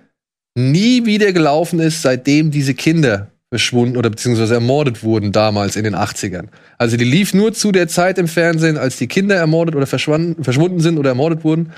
nie 0.56 1.06
wieder 1.06 1.34
gelaufen 1.34 1.80
ist, 1.80 2.02
seitdem 2.02 2.52
diese 2.52 2.74
Kinder 2.74 3.32
verschwunden 3.50 3.98
oder 3.98 4.10
beziehungsweise 4.10 4.54
ermordet 4.54 5.04
wurden 5.04 5.32
damals 5.32 5.76
in 5.76 5.84
den 5.84 5.96
80ern. 5.96 6.48
Also 6.78 6.96
die 6.96 7.04
lief 7.04 7.34
nur 7.34 7.54
zu 7.54 7.72
der 7.72 7.88
Zeit 7.88 8.18
im 8.18 8.28
Fernsehen, 8.28 8.78
als 8.78 8.98
die 8.98 9.08
Kinder 9.08 9.36
ermordet 9.36 9.76
oder 9.76 9.88
verschwunden, 9.88 10.80
sind 10.80 10.98
oder 10.98 11.10
ermordet 11.10 11.44
wurden 11.44 11.74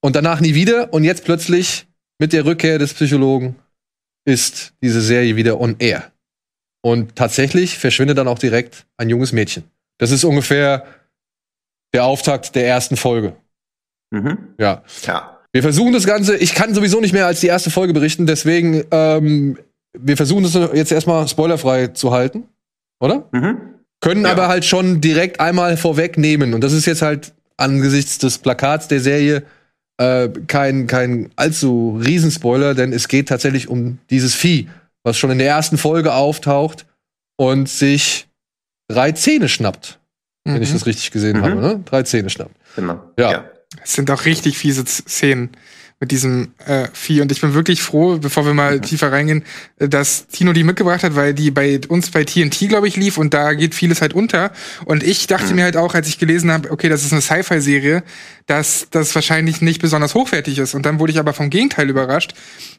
und 0.00 0.16
danach 0.16 0.40
nie 0.40 0.54
wieder 0.54 0.92
und 0.94 1.04
jetzt 1.04 1.24
plötzlich 1.24 1.86
mit 2.18 2.32
der 2.32 2.44
Rückkehr 2.46 2.78
des 2.78 2.94
Psychologen 2.94 3.56
ist 4.24 4.72
diese 4.82 5.00
Serie 5.00 5.36
wieder 5.36 5.60
on 5.60 5.76
air. 5.78 6.10
Und 6.82 7.16
tatsächlich 7.16 7.78
verschwindet 7.78 8.16
dann 8.16 8.28
auch 8.28 8.38
direkt 8.38 8.86
ein 8.96 9.10
junges 9.10 9.32
Mädchen. 9.32 9.64
Das 9.98 10.10
ist 10.10 10.24
ungefähr 10.24 10.86
der 11.92 12.04
Auftakt 12.04 12.54
der 12.54 12.66
ersten 12.66 12.96
Folge. 12.96 13.36
Mhm. 14.10 14.54
Ja. 14.58 14.82
Ja. 15.02 15.39
Wir 15.52 15.62
versuchen 15.62 15.92
das 15.92 16.06
Ganze, 16.06 16.36
ich 16.36 16.54
kann 16.54 16.74
sowieso 16.74 17.00
nicht 17.00 17.12
mehr 17.12 17.26
als 17.26 17.40
die 17.40 17.48
erste 17.48 17.70
Folge 17.70 17.92
berichten, 17.92 18.26
deswegen, 18.26 18.84
ähm, 18.90 19.58
wir 19.98 20.16
versuchen 20.16 20.44
das 20.44 20.54
jetzt 20.74 20.92
erstmal 20.92 21.26
spoilerfrei 21.26 21.88
zu 21.88 22.12
halten, 22.12 22.44
oder? 23.00 23.28
Mhm. 23.32 23.58
Können 24.00 24.24
Ja. 24.24 24.30
aber 24.32 24.48
halt 24.48 24.64
schon 24.64 25.00
direkt 25.00 25.40
einmal 25.40 25.76
vorwegnehmen. 25.76 26.54
Und 26.54 26.62
das 26.62 26.72
ist 26.72 26.86
jetzt 26.86 27.02
halt 27.02 27.32
angesichts 27.56 28.18
des 28.18 28.38
Plakats 28.38 28.88
der 28.88 29.00
Serie 29.00 29.42
äh, 30.00 30.30
kein, 30.46 30.86
kein 30.86 31.30
allzu 31.36 32.00
Riesenspoiler, 32.02 32.74
denn 32.74 32.92
es 32.94 33.08
geht 33.08 33.28
tatsächlich 33.28 33.68
um 33.68 33.98
dieses 34.08 34.34
Vieh, 34.34 34.68
was 35.02 35.18
schon 35.18 35.30
in 35.30 35.38
der 35.38 35.48
ersten 35.48 35.76
Folge 35.76 36.14
auftaucht 36.14 36.86
und 37.36 37.68
sich 37.68 38.26
drei 38.88 39.12
Zähne 39.12 39.48
schnappt. 39.50 39.98
Wenn 40.44 40.62
ich 40.62 40.70
Mhm. 40.70 40.74
das 40.74 40.86
richtig 40.86 41.10
gesehen 41.10 41.38
Mhm. 41.38 41.42
habe, 41.42 41.54
ne? 41.56 41.80
Drei 41.84 42.02
Zähne 42.04 42.30
schnappt. 42.30 42.56
Genau. 42.76 42.98
Ja. 43.18 43.44
Es 43.82 43.94
sind 43.94 44.10
auch 44.10 44.24
richtig 44.24 44.58
fiese 44.58 44.84
Szenen 44.86 45.50
mit 46.00 46.10
diesem 46.12 46.54
äh, 46.64 46.88
Vieh. 46.94 47.20
Und 47.20 47.30
ich 47.30 47.42
bin 47.42 47.52
wirklich 47.52 47.82
froh, 47.82 48.16
bevor 48.18 48.46
wir 48.46 48.54
mal 48.54 48.80
tiefer 48.80 49.12
reingehen, 49.12 49.44
äh, 49.78 49.86
dass 49.86 50.26
Tino 50.28 50.54
die 50.54 50.64
mitgebracht 50.64 51.02
hat, 51.04 51.14
weil 51.14 51.34
die 51.34 51.50
bei 51.50 51.78
uns 51.88 52.10
bei 52.10 52.24
TNT, 52.24 52.70
glaube 52.70 52.88
ich, 52.88 52.96
lief 52.96 53.18
und 53.18 53.34
da 53.34 53.52
geht 53.52 53.74
vieles 53.74 54.00
halt 54.00 54.14
unter. 54.14 54.50
Und 54.86 55.02
ich 55.02 55.26
dachte 55.26 55.54
mir 55.54 55.64
halt 55.64 55.76
auch, 55.76 55.94
als 55.94 56.08
ich 56.08 56.18
gelesen 56.18 56.50
habe, 56.50 56.70
okay, 56.70 56.88
das 56.88 57.04
ist 57.04 57.12
eine 57.12 57.20
Sci-Fi-Serie, 57.20 58.02
dass 58.46 58.88
das 58.90 59.14
wahrscheinlich 59.14 59.60
nicht 59.60 59.82
besonders 59.82 60.14
hochwertig 60.14 60.58
ist. 60.58 60.74
Und 60.74 60.86
dann 60.86 60.98
wurde 60.98 61.12
ich 61.12 61.18
aber 61.18 61.34
vom 61.34 61.50
Gegenteil 61.50 61.90
überrascht, 61.90 62.32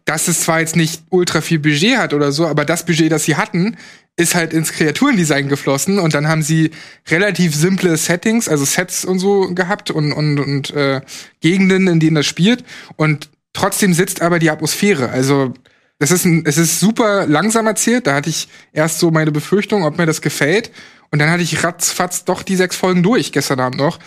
dass 0.05 0.27
es 0.27 0.41
zwar 0.41 0.59
jetzt 0.59 0.75
nicht 0.75 1.03
ultra 1.09 1.41
viel 1.41 1.59
Budget 1.59 1.99
hat 1.99 2.15
oder 2.15 2.31
so, 2.31 2.47
aber 2.47 2.65
das 2.65 2.85
Budget, 2.85 3.11
das 3.11 3.25
sie 3.25 3.35
hatten, 3.35 3.77
ist 4.21 4.35
halt 4.35 4.53
ins 4.53 4.71
Kreaturendesign 4.71 5.49
geflossen 5.49 5.99
und 5.99 6.13
dann 6.13 6.27
haben 6.27 6.41
sie 6.43 6.71
relativ 7.09 7.55
simple 7.55 7.97
Settings, 7.97 8.47
also 8.47 8.65
Sets 8.65 9.03
und 9.03 9.19
so 9.19 9.53
gehabt 9.53 9.91
und, 9.91 10.13
und, 10.13 10.39
und 10.39 10.71
äh, 10.71 11.01
Gegenden, 11.41 11.87
in 11.87 11.99
denen 11.99 12.15
das 12.15 12.25
spielt 12.25 12.63
und 12.95 13.29
trotzdem 13.53 13.93
sitzt 13.93 14.21
aber 14.21 14.39
die 14.39 14.49
Atmosphäre. 14.49 15.09
Also 15.09 15.53
es 15.99 16.11
ist, 16.11 16.25
ein, 16.25 16.43
es 16.45 16.57
ist 16.57 16.79
super 16.79 17.27
langsam 17.27 17.67
erzählt, 17.67 18.07
da 18.07 18.15
hatte 18.15 18.29
ich 18.29 18.47
erst 18.73 18.99
so 18.99 19.11
meine 19.11 19.31
Befürchtung, 19.31 19.83
ob 19.83 19.97
mir 19.97 20.05
das 20.05 20.21
gefällt 20.21 20.71
und 21.09 21.19
dann 21.19 21.29
hatte 21.29 21.43
ich 21.43 21.63
ratzfatz 21.63 22.23
doch 22.23 22.43
die 22.43 22.55
sechs 22.55 22.75
Folgen 22.75 23.03
durch 23.03 23.31
gestern 23.31 23.59
Abend 23.59 23.79
noch 23.79 23.99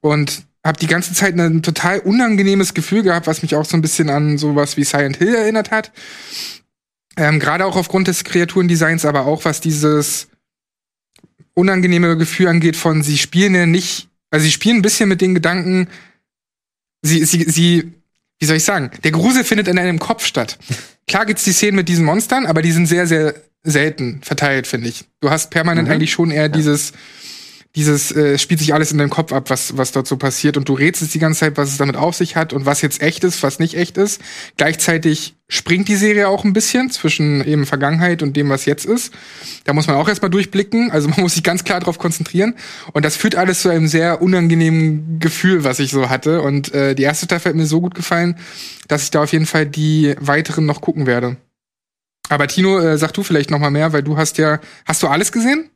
und 0.00 0.44
habe 0.64 0.78
die 0.78 0.86
ganze 0.86 1.14
Zeit 1.14 1.38
ein 1.38 1.62
total 1.62 2.00
unangenehmes 2.00 2.74
Gefühl 2.74 3.02
gehabt, 3.02 3.26
was 3.26 3.42
mich 3.42 3.54
auch 3.54 3.64
so 3.64 3.76
ein 3.76 3.82
bisschen 3.82 4.10
an 4.10 4.36
sowas 4.36 4.76
wie 4.76 4.84
Silent 4.84 5.16
Hill 5.16 5.34
erinnert 5.34 5.70
hat. 5.70 5.90
Ähm, 7.16 7.40
Gerade 7.40 7.66
auch 7.66 7.76
aufgrund 7.76 8.08
des 8.08 8.24
Kreaturendesigns, 8.24 9.04
aber 9.04 9.26
auch 9.26 9.44
was 9.44 9.60
dieses 9.60 10.28
unangenehme 11.54 12.16
Gefühl 12.16 12.48
angeht 12.48 12.76
von, 12.76 13.02
sie 13.02 13.18
spielen 13.18 13.54
ja 13.54 13.66
nicht, 13.66 14.08
also 14.30 14.44
sie 14.44 14.52
spielen 14.52 14.76
ein 14.76 14.82
bisschen 14.82 15.08
mit 15.08 15.20
den 15.20 15.34
Gedanken, 15.34 15.88
sie, 17.02 17.24
sie, 17.24 17.42
sie, 17.44 17.92
wie 18.38 18.46
soll 18.46 18.56
ich 18.56 18.64
sagen, 18.64 18.90
der 19.04 19.10
Grusel 19.10 19.44
findet 19.44 19.68
in 19.68 19.78
einem 19.78 19.98
Kopf 19.98 20.24
statt. 20.24 20.58
Klar 21.08 21.26
gibt's 21.26 21.44
die 21.44 21.52
Szenen 21.52 21.76
mit 21.76 21.88
diesen 21.88 22.04
Monstern, 22.04 22.46
aber 22.46 22.62
die 22.62 22.72
sind 22.72 22.86
sehr, 22.86 23.06
sehr 23.06 23.34
selten 23.62 24.20
verteilt, 24.22 24.66
finde 24.66 24.88
ich. 24.88 25.04
Du 25.20 25.30
hast 25.30 25.50
permanent 25.50 25.88
Mhm. 25.88 25.94
eigentlich 25.94 26.12
schon 26.12 26.30
eher 26.30 26.48
dieses, 26.48 26.92
dieses 27.76 28.10
äh, 28.10 28.36
spielt 28.36 28.58
sich 28.58 28.74
alles 28.74 28.90
in 28.90 28.98
deinem 28.98 29.10
Kopf 29.10 29.32
ab, 29.32 29.48
was, 29.48 29.76
was 29.76 29.92
dort 29.92 30.08
so 30.08 30.16
passiert 30.16 30.56
und 30.56 30.68
du 30.68 30.74
rätselst 30.74 31.14
die 31.14 31.20
ganze 31.20 31.40
Zeit, 31.40 31.56
was 31.56 31.70
es 31.70 31.76
damit 31.76 31.96
auf 31.96 32.16
sich 32.16 32.34
hat 32.34 32.52
und 32.52 32.66
was 32.66 32.82
jetzt 32.82 33.00
echt 33.00 33.22
ist, 33.22 33.44
was 33.44 33.60
nicht 33.60 33.76
echt 33.76 33.96
ist. 33.96 34.20
Gleichzeitig 34.56 35.36
springt 35.48 35.86
die 35.86 35.94
Serie 35.94 36.28
auch 36.28 36.42
ein 36.44 36.52
bisschen 36.52 36.90
zwischen 36.90 37.46
eben 37.46 37.66
Vergangenheit 37.66 38.22
und 38.22 38.36
dem, 38.36 38.48
was 38.48 38.64
jetzt 38.64 38.86
ist. 38.86 39.12
Da 39.64 39.72
muss 39.72 39.86
man 39.86 39.96
auch 39.96 40.08
erstmal 40.08 40.32
durchblicken, 40.32 40.90
also 40.90 41.08
man 41.10 41.20
muss 41.20 41.34
sich 41.34 41.44
ganz 41.44 41.62
klar 41.62 41.78
darauf 41.78 41.98
konzentrieren 41.98 42.54
und 42.92 43.04
das 43.04 43.16
führt 43.16 43.36
alles 43.36 43.62
zu 43.62 43.68
einem 43.68 43.86
sehr 43.86 44.20
unangenehmen 44.20 45.20
Gefühl, 45.20 45.62
was 45.62 45.78
ich 45.78 45.92
so 45.92 46.10
hatte 46.10 46.42
und 46.42 46.74
äh, 46.74 46.96
die 46.96 47.04
erste 47.04 47.26
Staffel 47.26 47.50
hat 47.50 47.56
mir 47.56 47.66
so 47.66 47.80
gut 47.80 47.94
gefallen, 47.94 48.36
dass 48.88 49.04
ich 49.04 49.12
da 49.12 49.22
auf 49.22 49.32
jeden 49.32 49.46
Fall 49.46 49.66
die 49.66 50.16
weiteren 50.18 50.66
noch 50.66 50.80
gucken 50.80 51.06
werde. 51.06 51.36
Aber 52.28 52.48
Tino, 52.48 52.80
äh, 52.80 52.98
sag 52.98 53.12
du 53.12 53.22
vielleicht 53.22 53.50
noch 53.50 53.58
mal 53.60 53.70
mehr, 53.70 53.92
weil 53.92 54.02
du 54.02 54.16
hast 54.16 54.38
ja, 54.38 54.60
hast 54.86 55.02
du 55.02 55.08
alles 55.08 55.30
gesehen? 55.30 55.70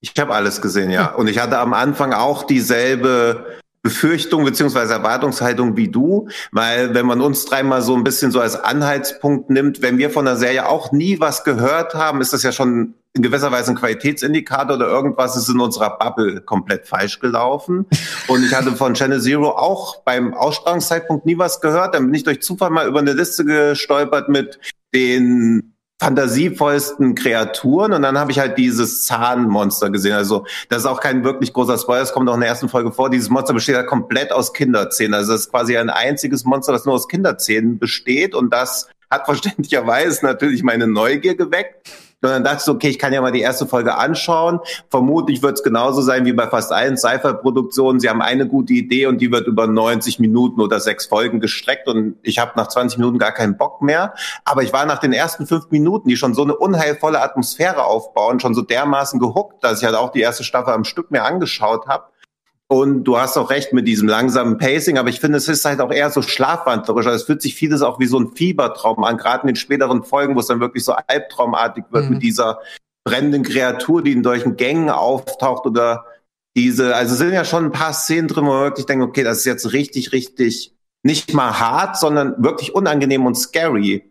Ich 0.00 0.14
habe 0.18 0.34
alles 0.34 0.62
gesehen, 0.62 0.90
ja. 0.90 1.12
Und 1.12 1.28
ich 1.28 1.38
hatte 1.38 1.58
am 1.58 1.74
Anfang 1.74 2.12
auch 2.12 2.44
dieselbe 2.44 3.60
Befürchtung 3.82 4.44
beziehungsweise 4.44 4.92
Erwartungshaltung 4.92 5.76
wie 5.76 5.88
du, 5.88 6.28
weil 6.52 6.94
wenn 6.94 7.06
man 7.06 7.20
uns 7.20 7.46
dreimal 7.46 7.80
so 7.80 7.94
ein 7.94 8.04
bisschen 8.04 8.30
so 8.30 8.40
als 8.40 8.56
Anhaltspunkt 8.56 9.48
nimmt, 9.48 9.80
wenn 9.80 9.96
wir 9.96 10.10
von 10.10 10.26
der 10.26 10.36
Serie 10.36 10.68
auch 10.68 10.92
nie 10.92 11.18
was 11.18 11.44
gehört 11.44 11.94
haben, 11.94 12.20
ist 12.20 12.32
das 12.32 12.42
ja 12.42 12.52
schon 12.52 12.94
in 13.14 13.22
gewisser 13.22 13.50
Weise 13.50 13.72
ein 13.72 13.76
Qualitätsindikator 13.76 14.76
oder 14.76 14.86
irgendwas 14.86 15.36
ist 15.36 15.48
in 15.48 15.58
unserer 15.58 15.98
Bubble 15.98 16.42
komplett 16.42 16.86
falsch 16.86 17.18
gelaufen. 17.18 17.86
Und 18.28 18.44
ich 18.44 18.54
hatte 18.54 18.76
von 18.76 18.94
Channel 18.94 19.20
Zero 19.20 19.50
auch 19.50 20.02
beim 20.02 20.34
Ausstrahlungszeitpunkt 20.34 21.26
nie 21.26 21.36
was 21.36 21.60
gehört. 21.60 21.94
Dann 21.94 22.04
bin 22.06 22.14
ich 22.14 22.22
durch 22.22 22.40
Zufall 22.42 22.70
mal 22.70 22.86
über 22.86 23.00
eine 23.00 23.14
Liste 23.14 23.44
gestolpert 23.44 24.28
mit 24.28 24.60
den 24.94 25.74
fantasievollsten 26.00 27.14
Kreaturen 27.14 27.92
und 27.92 28.02
dann 28.02 28.18
habe 28.18 28.32
ich 28.32 28.38
halt 28.38 28.56
dieses 28.56 29.04
Zahnmonster 29.04 29.90
gesehen. 29.90 30.14
Also 30.14 30.46
das 30.70 30.78
ist 30.78 30.86
auch 30.86 31.00
kein 31.00 31.24
wirklich 31.24 31.52
großer 31.52 31.76
Spoiler, 31.76 32.00
das 32.00 32.12
kommt 32.12 32.28
auch 32.30 32.34
in 32.34 32.40
der 32.40 32.48
ersten 32.48 32.70
Folge 32.70 32.90
vor. 32.90 33.10
Dieses 33.10 33.28
Monster 33.28 33.52
besteht 33.52 33.74
ja 33.74 33.82
komplett 33.82 34.32
aus 34.32 34.54
Kinderzähnen. 34.54 35.12
Also 35.12 35.32
das 35.32 35.42
ist 35.42 35.50
quasi 35.50 35.76
ein 35.76 35.90
einziges 35.90 36.44
Monster, 36.44 36.72
das 36.72 36.86
nur 36.86 36.94
aus 36.94 37.06
Kinderzähnen 37.06 37.78
besteht 37.78 38.34
und 38.34 38.50
das 38.52 38.88
hat 39.10 39.26
verständlicherweise 39.26 40.24
natürlich 40.24 40.62
meine 40.62 40.86
Neugier 40.86 41.34
geweckt. 41.34 41.90
Dann 42.20 42.44
dachte 42.44 42.62
so, 42.62 42.72
okay, 42.72 42.88
ich 42.88 42.98
kann 42.98 43.12
ja 43.12 43.20
mal 43.20 43.32
die 43.32 43.40
erste 43.40 43.66
Folge 43.66 43.96
anschauen. 43.96 44.60
Vermutlich 44.90 45.42
wird 45.42 45.54
es 45.54 45.62
genauso 45.62 46.02
sein 46.02 46.26
wie 46.26 46.32
bei 46.32 46.46
fast 46.48 46.70
allen 46.72 46.96
Sci-Fi-Produktionen. 46.96 47.98
Sie 47.98 48.08
haben 48.10 48.20
eine 48.20 48.46
gute 48.46 48.74
Idee 48.74 49.06
und 49.06 49.20
die 49.20 49.32
wird 49.32 49.46
über 49.46 49.66
90 49.66 50.18
Minuten 50.18 50.60
oder 50.60 50.80
sechs 50.80 51.06
Folgen 51.06 51.40
gestreckt 51.40 51.88
und 51.88 52.16
ich 52.22 52.38
habe 52.38 52.52
nach 52.56 52.68
20 52.68 52.98
Minuten 52.98 53.18
gar 53.18 53.32
keinen 53.32 53.56
Bock 53.56 53.80
mehr. 53.80 54.14
Aber 54.44 54.62
ich 54.62 54.72
war 54.72 54.84
nach 54.84 54.98
den 54.98 55.12
ersten 55.12 55.46
fünf 55.46 55.70
Minuten, 55.70 56.08
die 56.08 56.16
schon 56.16 56.34
so 56.34 56.42
eine 56.42 56.56
unheilvolle 56.56 57.22
Atmosphäre 57.22 57.84
aufbauen, 57.84 58.38
schon 58.38 58.54
so 58.54 58.62
dermaßen 58.62 59.18
gehuckt, 59.18 59.64
dass 59.64 59.80
ich 59.80 59.84
halt 59.86 59.96
auch 59.96 60.12
die 60.12 60.20
erste 60.20 60.44
Staffel 60.44 60.74
am 60.74 60.84
Stück 60.84 61.10
mir 61.10 61.24
angeschaut 61.24 61.86
habe. 61.86 62.04
Und 62.72 63.02
du 63.02 63.18
hast 63.18 63.36
auch 63.36 63.50
recht 63.50 63.72
mit 63.72 63.88
diesem 63.88 64.06
langsamen 64.06 64.56
Pacing, 64.56 64.96
aber 64.96 65.08
ich 65.08 65.18
finde, 65.18 65.38
es 65.38 65.48
ist 65.48 65.64
halt 65.64 65.80
auch 65.80 65.90
eher 65.90 66.08
so 66.10 66.22
schlafwandlerisch. 66.22 67.04
Also 67.04 67.16
es 67.16 67.24
fühlt 67.24 67.42
sich 67.42 67.56
vieles 67.56 67.82
auch 67.82 67.98
wie 67.98 68.06
so 68.06 68.16
ein 68.20 68.30
Fiebertraum 68.30 69.02
an, 69.02 69.16
gerade 69.16 69.42
in 69.42 69.48
den 69.48 69.56
späteren 69.56 70.04
Folgen, 70.04 70.36
wo 70.36 70.40
es 70.40 70.46
dann 70.46 70.60
wirklich 70.60 70.84
so 70.84 70.92
albtraumartig 70.92 71.86
wird 71.90 72.04
Mhm. 72.04 72.10
mit 72.12 72.22
dieser 72.22 72.60
brennenden 73.02 73.42
Kreatur, 73.42 74.04
die 74.04 74.12
in 74.12 74.22
solchen 74.22 74.56
Gängen 74.56 74.88
auftaucht 74.88 75.66
oder 75.66 76.04
diese, 76.56 76.94
also 76.94 77.14
es 77.14 77.18
sind 77.18 77.32
ja 77.32 77.44
schon 77.44 77.64
ein 77.64 77.72
paar 77.72 77.92
Szenen 77.92 78.28
drin, 78.28 78.44
wo 78.44 78.50
man 78.50 78.62
wirklich 78.62 78.86
denkt, 78.86 79.04
okay, 79.04 79.24
das 79.24 79.38
ist 79.38 79.46
jetzt 79.46 79.72
richtig, 79.72 80.12
richtig 80.12 80.72
nicht 81.02 81.34
mal 81.34 81.58
hart, 81.58 81.96
sondern 81.98 82.36
wirklich 82.38 82.72
unangenehm 82.72 83.26
und 83.26 83.34
scary. 83.34 84.09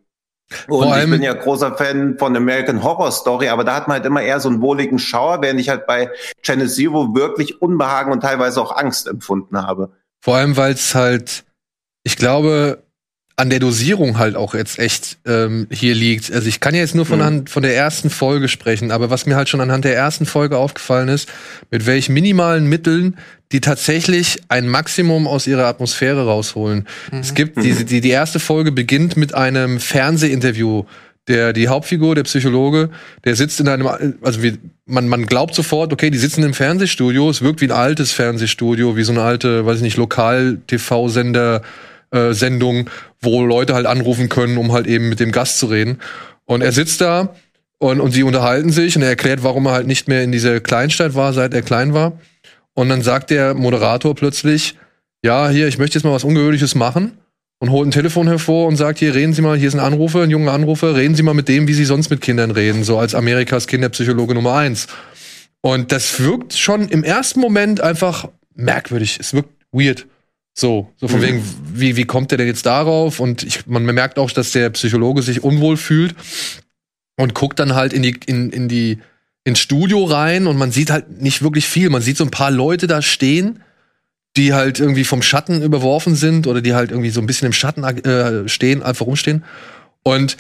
Und 0.68 0.84
Vor 0.84 0.98
ich 0.98 1.10
bin 1.10 1.22
ja 1.22 1.34
großer 1.34 1.76
Fan 1.76 2.18
von 2.18 2.36
American 2.36 2.84
Horror 2.84 3.12
Story, 3.12 3.50
aber 3.50 3.64
da 3.64 3.76
hat 3.76 3.88
man 3.88 3.96
halt 3.98 4.06
immer 4.06 4.22
eher 4.22 4.40
so 4.40 4.50
einen 4.50 4.62
wohligen 4.62 4.98
Schauer, 4.98 5.42
während 5.42 5.60
ich 5.60 5.70
halt 5.70 5.86
bei 5.86 6.10
Channel 6.42 6.68
Zero 6.68 7.14
wirklich 7.14 7.62
Unbehagen 7.62 8.12
und 8.12 8.22
teilweise 8.22 8.62
auch 8.62 8.76
Angst 8.76 9.08
empfunden 9.08 9.62
habe. 9.62 9.92
Vor 10.22 10.36
allem, 10.36 10.58
weil 10.58 10.74
es 10.74 10.96
halt, 10.96 11.46
ich 12.04 12.18
glaube, 12.18 12.84
an 13.40 13.50
der 13.50 13.60
Dosierung 13.60 14.18
halt 14.18 14.36
auch 14.36 14.54
jetzt 14.54 14.80
echt 14.80 15.18
ähm, 15.26 15.68
hier 15.72 15.96
liegt. 15.96 16.30
Also 16.30 16.50
ich 16.50 16.60
kann 16.60 16.76
ja 16.76 16.82
jetzt 16.82 16.94
nur 16.94 17.06
von, 17.06 17.20
mhm. 17.20 17.48
von 17.48 17.64
der 17.64 17.74
ersten 17.74 18.10
Folge 18.10 18.50
sprechen, 18.50 18.92
aber 18.92 19.10
was 19.10 19.26
mir 19.26 19.38
halt 19.38 19.48
schon 19.48 19.62
anhand 19.62 19.86
der 19.86 19.96
ersten 19.96 20.26
Folge 20.26 20.58
aufgefallen 20.58 21.08
ist, 21.08 21.30
mit 21.72 21.86
welchen 21.86 22.14
minimalen 22.14 22.68
Mitteln 22.68 23.16
die 23.54 23.62
tatsächlich 23.62 24.42
ein 24.50 24.68
Maximum 24.68 25.26
aus 25.26 25.48
ihrer 25.48 25.68
Atmosphäre 25.68 26.26
rausholen. 26.26 26.86
Mhm. 27.14 27.20
Es 27.20 27.34
gibt 27.34 27.64
diese, 27.64 27.86
die, 27.86 28.02
die 28.02 28.10
erste 28.10 28.42
Folge 28.42 28.74
beginnt 28.74 29.16
mit 29.16 29.34
einem 29.34 29.80
Fernsehinterview. 29.80 30.84
Der, 31.30 31.54
die 31.54 31.70
Hauptfigur, 31.70 32.16
der 32.16 32.24
Psychologe, 32.24 32.90
der 33.24 33.36
sitzt 33.36 33.60
in 33.60 33.70
einem, 33.70 33.88
also 34.22 34.44
wie, 34.44 34.58
man, 34.86 35.08
man 35.08 35.28
glaubt 35.28 35.56
sofort, 35.56 35.94
okay, 35.94 36.10
die 36.10 36.18
sitzen 36.18 36.44
im 36.44 36.54
Fernsehstudio, 36.56 37.30
es 37.30 37.42
wirkt 37.42 37.62
wie 37.62 37.66
ein 37.66 37.72
altes 37.72 38.12
Fernsehstudio, 38.12 38.98
wie 38.98 39.04
so 39.04 39.14
eine 39.14 39.22
alte, 39.22 39.66
weiß 39.66 39.78
ich 39.78 39.84
nicht, 39.84 39.98
Lokal-TV-Sender, 39.98 41.62
äh, 42.12 42.34
Sendung, 42.34 42.90
wo 43.22 43.46
Leute 43.46 43.74
halt 43.74 43.86
anrufen 43.86 44.30
können, 44.30 44.58
um 44.58 44.72
halt 44.72 44.88
eben 44.88 45.10
mit 45.10 45.20
dem 45.20 45.32
Gast 45.32 45.60
zu 45.60 45.68
reden. 45.68 46.00
Und 46.46 46.62
er 46.62 46.72
sitzt 46.72 47.02
da 47.02 47.36
und, 47.78 48.00
und 48.00 48.12
sie 48.12 48.24
unterhalten 48.24 48.72
sich 48.72 48.96
und 48.96 49.02
er 49.02 49.10
erklärt, 49.10 49.44
warum 49.44 49.66
er 49.66 49.74
halt 49.74 49.88
nicht 49.88 50.08
mehr 50.08 50.24
in 50.24 50.32
dieser 50.32 50.60
Kleinstadt 50.60 51.16
war, 51.16 51.34
seit 51.34 51.54
er 51.54 51.62
klein 51.62 51.94
war. 51.94 52.20
Und 52.74 52.90
dann 52.90 53.02
sagt 53.02 53.30
der 53.30 53.54
Moderator 53.54 54.16
plötzlich, 54.16 54.76
ja, 55.24 55.50
hier, 55.50 55.68
ich 55.68 55.78
möchte 55.78 55.98
jetzt 55.98 56.06
mal 56.06 56.14
was 56.14 56.24
Ungewöhnliches 56.24 56.76
machen 56.76 57.18
und 57.60 57.72
holt 57.72 57.88
ein 57.88 57.92
Telefon 57.92 58.28
hervor 58.28 58.68
und 58.68 58.78
sagt, 58.78 59.00
hier, 59.00 59.14
reden 59.14 59.34
Sie 59.34 59.42
mal, 59.42 59.58
hier 59.58 59.68
ist 59.68 59.74
ein 59.74 59.80
Anrufer, 59.80 60.24
ein 60.24 60.30
junger 60.30 60.54
Anrufer, 60.54 60.96
reden 60.96 61.16
Sie 61.16 61.24
mal 61.24 61.34
mit 61.34 61.50
dem, 61.50 61.68
wie 61.68 61.74
Sie 61.74 61.86
sonst 61.86 62.10
mit 62.10 62.22
Kindern 62.22 62.52
reden, 62.52 62.84
so 62.84 62.98
als 62.98 63.16
Amerikas 63.16 63.68
Kinderpsychologe 63.68 64.34
Nummer 64.34 64.56
eins. 64.56 64.88
Und 65.62 65.92
das 65.92 66.20
wirkt 66.22 66.54
schon 66.54 66.88
im 66.88 67.04
ersten 67.04 67.42
Moment 67.42 67.82
einfach 67.82 68.30
merkwürdig. 68.56 69.18
Es 69.20 69.34
wirkt 69.34 69.50
weird. 69.72 70.06
So, 70.60 70.92
so 70.98 71.08
von 71.08 71.20
mhm. 71.20 71.24
wegen, 71.24 71.44
wie, 71.74 71.96
wie 71.96 72.04
kommt 72.04 72.32
der 72.32 72.38
denn 72.38 72.48
jetzt 72.48 72.66
darauf? 72.66 73.20
Und 73.20 73.44
ich, 73.44 73.66
man 73.66 73.86
merkt 73.86 74.20
auch, 74.20 74.30
dass 74.30 74.52
der 74.52 74.70
Psychologe 74.72 75.22
sich 75.22 75.44
unwohl 75.44 75.78
fühlt 75.78 76.16
und 77.16 77.34
guckt 77.34 77.60
dann 77.60 77.76
halt 77.76 77.94
in 77.94 78.04
die, 78.04 78.20
in, 78.26 78.50
in 78.50 78.68
die, 78.68 79.00
ins 79.46 79.60
Studio 79.60 80.04
rein 80.04 80.48
und 80.48 80.58
man 80.58 80.72
sieht 80.72 80.92
halt 80.92 81.22
nicht 81.22 81.42
wirklich 81.42 81.66
viel. 81.66 81.90
Man 81.90 82.02
sieht 82.02 82.18
so 82.18 82.26
ein 82.26 82.32
paar 82.32 82.52
Leute 82.52 82.88
da 82.88 83.02
stehen, 83.02 83.64
die 84.36 84.54
halt 84.54 84.80
irgendwie 84.80 85.06
vom 85.06 85.22
Schatten 85.22 85.62
überworfen 85.62 86.16
sind 86.16 86.46
oder 86.46 86.62
die 86.62 86.74
halt 86.74 86.92
irgendwie 86.92 87.10
so 87.10 87.22
ein 87.22 87.28
bisschen 87.28 87.46
im 87.46 87.54
Schatten 87.54 87.84
äh, 87.84 88.50
stehen, 88.50 88.84
einfach 88.84 89.06
rumstehen. 89.06 89.46
Und 90.04 90.36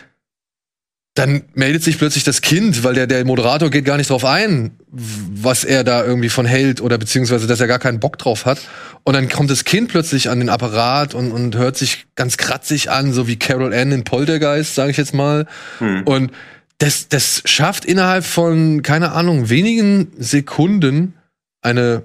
dann 1.13 1.43
meldet 1.53 1.83
sich 1.83 1.97
plötzlich 1.97 2.25
das 2.25 2.41
Kind, 2.41 2.83
weil 2.83 2.93
der, 2.93 3.07
der 3.07 3.25
Moderator 3.25 3.69
geht 3.69 3.85
gar 3.85 3.97
nicht 3.97 4.09
drauf 4.09 4.25
ein, 4.25 4.78
was 4.91 5.63
er 5.63 5.83
da 5.83 6.03
irgendwie 6.03 6.29
von 6.29 6.45
hält 6.45 6.81
oder 6.81 6.97
beziehungsweise, 6.97 7.45
dass 7.45 7.59
er 7.59 7.67
gar 7.67 7.79
keinen 7.79 7.99
Bock 7.99 8.17
drauf 8.17 8.45
hat. 8.45 8.59
Und 9.03 9.13
dann 9.13 9.29
kommt 9.29 9.49
das 9.49 9.63
Kind 9.63 9.89
plötzlich 9.89 10.29
an 10.29 10.39
den 10.39 10.49
Apparat 10.49 11.13
und, 11.13 11.31
und 11.31 11.55
hört 11.55 11.77
sich 11.77 12.07
ganz 12.15 12.37
kratzig 12.37 12.89
an, 12.89 13.13
so 13.13 13.27
wie 13.27 13.37
Carol 13.37 13.73
Ann 13.73 13.91
in 13.91 14.03
Poltergeist, 14.03 14.75
sage 14.75 14.91
ich 14.91 14.97
jetzt 14.97 15.13
mal. 15.13 15.45
Hm. 15.77 16.03
Und 16.03 16.31
das, 16.79 17.07
das 17.07 17.43
schafft 17.45 17.85
innerhalb 17.85 18.25
von, 18.25 18.81
keine 18.81 19.11
Ahnung, 19.11 19.49
wenigen 19.49 20.11
Sekunden 20.17 21.13
eine 21.61 22.03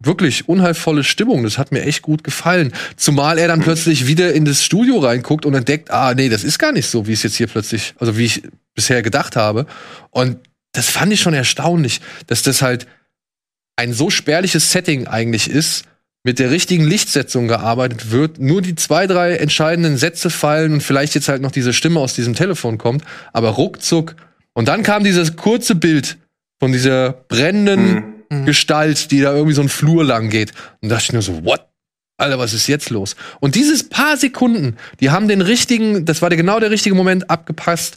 wirklich 0.00 0.48
unheilvolle 0.48 1.04
Stimmung. 1.04 1.44
Das 1.44 1.58
hat 1.58 1.72
mir 1.72 1.82
echt 1.82 2.02
gut 2.02 2.24
gefallen. 2.24 2.72
Zumal 2.96 3.38
er 3.38 3.48
dann 3.48 3.60
plötzlich 3.60 4.06
wieder 4.06 4.32
in 4.32 4.44
das 4.44 4.62
Studio 4.62 4.98
reinguckt 4.98 5.46
und 5.46 5.54
entdeckt, 5.54 5.90
ah, 5.90 6.14
nee, 6.14 6.28
das 6.28 6.44
ist 6.44 6.58
gar 6.58 6.72
nicht 6.72 6.86
so, 6.86 7.06
wie 7.06 7.12
es 7.12 7.22
jetzt 7.22 7.36
hier 7.36 7.46
plötzlich, 7.46 7.94
also 7.98 8.16
wie 8.16 8.26
ich 8.26 8.42
bisher 8.74 9.02
gedacht 9.02 9.34
habe. 9.34 9.66
Und 10.10 10.38
das 10.78 10.88
fand 10.88 11.12
ich 11.12 11.20
schon 11.20 11.34
erstaunlich, 11.34 12.00
dass 12.26 12.42
das 12.42 12.62
halt 12.62 12.86
ein 13.76 13.92
so 13.92 14.10
spärliches 14.10 14.72
Setting 14.72 15.06
eigentlich 15.06 15.48
ist, 15.48 15.84
mit 16.24 16.38
der 16.38 16.50
richtigen 16.50 16.84
Lichtsetzung 16.84 17.48
gearbeitet 17.48 18.10
wird, 18.10 18.38
nur 18.38 18.60
die 18.60 18.74
zwei, 18.74 19.06
drei 19.06 19.36
entscheidenden 19.36 19.96
Sätze 19.96 20.30
fallen 20.30 20.72
und 20.74 20.82
vielleicht 20.82 21.14
jetzt 21.14 21.28
halt 21.28 21.42
noch 21.42 21.52
diese 21.52 21.72
Stimme 21.72 22.00
aus 22.00 22.14
diesem 22.14 22.34
Telefon 22.34 22.76
kommt, 22.76 23.04
aber 23.32 23.50
ruckzuck. 23.50 24.16
Und 24.52 24.68
dann 24.68 24.82
kam 24.82 25.04
dieses 25.04 25.36
kurze 25.36 25.76
Bild 25.76 26.18
von 26.58 26.72
dieser 26.72 27.12
brennenden, 27.12 27.94
mhm 27.94 28.18
mhm. 28.30 28.46
Gestalt, 28.46 29.10
die 29.10 29.20
da 29.20 29.32
irgendwie 29.32 29.54
so 29.54 29.62
einen 29.62 29.68
Flur 29.68 30.04
lang 30.04 30.30
geht. 30.30 30.52
Und 30.80 30.88
da 30.88 30.96
dachte 30.96 31.06
ich 31.06 31.12
nur 31.12 31.22
so, 31.22 31.44
what? 31.44 31.64
Alter, 32.16 32.38
was 32.38 32.52
ist 32.52 32.66
jetzt 32.66 32.90
los? 32.90 33.14
Und 33.38 33.54
dieses 33.54 33.88
paar 33.88 34.16
Sekunden, 34.16 34.76
die 34.98 35.10
haben 35.10 35.28
den 35.28 35.40
richtigen, 35.40 36.04
das 36.04 36.20
war 36.20 36.30
der, 36.30 36.36
genau 36.36 36.58
der 36.58 36.72
richtige 36.72 36.96
Moment 36.96 37.30
abgepasst, 37.30 37.96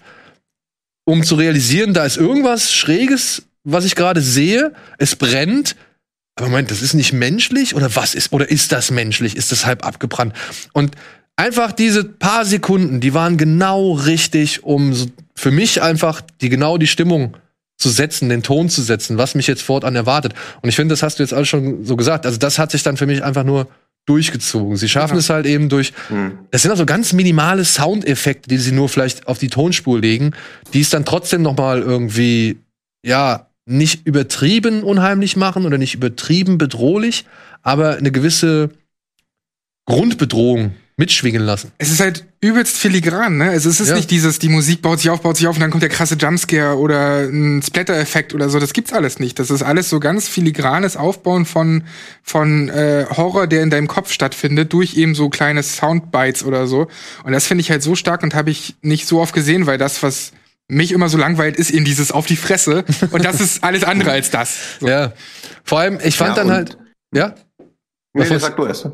um 1.06 1.24
zu 1.24 1.36
realisieren, 1.36 1.94
da 1.94 2.06
ist 2.06 2.18
irgendwas 2.18 2.72
Schräges, 2.72 3.44
was 3.64 3.86
ich 3.86 3.96
gerade 3.96 4.22
sehe. 4.22 4.74
Es 4.98 5.16
brennt. 5.16 5.76
Aber 6.36 6.50
Moment, 6.50 6.72
das 6.72 6.82
ist 6.82 6.94
nicht 6.94 7.14
menschlich? 7.14 7.76
Oder 7.76 7.96
was 7.96 8.16
ist, 8.16 8.32
oder 8.32 8.50
ist 8.50 8.72
das 8.72 8.92
menschlich? 8.92 9.36
Ist 9.36 9.52
das 9.52 9.66
halb 9.66 9.86
abgebrannt? 9.86 10.34
Und 10.74 10.96
einfach 11.36 11.72
diese 11.72 12.04
paar 12.04 12.46
Sekunden, 12.46 13.00
die 13.00 13.14
waren 13.14 13.38
genau 13.38 13.94
richtig, 13.94 14.64
um 14.64 14.94
für 15.36 15.52
mich 15.52 15.82
einfach 15.82 16.22
die 16.42 16.50
genau 16.50 16.78
die 16.78 16.88
Stimmung 16.88 17.36
zu 17.78 17.90
setzen, 17.90 18.30
den 18.30 18.44
Ton 18.44 18.70
zu 18.70 18.82
setzen, 18.82 19.18
was 19.18 19.34
mich 19.34 19.48
jetzt 19.48 19.64
fortan 19.64 19.96
erwartet. 19.96 20.34
Und 20.62 20.70
ich 20.70 20.76
finde, 20.76 20.94
das 20.94 21.02
hast 21.02 21.18
du 21.18 21.24
jetzt 21.24 21.34
alles 21.34 21.50
schon 21.50 21.84
so 21.84 21.96
gesagt. 21.96 22.26
Also 22.26 22.38
das 22.38 22.60
hat 22.60 22.72
sich 22.72 22.84
dann 22.84 22.96
für 22.96 23.08
mich 23.08 23.24
einfach 23.24 23.44
nur 23.44 23.68
durchgezogen. 24.12 24.76
Sie 24.76 24.90
schaffen 24.90 25.14
ja. 25.14 25.20
es 25.20 25.30
halt 25.30 25.46
eben 25.46 25.70
durch, 25.70 25.94
mhm. 26.10 26.40
das 26.52 26.62
sind 26.62 26.72
auch 26.72 26.78
so 26.78 26.86
ganz 26.86 27.14
minimale 27.14 27.64
Soundeffekte, 27.64 28.50
die 28.50 28.58
sie 28.58 28.74
nur 28.74 28.90
vielleicht 28.90 29.28
auf 29.28 29.40
die 29.40 29.48
Tonspur 29.48 30.00
legen, 30.00 30.32
die 30.74 30.82
es 30.82 30.90
dann 30.90 31.06
trotzdem 31.06 31.42
noch 31.42 31.56
mal 31.56 31.82
irgendwie, 31.82 32.60
ja, 33.06 33.48
nicht 33.66 34.06
übertrieben 34.06 34.84
unheimlich 34.84 35.38
machen 35.38 35.66
oder 35.66 35.78
nicht 35.78 35.94
übertrieben 35.94 36.58
bedrohlich, 36.58 37.26
aber 37.62 37.96
eine 37.96 38.12
gewisse 38.12 38.72
Grundbedrohung 39.86 40.74
mitschwingen 40.98 41.42
lassen. 41.42 41.72
Es 41.78 41.92
ist 41.92 42.00
halt 42.00 42.26
übelst 42.42 42.78
filigran, 42.78 43.38
ne? 43.38 43.50
Also 43.50 43.70
es 43.70 43.80
ist 43.80 43.90
ja. 43.90 43.96
nicht 43.96 44.12
dieses, 44.12 44.40
die 44.40 44.50
Musik 44.50 44.82
baut 44.82 45.00
sich 45.00 45.10
auf, 45.10 45.22
baut 45.22 45.38
sich 45.38 45.48
auf 45.48 45.56
und 45.56 45.62
dann 45.62 45.72
kommt 45.72 45.84
der 45.84 45.90
krasse 45.90 46.16
Jumpscare 46.16 46.78
oder 46.78 47.20
ein 47.22 47.62
Splatter-Effekt 47.62 48.34
oder 48.34 48.50
so. 48.50 48.60
Das 48.60 48.74
gibt's 48.74 48.94
alles 48.94 49.20
nicht. 49.20 49.40
Das 49.40 49.50
ist 49.50 49.64
alles 49.64 49.90
so 49.90 50.00
ganz 50.00 50.28
filigranes 50.28 50.98
Aufbauen 50.98 51.46
von, 51.46 51.84
von 52.24 52.70
äh, 52.70 53.06
Horror, 53.10 53.48
der 53.48 53.64
in 53.64 53.70
deinem 53.70 53.88
Kopf 53.88 54.12
stattfindet, 54.12 54.74
durch 54.74 54.96
eben 54.96 55.16
so 55.16 55.30
kleine 55.30 55.64
Soundbites 55.64 56.44
oder 56.44 56.68
so. 56.68 56.88
Und 57.24 57.32
das 57.32 57.48
finde 57.48 57.62
ich 57.62 57.72
halt 57.72 57.84
so 57.84 57.96
stark 57.96 58.24
und 58.24 58.36
habe 58.36 58.52
ich 58.52 58.76
nicht 58.82 59.08
so 59.08 59.22
oft 59.22 59.34
gesehen, 59.34 59.66
weil 59.66 59.78
das, 59.78 60.04
was 60.04 60.34
mich 60.68 60.92
immer 60.92 61.10
so 61.10 61.18
langweilt, 61.18 61.58
ist 61.58 61.72
eben 61.72 61.86
dieses 61.86 62.12
auf 62.12 62.26
die 62.26 62.38
Fresse. 62.38 62.86
Und 63.12 63.26
das 63.26 63.42
ist 63.42 63.64
alles 63.64 63.84
andere 63.84 64.12
als 64.12 64.30
das. 64.30 64.80
So. 64.80 64.88
Ja. 64.88 65.14
Vor 65.64 65.80
allem, 65.80 66.00
ich 66.04 66.16
fand 66.16 66.38
ja, 66.38 66.44
dann 66.44 66.52
halt, 66.52 66.78
ja? 67.14 67.36
Nee, 68.14 68.26
sag 68.38 68.56
du 68.56 68.66
erst. 68.66 68.90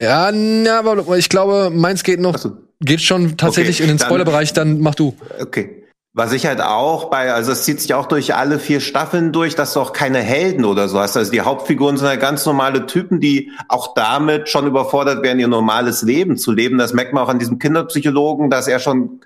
Ja, 0.00 0.30
ja, 0.30 0.78
aber 0.78 1.16
ich 1.16 1.28
glaube, 1.28 1.70
meins 1.74 2.04
geht 2.04 2.20
noch, 2.20 2.38
so. 2.38 2.56
geht 2.80 3.00
schon 3.00 3.36
tatsächlich 3.36 3.80
okay, 3.80 3.90
in 3.90 3.96
den 3.96 4.04
Spoilerbereich, 4.04 4.52
dann 4.52 4.80
mach 4.80 4.94
du. 4.94 5.14
Okay. 5.40 5.84
Was 6.14 6.32
ich 6.32 6.46
halt 6.46 6.60
auch 6.60 7.10
bei, 7.10 7.32
also 7.32 7.52
es 7.52 7.62
zieht 7.62 7.80
sich 7.80 7.94
auch 7.94 8.06
durch 8.06 8.34
alle 8.34 8.58
vier 8.58 8.80
Staffeln 8.80 9.30
durch, 9.30 9.54
dass 9.54 9.74
du 9.74 9.80
auch 9.80 9.92
keine 9.92 10.18
Helden 10.18 10.64
oder 10.64 10.88
so 10.88 10.98
hast. 10.98 11.16
Also 11.16 11.30
die 11.30 11.42
Hauptfiguren 11.42 11.96
sind 11.96 12.08
ja 12.08 12.16
ganz 12.16 12.44
normale 12.44 12.86
Typen, 12.86 13.20
die 13.20 13.52
auch 13.68 13.94
damit 13.94 14.48
schon 14.48 14.66
überfordert 14.66 15.22
werden, 15.22 15.38
ihr 15.38 15.46
normales 15.46 16.02
Leben 16.02 16.36
zu 16.36 16.50
leben. 16.50 16.78
Das 16.78 16.92
merkt 16.92 17.12
man 17.12 17.22
auch 17.22 17.28
an 17.28 17.38
diesem 17.38 17.60
Kinderpsychologen, 17.60 18.50
dass 18.50 18.66
er 18.66 18.80
schon 18.80 19.20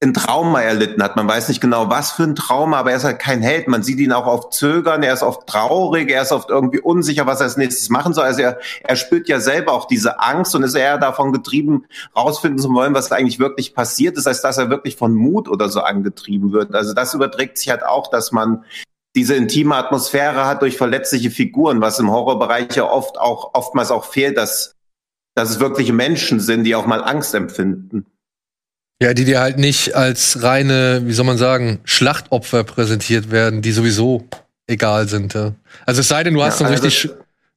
ein 0.00 0.14
Trauma 0.14 0.60
erlitten 0.62 1.02
hat. 1.02 1.16
Man 1.16 1.26
weiß 1.26 1.48
nicht 1.48 1.60
genau, 1.60 1.90
was 1.90 2.12
für 2.12 2.22
ein 2.22 2.36
Trauma, 2.36 2.78
aber 2.78 2.92
er 2.92 2.98
ist 2.98 3.04
halt 3.04 3.18
kein 3.18 3.42
Held. 3.42 3.66
Man 3.66 3.82
sieht 3.82 3.98
ihn 3.98 4.12
auch 4.12 4.26
oft 4.26 4.52
zögern, 4.52 5.02
er 5.02 5.12
ist 5.12 5.24
oft 5.24 5.48
traurig, 5.48 6.08
er 6.10 6.22
ist 6.22 6.30
oft 6.30 6.50
irgendwie 6.50 6.78
unsicher, 6.78 7.26
was 7.26 7.40
er 7.40 7.44
als 7.44 7.56
nächstes 7.56 7.90
machen 7.90 8.14
soll. 8.14 8.24
Also 8.24 8.42
er, 8.42 8.58
er 8.84 8.94
spürt 8.94 9.28
ja 9.28 9.40
selber 9.40 9.72
auch 9.72 9.86
diese 9.86 10.20
Angst 10.20 10.54
und 10.54 10.62
ist 10.62 10.76
eher 10.76 10.98
davon 10.98 11.32
getrieben, 11.32 11.84
rausfinden 12.14 12.60
zu 12.60 12.72
wollen, 12.72 12.94
was 12.94 13.10
eigentlich 13.10 13.40
wirklich 13.40 13.74
passiert 13.74 14.16
ist, 14.16 14.28
als 14.28 14.40
dass 14.40 14.56
er 14.56 14.70
wirklich 14.70 14.96
von 14.96 15.14
Mut 15.14 15.48
oder 15.48 15.68
so 15.68 15.80
angetrieben 15.80 16.52
wird. 16.52 16.74
Also 16.76 16.94
das 16.94 17.14
überträgt 17.14 17.58
sich 17.58 17.70
halt 17.70 17.84
auch, 17.84 18.08
dass 18.08 18.30
man 18.30 18.64
diese 19.16 19.34
intime 19.34 19.74
Atmosphäre 19.74 20.46
hat 20.46 20.62
durch 20.62 20.76
verletzliche 20.76 21.32
Figuren, 21.32 21.80
was 21.80 21.98
im 21.98 22.10
Horrorbereich 22.10 22.76
ja 22.76 22.84
oft 22.84 23.18
auch, 23.18 23.50
oftmals 23.54 23.90
auch 23.90 24.04
fehlt, 24.04 24.36
dass, 24.36 24.76
dass 25.34 25.50
es 25.50 25.58
wirkliche 25.58 25.92
Menschen 25.92 26.38
sind, 26.38 26.62
die 26.62 26.76
auch 26.76 26.86
mal 26.86 27.02
Angst 27.02 27.34
empfinden. 27.34 28.06
Ja, 29.00 29.14
die 29.14 29.24
dir 29.24 29.40
halt 29.40 29.58
nicht 29.58 29.94
als 29.94 30.42
reine, 30.42 31.02
wie 31.04 31.12
soll 31.12 31.24
man 31.24 31.38
sagen, 31.38 31.78
Schlachtopfer 31.84 32.64
präsentiert 32.64 33.30
werden, 33.30 33.62
die 33.62 33.70
sowieso 33.70 34.26
egal 34.66 35.08
sind. 35.08 35.34
Ja. 35.34 35.54
Also 35.86 36.00
es 36.00 36.08
sei 36.08 36.24
denn, 36.24 36.34
du 36.34 36.42
hast 36.42 36.54
ja, 36.54 36.58
so, 36.58 36.64
einen 36.64 36.74
also 36.74 36.84
richtig, 36.84 37.10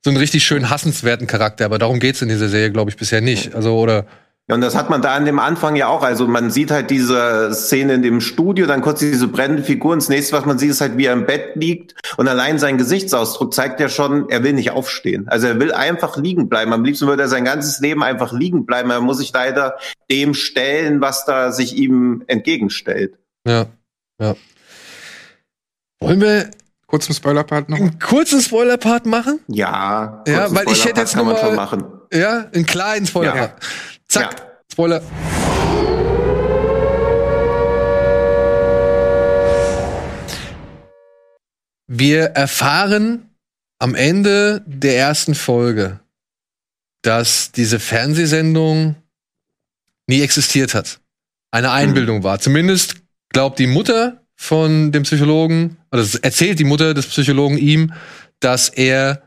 so 0.04 0.10
einen 0.10 0.18
richtig 0.18 0.44
schön 0.44 0.70
hassenswerten 0.70 1.26
Charakter, 1.26 1.66
aber 1.66 1.80
darum 1.80 2.00
geht's 2.00 2.22
in 2.22 2.30
dieser 2.30 2.48
Serie, 2.48 2.72
glaube 2.72 2.92
ich, 2.92 2.98
bisher 2.98 3.22
nicht. 3.22 3.56
Also, 3.56 3.78
oder 3.78 4.06
Ja, 4.48 4.56
und 4.56 4.62
das 4.62 4.76
hat 4.76 4.90
man 4.90 5.02
da 5.02 5.14
an 5.16 5.24
dem 5.26 5.40
Anfang 5.40 5.76
ja 5.78 5.88
auch. 5.88 6.04
Also 6.04 6.28
man 6.28 6.52
sieht 6.52 6.72
halt 6.72 6.90
diese 6.90 7.54
Szene 7.54 7.94
in 7.94 8.02
dem 8.02 8.20
Studio, 8.20 8.66
dann 8.66 8.82
kurz 8.82 9.00
diese 9.00 9.28
brennende 9.28 9.64
Figur. 9.64 9.94
Und 9.94 10.02
das 10.02 10.10
nächste, 10.10 10.36
was 10.36 10.46
man 10.46 10.58
sieht, 10.60 10.72
ist 10.72 10.82
halt, 10.82 10.98
wie 10.98 11.06
er 11.06 11.14
im 11.14 11.26
Bett 11.26 11.56
liegt. 11.56 11.94
Und 12.18 12.28
allein 12.28 12.60
sein 12.60 12.78
Gesichtsausdruck 12.78 13.54
zeigt 13.54 13.80
ja 13.80 13.88
schon, 13.88 14.28
er 14.30 14.44
will 14.44 14.54
nicht 14.54 14.72
aufstehen. 14.72 15.28
Also 15.30 15.48
er 15.48 15.60
will 15.60 15.72
einfach 15.72 16.18
liegen 16.18 16.50
bleiben. 16.50 16.74
Am 16.74 16.84
liebsten 16.84 17.08
würde 17.08 17.22
er 17.22 17.28
sein 17.30 17.46
ganzes 17.46 17.80
Leben 17.80 18.04
einfach 18.04 18.34
liegen 18.34 18.66
bleiben. 18.66 18.90
Er 18.90 19.00
muss 19.00 19.20
sich 19.20 19.32
leider 19.32 19.78
dem 20.10 20.34
stellen, 20.34 21.00
was 21.02 21.24
da 21.24 21.52
sich 21.52 21.78
ihm 21.78 22.24
entgegenstellt. 22.28 23.20
Ja, 23.48 23.68
ja. 24.20 24.36
Wollen 26.00 26.20
wir 26.20 26.50
Kurzen 26.88 27.14
Spoiler-Part 27.14 27.70
noch. 27.70 27.78
einen 27.78 28.00
kurzen 28.00 28.42
Spoiler-Part 28.42 29.06
machen? 29.06 29.40
Ja, 29.48 30.24
Ja, 30.28 30.54
weil 30.54 30.66
ich 30.70 30.84
hätte 30.84 31.00
jetzt 31.00 31.14
kann 31.14 31.26
man 31.26 31.36
noch 31.36 31.42
schon 31.42 31.56
mal- 31.56 31.64
machen. 31.64 31.86
Ja, 32.12 32.48
einen 32.54 32.66
kleinen 32.66 33.06
Spoiler-Part. 33.06 33.54
Zack, 34.12 34.36
Ja. 34.38 34.46
Spoiler. 34.70 35.02
Wir 41.88 42.24
erfahren 42.24 43.30
am 43.80 43.96
Ende 43.96 44.64
der 44.66 44.98
ersten 44.98 45.34
Folge, 45.34 46.02
dass 47.04 47.54
diese 47.54 47.80
Fernsehsendung 47.80 48.96
nie 50.08 50.22
existiert 50.22 50.74
hat. 50.74 51.00
Eine 51.52 51.72
Einbildung 51.72 52.24
war. 52.24 52.40
Zumindest 52.40 52.96
glaubt 53.30 53.60
die 53.60 53.68
Mutter 53.68 54.26
von 54.36 54.92
dem 54.92 55.04
Psychologen, 55.04 55.78
oder 55.92 56.06
erzählt 56.22 56.60
die 56.60 56.66
Mutter 56.66 56.94
des 56.94 57.08
Psychologen 57.08 57.58
ihm, 57.58 57.94
dass 58.42 58.68
er 58.68 59.24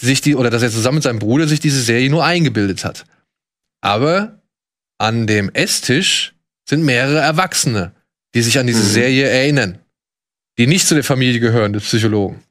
sich 0.00 0.22
die, 0.22 0.36
oder 0.36 0.48
dass 0.48 0.62
er 0.62 0.70
zusammen 0.70 0.96
mit 0.96 1.04
seinem 1.04 1.18
Bruder 1.18 1.46
sich 1.46 1.60
diese 1.60 1.82
Serie 1.82 2.08
nur 2.08 2.24
eingebildet 2.24 2.84
hat. 2.84 3.04
Aber 3.86 4.40
an 4.98 5.28
dem 5.28 5.48
Esstisch 5.54 6.34
sind 6.68 6.84
mehrere 6.84 7.20
Erwachsene, 7.20 7.92
die 8.34 8.42
sich 8.42 8.58
an 8.58 8.66
diese 8.66 8.82
Mhm. 8.82 8.88
Serie 8.88 9.28
erinnern, 9.28 9.78
die 10.58 10.66
nicht 10.66 10.88
zu 10.88 10.94
der 10.94 11.04
Familie 11.04 11.38
gehören 11.38 11.72
des 11.72 11.84
Psychologen. 11.84 12.42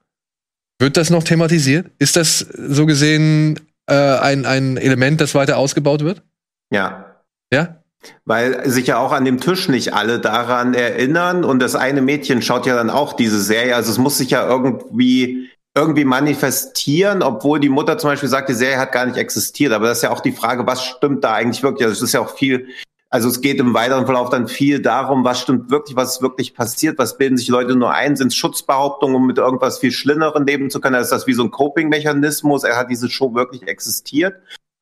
Wird 0.80 0.96
das 0.96 1.10
noch 1.10 1.24
thematisiert? 1.24 1.92
Ist 2.00 2.16
das 2.16 2.40
so 2.40 2.86
gesehen 2.86 3.60
äh, 3.88 3.94
ein, 3.94 4.46
ein 4.46 4.78
Element, 4.78 5.20
das 5.20 5.36
weiter 5.36 5.58
ausgebaut 5.58 6.06
wird? 6.06 6.24
Ja. 6.72 7.22
Ja? 7.52 7.82
Weil 8.24 8.70
sich 8.70 8.88
ja 8.88 8.98
auch 8.98 9.12
an 9.12 9.26
dem 9.26 9.42
Tisch 9.42 9.68
nicht 9.68 9.94
alle 9.94 10.20
daran 10.20 10.74
erinnern 10.74 11.44
und 11.44 11.60
das 11.60 11.76
eine 11.76 12.02
Mädchen 12.02 12.42
schaut 12.42 12.66
ja 12.66 12.76
dann 12.76 12.90
auch 12.90 13.14
diese 13.14 13.42
Serie. 13.42 13.76
Also 13.76 13.92
es 13.92 13.98
muss 13.98 14.18
sich 14.18 14.30
ja 14.30 14.48
irgendwie 14.48 15.50
irgendwie 15.76 16.06
manifestieren, 16.06 17.22
obwohl 17.22 17.60
die 17.60 17.70
Mutter 17.70 17.98
zum 17.98 18.10
Beispiel 18.10 18.30
sagt, 18.30 18.48
die 18.50 18.54
Serie 18.54 18.78
hat 18.78 18.94
gar 18.94 19.06
nicht 19.06 19.18
existiert. 19.18 19.74
Aber 19.74 19.88
das 19.88 19.98
ist 19.98 20.04
ja 20.04 20.12
auch 20.12 20.22
die 20.22 20.32
Frage, 20.32 20.66
was 20.66 20.84
stimmt 20.86 21.24
da 21.24 21.34
eigentlich 21.34 21.64
wirklich? 21.64 21.86
Also 21.86 21.98
es 21.98 22.10
ist 22.10 22.14
ja 22.14 22.22
auch 22.22 22.34
viel, 22.34 22.70
also 23.10 23.28
es 23.28 23.42
geht 23.42 23.60
im 23.60 23.74
weiteren 23.74 24.06
Verlauf 24.06 24.30
dann 24.30 24.48
viel 24.48 24.82
darum, 24.82 25.26
was 25.26 25.42
stimmt 25.42 25.70
wirklich, 25.70 25.98
was 25.98 26.16
ist 26.16 26.22
wirklich 26.22 26.56
passiert, 26.56 26.98
was 26.98 27.18
bilden 27.18 27.36
sich 27.38 27.50
Leute 27.50 27.76
nur 27.76 27.92
ein, 27.94 28.16
sind 28.16 28.34
Schutzbehauptungen, 28.34 29.18
um 29.18 29.28
mit 29.28 29.38
irgendwas 29.38 29.80
viel 29.80 29.92
Schlimmeren 29.92 30.48
leben 30.48 30.70
zu 30.70 30.80
können? 30.80 30.96
Also 30.96 31.08
ist 31.08 31.22
das 31.22 31.28
wie 31.28 31.34
so 31.34 31.44
ein 31.44 31.52
Coping-Mechanismus? 31.52 32.64
Er 32.64 32.78
hat 32.78 32.90
diese 32.90 33.10
Show 33.10 33.36
wirklich 33.36 33.68
existiert? 33.68 34.36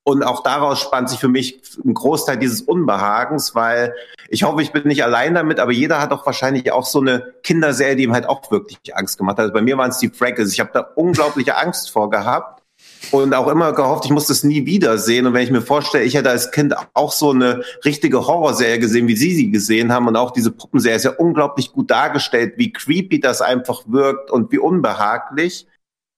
Und 0.06 0.24
auch 0.24 0.44
daraus 0.44 0.80
spannt 0.80 1.10
sich 1.10 1.20
für 1.20 1.30
mich 1.30 1.62
ein 1.84 1.94
Großteil 1.94 2.38
dieses 2.38 2.62
Unbehagens, 2.62 3.56
weil 3.56 3.96
ich 4.28 4.44
hoffe, 4.44 4.62
ich 4.62 4.74
bin 4.74 4.86
nicht 4.86 5.04
allein 5.04 5.34
damit, 5.34 5.60
aber 5.60 5.72
jeder 5.72 6.02
hat 6.02 6.12
doch 6.12 6.26
wahrscheinlich 6.26 6.72
auch 6.74 6.86
so 6.86 7.00
eine 7.00 7.34
Kinderserie, 7.44 7.96
die 7.96 8.04
ihm 8.04 8.14
halt 8.14 8.28
auch 8.28 8.52
wirklich 8.52 8.80
Angst 8.96 9.18
gemacht 9.18 9.38
hat. 9.38 9.44
Also 9.44 9.54
bei 9.54 9.62
mir 9.62 9.78
waren 9.78 9.92
es 9.92 10.00
die 10.00 10.10
Fraggles. 10.10 10.52
Ich 10.52 10.60
habe 10.60 10.72
da 10.74 10.82
unglaubliche 10.96 11.56
Angst 11.58 11.90
vor 11.90 12.10
gehabt 12.10 12.64
und 13.12 13.34
auch 13.34 13.48
immer 13.48 13.74
gehofft, 13.74 14.06
ich 14.06 14.12
muss 14.12 14.28
das 14.28 14.44
nie 14.44 14.66
wiedersehen. 14.66 15.26
Und 15.26 15.34
wenn 15.34 15.44
ich 15.44 15.52
mir 15.52 15.62
vorstelle, 15.62 16.04
ich 16.04 16.16
hätte 16.16 16.30
als 16.30 16.52
Kind 16.52 16.74
auch 16.94 17.12
so 17.12 17.32
eine 17.32 17.64
richtige 17.86 18.28
Horrorserie 18.28 18.80
gesehen, 18.80 19.08
wie 19.08 19.16
Sie 19.16 19.34
sie 19.36 19.52
gesehen 19.52 19.94
haben 19.94 20.08
und 20.08 20.16
auch 20.16 20.32
diese 20.32 20.52
Puppenserie 20.52 20.98
ist 20.98 21.06
ja 21.06 21.12
unglaublich 21.12 21.72
gut 21.72 21.92
dargestellt, 21.92 22.56
wie 22.58 22.74
creepy 22.74 23.20
das 23.20 23.42
einfach 23.42 23.84
wirkt 23.88 24.32
und 24.32 24.52
wie 24.52 24.58
unbehaglich. 24.58 25.68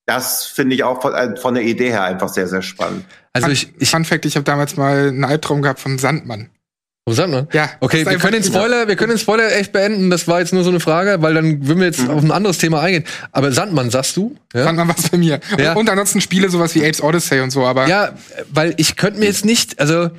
Das 0.06 0.46
finde 0.46 0.76
ich 0.76 0.84
auch 0.84 1.02
von, 1.02 1.14
äh, 1.14 1.36
von 1.36 1.56
der 1.56 1.64
Idee 1.64 1.90
her 1.90 2.04
einfach 2.04 2.30
sehr, 2.30 2.48
sehr 2.48 2.62
spannend. 2.62 3.06
Also 3.36 3.48
Fun, 3.48 3.54
ich, 3.54 3.70
ich 3.80 3.90
Fun 3.90 4.06
Fact, 4.06 4.26
ich 4.26 4.36
habe 4.36 4.46
damals 4.46 4.78
mal 4.78 5.10
einen 5.10 5.26
Albtraum 5.26 5.62
gehabt 5.62 5.80
vom 5.80 6.00
Sandmann. 6.00 6.50
Sind 7.08 7.32
wir? 7.32 7.48
Ja. 7.54 7.70
Okay, 7.82 8.04
wir 8.04 8.18
können 8.18 8.34
den 8.34 8.44
Spoiler, 8.44 8.88
wir 8.88 8.96
können 8.96 9.12
den 9.12 9.20
Spoiler 9.20 9.56
echt 9.56 9.72
beenden. 9.72 10.10
Das 10.10 10.28
war 10.28 10.40
jetzt 10.40 10.54
nur 10.54 10.64
so 10.64 10.72
eine 10.72 10.80
Frage, 10.80 11.22
weil 11.22 11.36
dann 11.36 11.68
würden 11.68 11.80
wir 11.80 11.86
jetzt 11.86 12.10
auf 12.10 12.24
ein 12.24 12.32
anderes 12.32 12.58
Thema 12.58 12.82
eingehen. 12.82 13.04
Aber 13.32 13.52
Sandmann, 13.52 13.92
sagst 13.92 14.18
du? 14.18 14.36
Ja? 14.56 14.64
Sandmann 14.64 14.88
was 14.88 15.10
bei 15.10 15.18
mir. 15.18 15.40
Ja. 15.60 15.74
Und, 15.74 15.82
und 15.82 15.90
ansonsten 15.92 16.20
Spiele 16.20 16.50
sowas 16.50 16.74
wie 16.74 16.84
Apes 16.84 17.04
Odyssey 17.04 17.42
und 17.42 17.52
so, 17.52 17.64
aber 17.64 17.88
Ja, 17.88 18.14
weil 18.50 18.74
ich 18.78 18.96
könnte 18.96 19.20
mir 19.20 19.28
jetzt 19.28 19.46
nicht, 19.46 19.80
also 19.80 20.10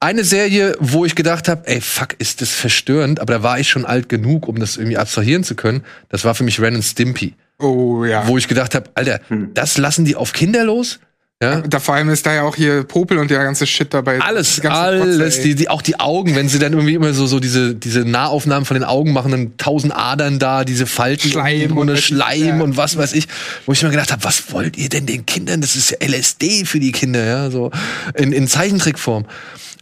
eine 0.00 0.24
Serie, 0.24 0.76
wo 0.80 1.04
ich 1.04 1.14
gedacht 1.14 1.46
habe, 1.46 1.66
ey, 1.66 1.82
fuck, 1.82 2.14
ist 2.18 2.40
das 2.40 2.50
verstörend, 2.50 3.20
aber 3.20 3.34
da 3.34 3.42
war 3.42 3.58
ich 3.58 3.68
schon 3.68 3.84
alt 3.84 4.08
genug, 4.08 4.48
um 4.48 4.58
das 4.58 4.78
irgendwie 4.78 4.96
abstrahieren 4.96 5.44
zu 5.44 5.56
können. 5.56 5.84
Das 6.08 6.24
war 6.24 6.34
für 6.34 6.44
mich 6.44 6.58
Ren 6.58 6.76
and 6.76 6.84
Stimpy, 6.84 7.34
oh 7.58 8.04
ja. 8.04 8.26
wo 8.26 8.38
ich 8.38 8.48
gedacht 8.48 8.74
habe, 8.74 8.90
Alter, 8.94 9.20
das 9.52 9.76
lassen 9.76 10.06
die 10.06 10.16
auf 10.16 10.32
Kinder 10.32 10.64
los? 10.64 11.00
Ja? 11.44 11.60
Da 11.60 11.78
vor 11.80 11.94
allem 11.94 12.08
ist 12.08 12.26
da 12.26 12.32
ja 12.34 12.42
auch 12.42 12.56
hier 12.56 12.84
Popel 12.84 13.18
und 13.18 13.30
der 13.30 13.42
ganze 13.42 13.66
Shit 13.66 13.92
dabei. 13.94 14.20
Alles, 14.20 14.60
alles, 14.64 15.40
die, 15.40 15.54
die, 15.54 15.68
auch 15.68 15.82
die 15.82 16.00
Augen, 16.00 16.34
wenn 16.34 16.48
sie 16.48 16.58
dann 16.58 16.72
irgendwie 16.72 16.94
immer 16.94 17.12
so, 17.12 17.26
so 17.26 17.40
diese, 17.40 17.74
diese 17.74 18.00
Nahaufnahmen 18.00 18.64
von 18.64 18.74
den 18.74 18.84
Augen 18.84 19.12
machen, 19.12 19.30
dann 19.30 19.56
tausend 19.56 19.94
Adern 19.94 20.38
da, 20.38 20.64
diese 20.64 20.86
Falten 20.86 21.30
Schleim 21.30 21.76
und, 21.76 21.90
und- 21.90 21.98
Schleim 21.98 22.58
ja. 22.58 22.62
und 22.62 22.76
was 22.76 22.96
weiß 22.96 23.12
ich, 23.12 23.28
wo 23.66 23.72
ich 23.72 23.82
mir 23.82 23.90
gedacht 23.90 24.12
habe, 24.12 24.24
was 24.24 24.52
wollt 24.52 24.76
ihr 24.76 24.88
denn 24.88 25.06
den 25.06 25.26
Kindern? 25.26 25.60
Das 25.60 25.76
ist 25.76 25.90
ja 25.90 25.98
LSD 26.06 26.64
für 26.64 26.80
die 26.80 26.92
Kinder, 26.92 27.24
ja, 27.24 27.50
so 27.50 27.70
in, 28.14 28.32
in 28.32 28.48
Zeichentrickform. 28.48 29.26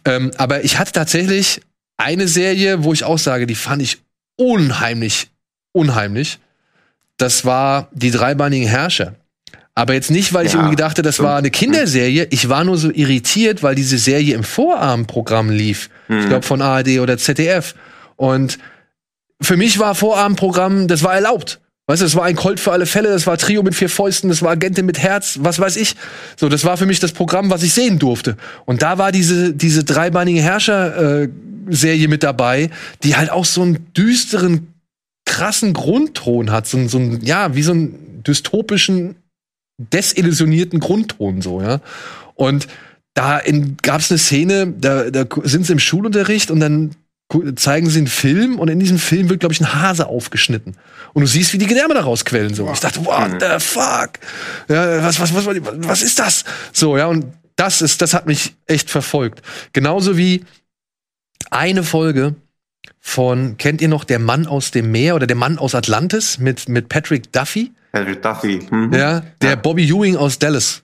Ähm, 0.05 0.31
aber 0.37 0.63
ich 0.63 0.79
hatte 0.79 0.91
tatsächlich 0.91 1.61
eine 1.97 2.27
Serie, 2.27 2.83
wo 2.83 2.93
ich 2.93 3.03
auch 3.03 3.19
sage, 3.19 3.47
die 3.47 3.55
fand 3.55 3.81
ich 3.81 3.99
unheimlich, 4.35 5.29
unheimlich. 5.71 6.39
Das 7.17 7.45
war 7.45 7.87
die 7.93 8.11
dreibeinigen 8.11 8.67
Herrscher. 8.67 9.15
Aber 9.75 9.93
jetzt 9.93 10.11
nicht, 10.11 10.33
weil 10.33 10.45
ich 10.45 10.53
Ja, 10.53 10.59
irgendwie 10.59 10.75
dachte, 10.75 11.01
das 11.01 11.15
stimmt. 11.15 11.29
war 11.29 11.37
eine 11.37 11.49
Kinderserie. 11.49 12.27
Ich 12.29 12.47
war 12.49 12.63
nur 12.63 12.77
so 12.77 12.91
irritiert, 12.91 13.63
weil 13.63 13.73
diese 13.73 13.97
Serie 13.97 14.35
im 14.35 14.43
Vorabendprogramm 14.43 15.49
lief. 15.49 15.89
Ich 16.09 16.27
glaube 16.27 16.45
von 16.45 16.61
ARD 16.61 16.99
oder 16.99 17.17
ZDF. 17.17 17.73
Und 18.15 18.59
für 19.41 19.57
mich 19.57 19.79
war 19.79 19.95
Vorabendprogramm, 19.95 20.87
das 20.87 21.01
war 21.03 21.15
erlaubt. 21.15 21.59
Weißt 21.87 22.01
du, 22.01 22.05
das 22.05 22.15
war 22.15 22.23
ein 22.25 22.35
Colt 22.35 22.59
für 22.61 22.71
alle 22.71 22.85
Fälle, 22.85 23.09
das 23.09 23.27
war 23.27 23.37
Trio 23.37 23.61
mit 23.63 23.75
vier 23.75 23.89
Fäusten, 23.89 24.29
das 24.29 24.41
war 24.41 24.51
Agentin 24.51 24.85
mit 24.85 24.99
Herz, 24.99 25.39
was 25.41 25.59
weiß 25.59 25.75
ich. 25.75 25.95
So, 26.37 26.47
das 26.47 26.63
war 26.63 26.77
für 26.77 26.85
mich 26.85 26.99
das 27.01 27.11
Programm, 27.11 27.49
was 27.49 27.61
ich 27.63 27.73
sehen 27.73 27.99
durfte. 27.99 28.37
Und 28.65 28.81
da 28.83 28.97
war 28.99 29.11
diese, 29.11 29.53
diese 29.53 29.83
dreibeinige 29.83 30.41
Herrscher-Serie 30.41 32.07
mit 32.07 32.23
dabei, 32.23 32.69
die 33.03 33.15
halt 33.15 33.31
auch 33.31 33.45
so 33.45 33.63
einen 33.63 33.91
düsteren, 33.93 34.73
krassen 35.25 35.73
Grundton 35.73 36.51
hat. 36.51 36.67
So, 36.67 36.77
ein- 36.77 36.89
so 36.89 36.99
ein, 36.99 37.19
ja, 37.23 37.55
wie 37.55 37.63
so 37.63 37.71
einen 37.71 38.23
dystopischen, 38.25 39.15
desillusionierten 39.77 40.79
Grundton, 40.79 41.41
so, 41.41 41.61
ja. 41.61 41.81
Und 42.35 42.67
da 43.13 43.41
gab 43.81 44.01
es 44.01 44.11
eine 44.11 44.17
Szene, 44.17 44.73
da, 44.77 45.09
da 45.11 45.25
sind 45.43 45.65
sie 45.65 45.73
im 45.73 45.79
Schulunterricht 45.79 46.49
und 46.49 46.59
dann 46.59 46.95
zeigen 47.55 47.89
sie 47.89 47.99
einen 47.99 48.07
Film 48.07 48.59
und 48.59 48.69
in 48.69 48.79
diesem 48.79 48.99
Film 48.99 49.29
wird, 49.29 49.39
glaube 49.39 49.53
ich, 49.53 49.61
ein 49.61 49.73
Hase 49.73 50.07
aufgeschnitten. 50.07 50.75
Und 51.13 51.21
du 51.21 51.27
siehst, 51.27 51.53
wie 51.53 51.57
die 51.57 51.67
Gedärme 51.67 51.93
da 51.93 52.01
rausquellen. 52.01 52.53
So. 52.53 52.69
Ich 52.71 52.79
dachte, 52.79 53.03
what 53.05 53.31
the 53.39 53.59
fuck? 53.59 54.19
Ja, 54.67 55.03
was, 55.03 55.19
was, 55.19 55.33
was, 55.33 55.45
was 55.47 56.01
ist 56.01 56.19
das? 56.19 56.43
So, 56.71 56.97
ja, 56.97 57.07
und 57.07 57.25
das 57.55 57.81
ist, 57.81 58.01
das 58.01 58.13
hat 58.13 58.27
mich 58.27 58.55
echt 58.65 58.89
verfolgt. 58.89 59.41
Genauso 59.73 60.17
wie 60.17 60.43
eine 61.49 61.83
Folge 61.83 62.35
von, 62.99 63.57
kennt 63.57 63.81
ihr 63.81 63.89
noch 63.89 64.03
Der 64.03 64.19
Mann 64.19 64.45
aus 64.45 64.71
dem 64.71 64.91
Meer 64.91 65.15
oder 65.15 65.27
Der 65.27 65.35
Mann 65.35 65.57
aus 65.57 65.75
Atlantis 65.75 66.37
mit, 66.39 66.69
mit 66.69 66.89
Patrick 66.89 67.31
Duffy? 67.31 67.71
Patrick 67.93 68.21
Duffy. 68.21 68.59
Mhm. 68.69 68.91
Ja, 68.93 69.21
der 69.41 69.51
Ja. 69.51 69.55
Bobby 69.55 69.85
Ewing 69.87 70.17
aus 70.17 70.37
Dallas. 70.39 70.81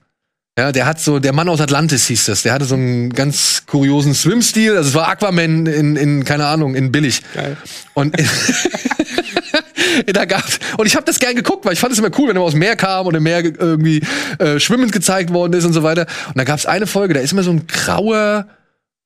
Ja, 0.58 0.72
der 0.72 0.84
hat 0.86 1.00
so, 1.00 1.18
der 1.18 1.32
Mann 1.32 1.48
aus 1.48 1.60
Atlantis 1.60 2.06
hieß 2.06 2.26
das. 2.26 2.42
Der 2.42 2.52
hatte 2.52 2.64
so 2.64 2.74
einen 2.74 3.10
ganz 3.12 3.64
kuriosen 3.66 4.14
Swim-Stil. 4.14 4.76
Also 4.76 4.88
es 4.90 4.94
war 4.94 5.08
Aquaman 5.08 5.66
in, 5.66 5.96
in 5.96 6.24
keine 6.24 6.46
Ahnung, 6.46 6.74
in 6.74 6.92
billig. 6.92 7.22
Geil. 7.34 7.56
Und 7.94 8.14
da 10.06 10.24
gab's, 10.24 10.58
und 10.76 10.86
ich 10.86 10.96
habe 10.96 11.04
das 11.06 11.18
gern 11.18 11.34
geguckt, 11.34 11.64
weil 11.64 11.72
ich 11.72 11.78
fand 11.80 11.92
es 11.92 11.98
immer 11.98 12.10
cool, 12.18 12.28
wenn 12.28 12.36
er 12.36 12.42
aus 12.42 12.52
dem 12.52 12.60
Meer 12.60 12.76
kam 12.76 13.06
und 13.06 13.14
im 13.14 13.22
Meer 13.22 13.42
ge- 13.42 13.54
irgendwie 13.58 14.02
äh, 14.38 14.58
schwimmend 14.60 14.92
gezeigt 14.92 15.32
worden 15.32 15.52
ist 15.54 15.64
und 15.64 15.72
so 15.72 15.82
weiter. 15.82 16.06
Und 16.28 16.36
da 16.38 16.44
gab's 16.44 16.66
eine 16.66 16.86
Folge, 16.86 17.14
da 17.14 17.20
ist 17.20 17.32
immer 17.32 17.42
so 17.42 17.52
ein 17.52 17.66
grauer, 17.66 18.46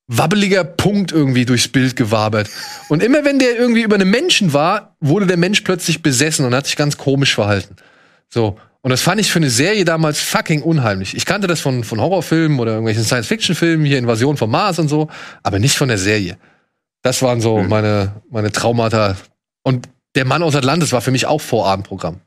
wabbeliger 0.08 0.64
Punkt 0.64 1.12
irgendwie 1.12 1.44
durchs 1.44 1.68
Bild 1.68 1.94
gewabert. 1.96 2.50
Und 2.88 3.02
immer 3.02 3.24
wenn 3.24 3.38
der 3.38 3.56
irgendwie 3.56 3.82
über 3.82 3.94
einem 3.94 4.10
Menschen 4.10 4.52
war, 4.52 4.96
wurde 5.00 5.26
der 5.26 5.36
Mensch 5.36 5.60
plötzlich 5.60 6.02
besessen 6.02 6.44
und 6.46 6.54
hat 6.54 6.66
sich 6.66 6.76
ganz 6.76 6.96
komisch 6.98 7.34
verhalten. 7.34 7.76
So. 8.34 8.58
Und 8.82 8.90
das 8.90 9.00
fand 9.00 9.18
ich 9.20 9.30
für 9.32 9.38
eine 9.38 9.48
Serie 9.48 9.84
damals 9.86 10.20
fucking 10.20 10.60
unheimlich. 10.62 11.16
Ich 11.16 11.24
kannte 11.24 11.46
das 11.46 11.60
von, 11.60 11.84
von 11.84 12.00
Horrorfilmen 12.00 12.58
oder 12.58 12.72
irgendwelchen 12.72 13.04
Science-Fiction-Filmen, 13.04 13.86
hier 13.86 13.96
Invasion 13.98 14.36
vom 14.36 14.50
Mars 14.50 14.78
und 14.78 14.88
so, 14.88 15.08
aber 15.42 15.58
nicht 15.58 15.76
von 15.78 15.88
der 15.88 15.96
Serie. 15.96 16.36
Das 17.02 17.22
waren 17.22 17.40
so 17.40 17.58
Hm. 17.60 17.68
meine, 17.68 18.12
meine 18.30 18.50
Traumata. 18.52 19.16
Und 19.62 19.88
der 20.16 20.26
Mann 20.26 20.42
aus 20.42 20.54
Atlantis 20.54 20.92
war 20.92 21.00
für 21.00 21.12
mich 21.12 21.26
auch 21.26 21.40
Vorabendprogramm. 21.40 22.20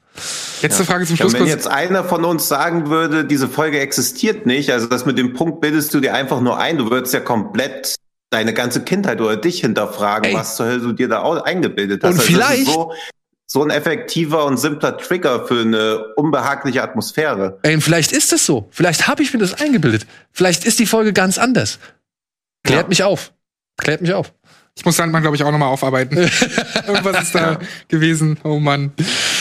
Letzte 0.63 0.83
Frage 0.85 1.05
zum 1.05 1.15
Ja, 1.17 1.23
Schluss 1.23 1.33
und 1.35 1.41
wenn 1.41 1.47
jetzt 1.47 1.67
einer 1.67 2.03
von 2.03 2.25
uns 2.25 2.47
sagen 2.47 2.89
würde, 2.89 3.23
diese 3.25 3.47
Folge 3.47 3.79
existiert 3.79 4.47
nicht, 4.47 4.71
also 4.71 4.87
das 4.87 5.05
mit 5.05 5.17
dem 5.19 5.33
Punkt 5.33 5.61
bildest 5.61 5.93
du 5.93 5.99
dir 5.99 6.15
einfach 6.15 6.41
nur 6.41 6.57
ein, 6.57 6.77
du 6.79 6.89
würdest 6.89 7.13
ja 7.13 7.19
komplett 7.19 7.95
deine 8.31 8.53
ganze 8.53 8.81
Kindheit 8.83 9.21
oder 9.21 9.37
dich 9.37 9.59
hinterfragen, 9.61 10.31
Ey. 10.31 10.35
was 10.35 10.55
zur 10.55 10.65
Hölle 10.65 10.79
du 10.79 10.93
dir 10.93 11.07
da 11.07 11.21
eingebildet 11.43 12.01
hast. 12.03 12.13
Und 12.13 12.19
Also 12.19 12.33
das 12.39 12.49
ist 12.49 12.55
vielleicht- 12.55 12.71
so, 12.71 12.91
so 13.49 13.63
ein 13.63 13.69
effektiver 13.69 14.45
und 14.45 14.57
simpler 14.57 14.97
Trigger 14.97 15.45
für 15.47 15.61
eine 15.61 16.13
unbehagliche 16.15 16.83
Atmosphäre. 16.83 17.57
Ey, 17.63 17.75
und 17.75 17.81
vielleicht 17.81 18.11
ist 18.11 18.33
es 18.33 18.45
so. 18.45 18.67
Vielleicht 18.71 19.07
habe 19.07 19.23
ich 19.23 19.31
mir 19.33 19.39
das 19.39 19.53
eingebildet. 19.61 20.05
Vielleicht 20.33 20.65
ist 20.65 20.79
die 20.79 20.85
Folge 20.85 21.13
ganz 21.13 21.37
anders. 21.37 21.79
Klärt 22.65 22.83
Ja. 22.83 22.87
mich 22.89 23.03
auf. 23.03 23.31
Klärt 23.77 24.01
mich 24.01 24.13
auf. 24.13 24.33
Ich 24.75 24.85
muss 24.85 24.97
Sandmann, 24.97 25.21
glaube 25.23 25.35
ich, 25.37 25.43
auch 25.43 25.51
nochmal 25.51 25.69
aufarbeiten. 25.69 26.17
Irgendwas 26.87 27.23
ist 27.23 27.33
da 27.35 27.57
gewesen. 27.87 28.37
Oh 28.43 28.59
Mann. 28.59 28.91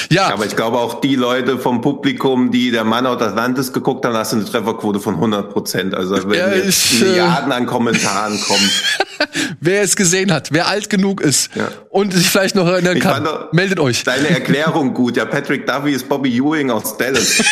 Ja, 0.08 0.32
Aber 0.32 0.46
ich 0.46 0.54
glaube 0.56 0.78
auch 0.78 1.00
die 1.00 1.16
Leute 1.16 1.58
vom 1.58 1.80
Publikum, 1.80 2.50
die 2.52 2.70
der 2.70 2.84
Mann 2.84 3.06
aus 3.06 3.20
Atlantis 3.20 3.72
geguckt 3.72 4.04
haben, 4.06 4.14
hast 4.16 4.32
du 4.32 4.36
eine 4.36 4.44
Trefferquote 4.46 5.00
von 5.00 5.16
100 5.16 5.52
Prozent. 5.52 5.94
Also 5.94 6.16
da 6.18 6.32
Ja, 6.34 6.52
ich, 6.52 7.02
äh, 7.02 7.04
Milliarden 7.04 7.52
an 7.52 7.66
Kommentaren 7.66 8.40
kommen. 8.40 8.70
wer 9.60 9.82
es 9.82 9.96
gesehen 9.96 10.32
hat, 10.32 10.48
wer 10.52 10.68
alt 10.68 10.90
genug 10.90 11.20
ist 11.20 11.50
Ja. 11.54 11.68
und 11.90 12.12
sich 12.12 12.28
vielleicht 12.28 12.54
noch 12.54 12.66
erinnern 12.66 12.96
Ich 12.96 13.02
kann, 13.02 13.26
meldet 13.52 13.80
euch. 13.80 14.04
Deine 14.04 14.28
Erklärung 14.30 14.94
gut. 14.94 15.16
Ja, 15.16 15.24
Patrick 15.24 15.66
Duffy 15.66 15.92
ist 15.92 16.08
Bobby 16.08 16.36
Ewing 16.36 16.70
aus 16.70 16.96
Dallas. 16.96 17.42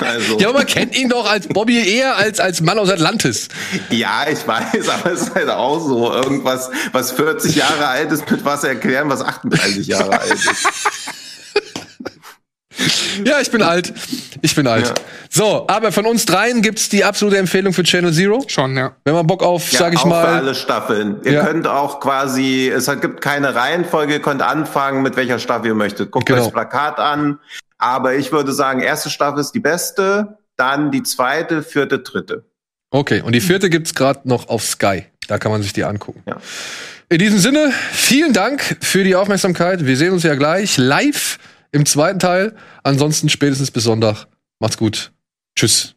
Also, 0.00 0.38
Ja, 0.38 0.48
aber 0.48 0.58
man 0.58 0.66
kennt 0.66 0.96
ihn 0.96 1.08
doch 1.08 1.30
als 1.30 1.46
Bobby 1.48 1.78
eher 1.96 2.16
als 2.16 2.40
als 2.40 2.60
Mann 2.60 2.78
aus 2.78 2.88
Atlantis. 2.90 3.48
ja, 3.90 4.26
ich 4.30 4.46
weiß, 4.46 4.88
aber 4.88 5.12
es 5.12 5.22
ist 5.22 5.34
halt 5.34 5.48
auch 5.48 5.80
so 5.80 6.12
irgendwas, 6.12 6.70
was 6.92 7.12
40 7.12 7.56
Jahre 7.56 7.86
alt 7.88 8.10
ist, 8.12 8.30
mit 8.30 8.44
was 8.44 8.64
erklären, 8.64 9.08
was 9.08 9.22
38 9.22 9.86
Jahre 9.86 10.20
alt 10.20 10.32
ist. 10.34 10.48
Ja, 13.24 13.40
ich 13.40 13.50
bin 13.50 13.62
alt. 13.62 13.92
Ich 14.40 14.54
bin 14.54 14.66
alt. 14.66 14.86
Ja. 14.88 14.94
So, 15.30 15.66
aber 15.68 15.92
von 15.92 16.06
uns 16.06 16.24
dreien 16.24 16.62
gibt's 16.62 16.88
die 16.88 17.04
absolute 17.04 17.36
Empfehlung 17.38 17.72
für 17.72 17.82
Channel 17.82 18.12
Zero. 18.12 18.42
Schon, 18.48 18.76
ja. 18.76 18.96
Wenn 19.04 19.14
man 19.14 19.26
Bock 19.26 19.42
auf, 19.42 19.70
Ja, 19.70 19.80
sag 19.80 19.92
ich 19.92 19.98
auch 20.00 20.04
Für 20.04 20.08
mal, 20.08 20.24
alle 20.26 20.54
Staffeln. 20.54 21.16
Ihr 21.24 21.32
Ja. 21.32 21.44
könnt 21.44 21.66
auch 21.66 22.00
quasi, 22.00 22.68
es 22.74 22.86
gibt 23.00 23.20
keine 23.20 23.54
Reihenfolge, 23.54 24.14
ihr 24.14 24.22
könnt 24.22 24.42
anfangen, 24.42 25.02
mit 25.02 25.16
welcher 25.16 25.38
Staffel 25.38 25.66
ihr 25.68 25.74
möchtet. 25.74 26.10
Guckt 26.10 26.26
Genau. 26.26 26.38
euch 26.40 26.44
das 26.46 26.52
Plakat 26.52 26.98
an. 26.98 27.38
Aber 27.78 28.14
ich 28.14 28.32
würde 28.32 28.52
sagen, 28.52 28.80
erste 28.80 29.10
Staffel 29.10 29.40
ist 29.40 29.52
die 29.52 29.60
beste, 29.60 30.38
dann 30.56 30.90
die 30.90 31.02
zweite, 31.02 31.62
vierte, 31.62 31.98
dritte. 31.98 32.44
Okay, 32.90 33.22
und 33.22 33.32
die 33.32 33.40
vierte 33.40 33.70
gibt's 33.70 33.94
gerade 33.94 34.20
noch 34.28 34.48
auf 34.48 34.62
Sky. 34.64 35.06
Da 35.28 35.38
kann 35.38 35.50
man 35.52 35.62
sich 35.62 35.72
die 35.72 35.84
angucken. 35.84 36.22
Ja. 36.26 36.36
In 37.08 37.18
diesem 37.18 37.38
Sinne, 37.38 37.72
vielen 37.92 38.32
Dank 38.32 38.76
für 38.80 39.04
die 39.04 39.16
Aufmerksamkeit. 39.16 39.84
Wir 39.86 39.96
sehen 39.96 40.12
uns 40.12 40.22
ja 40.22 40.34
gleich 40.34 40.76
live 40.78 41.38
im 41.72 41.86
zweiten 41.86 42.18
Teil. 42.18 42.54
Ansonsten 42.84 43.28
spätestens 43.28 43.70
bis 43.70 43.84
Sonntag. 43.84 44.26
Macht's 44.60 44.76
gut. 44.76 45.12
Tschüss. 45.56 45.96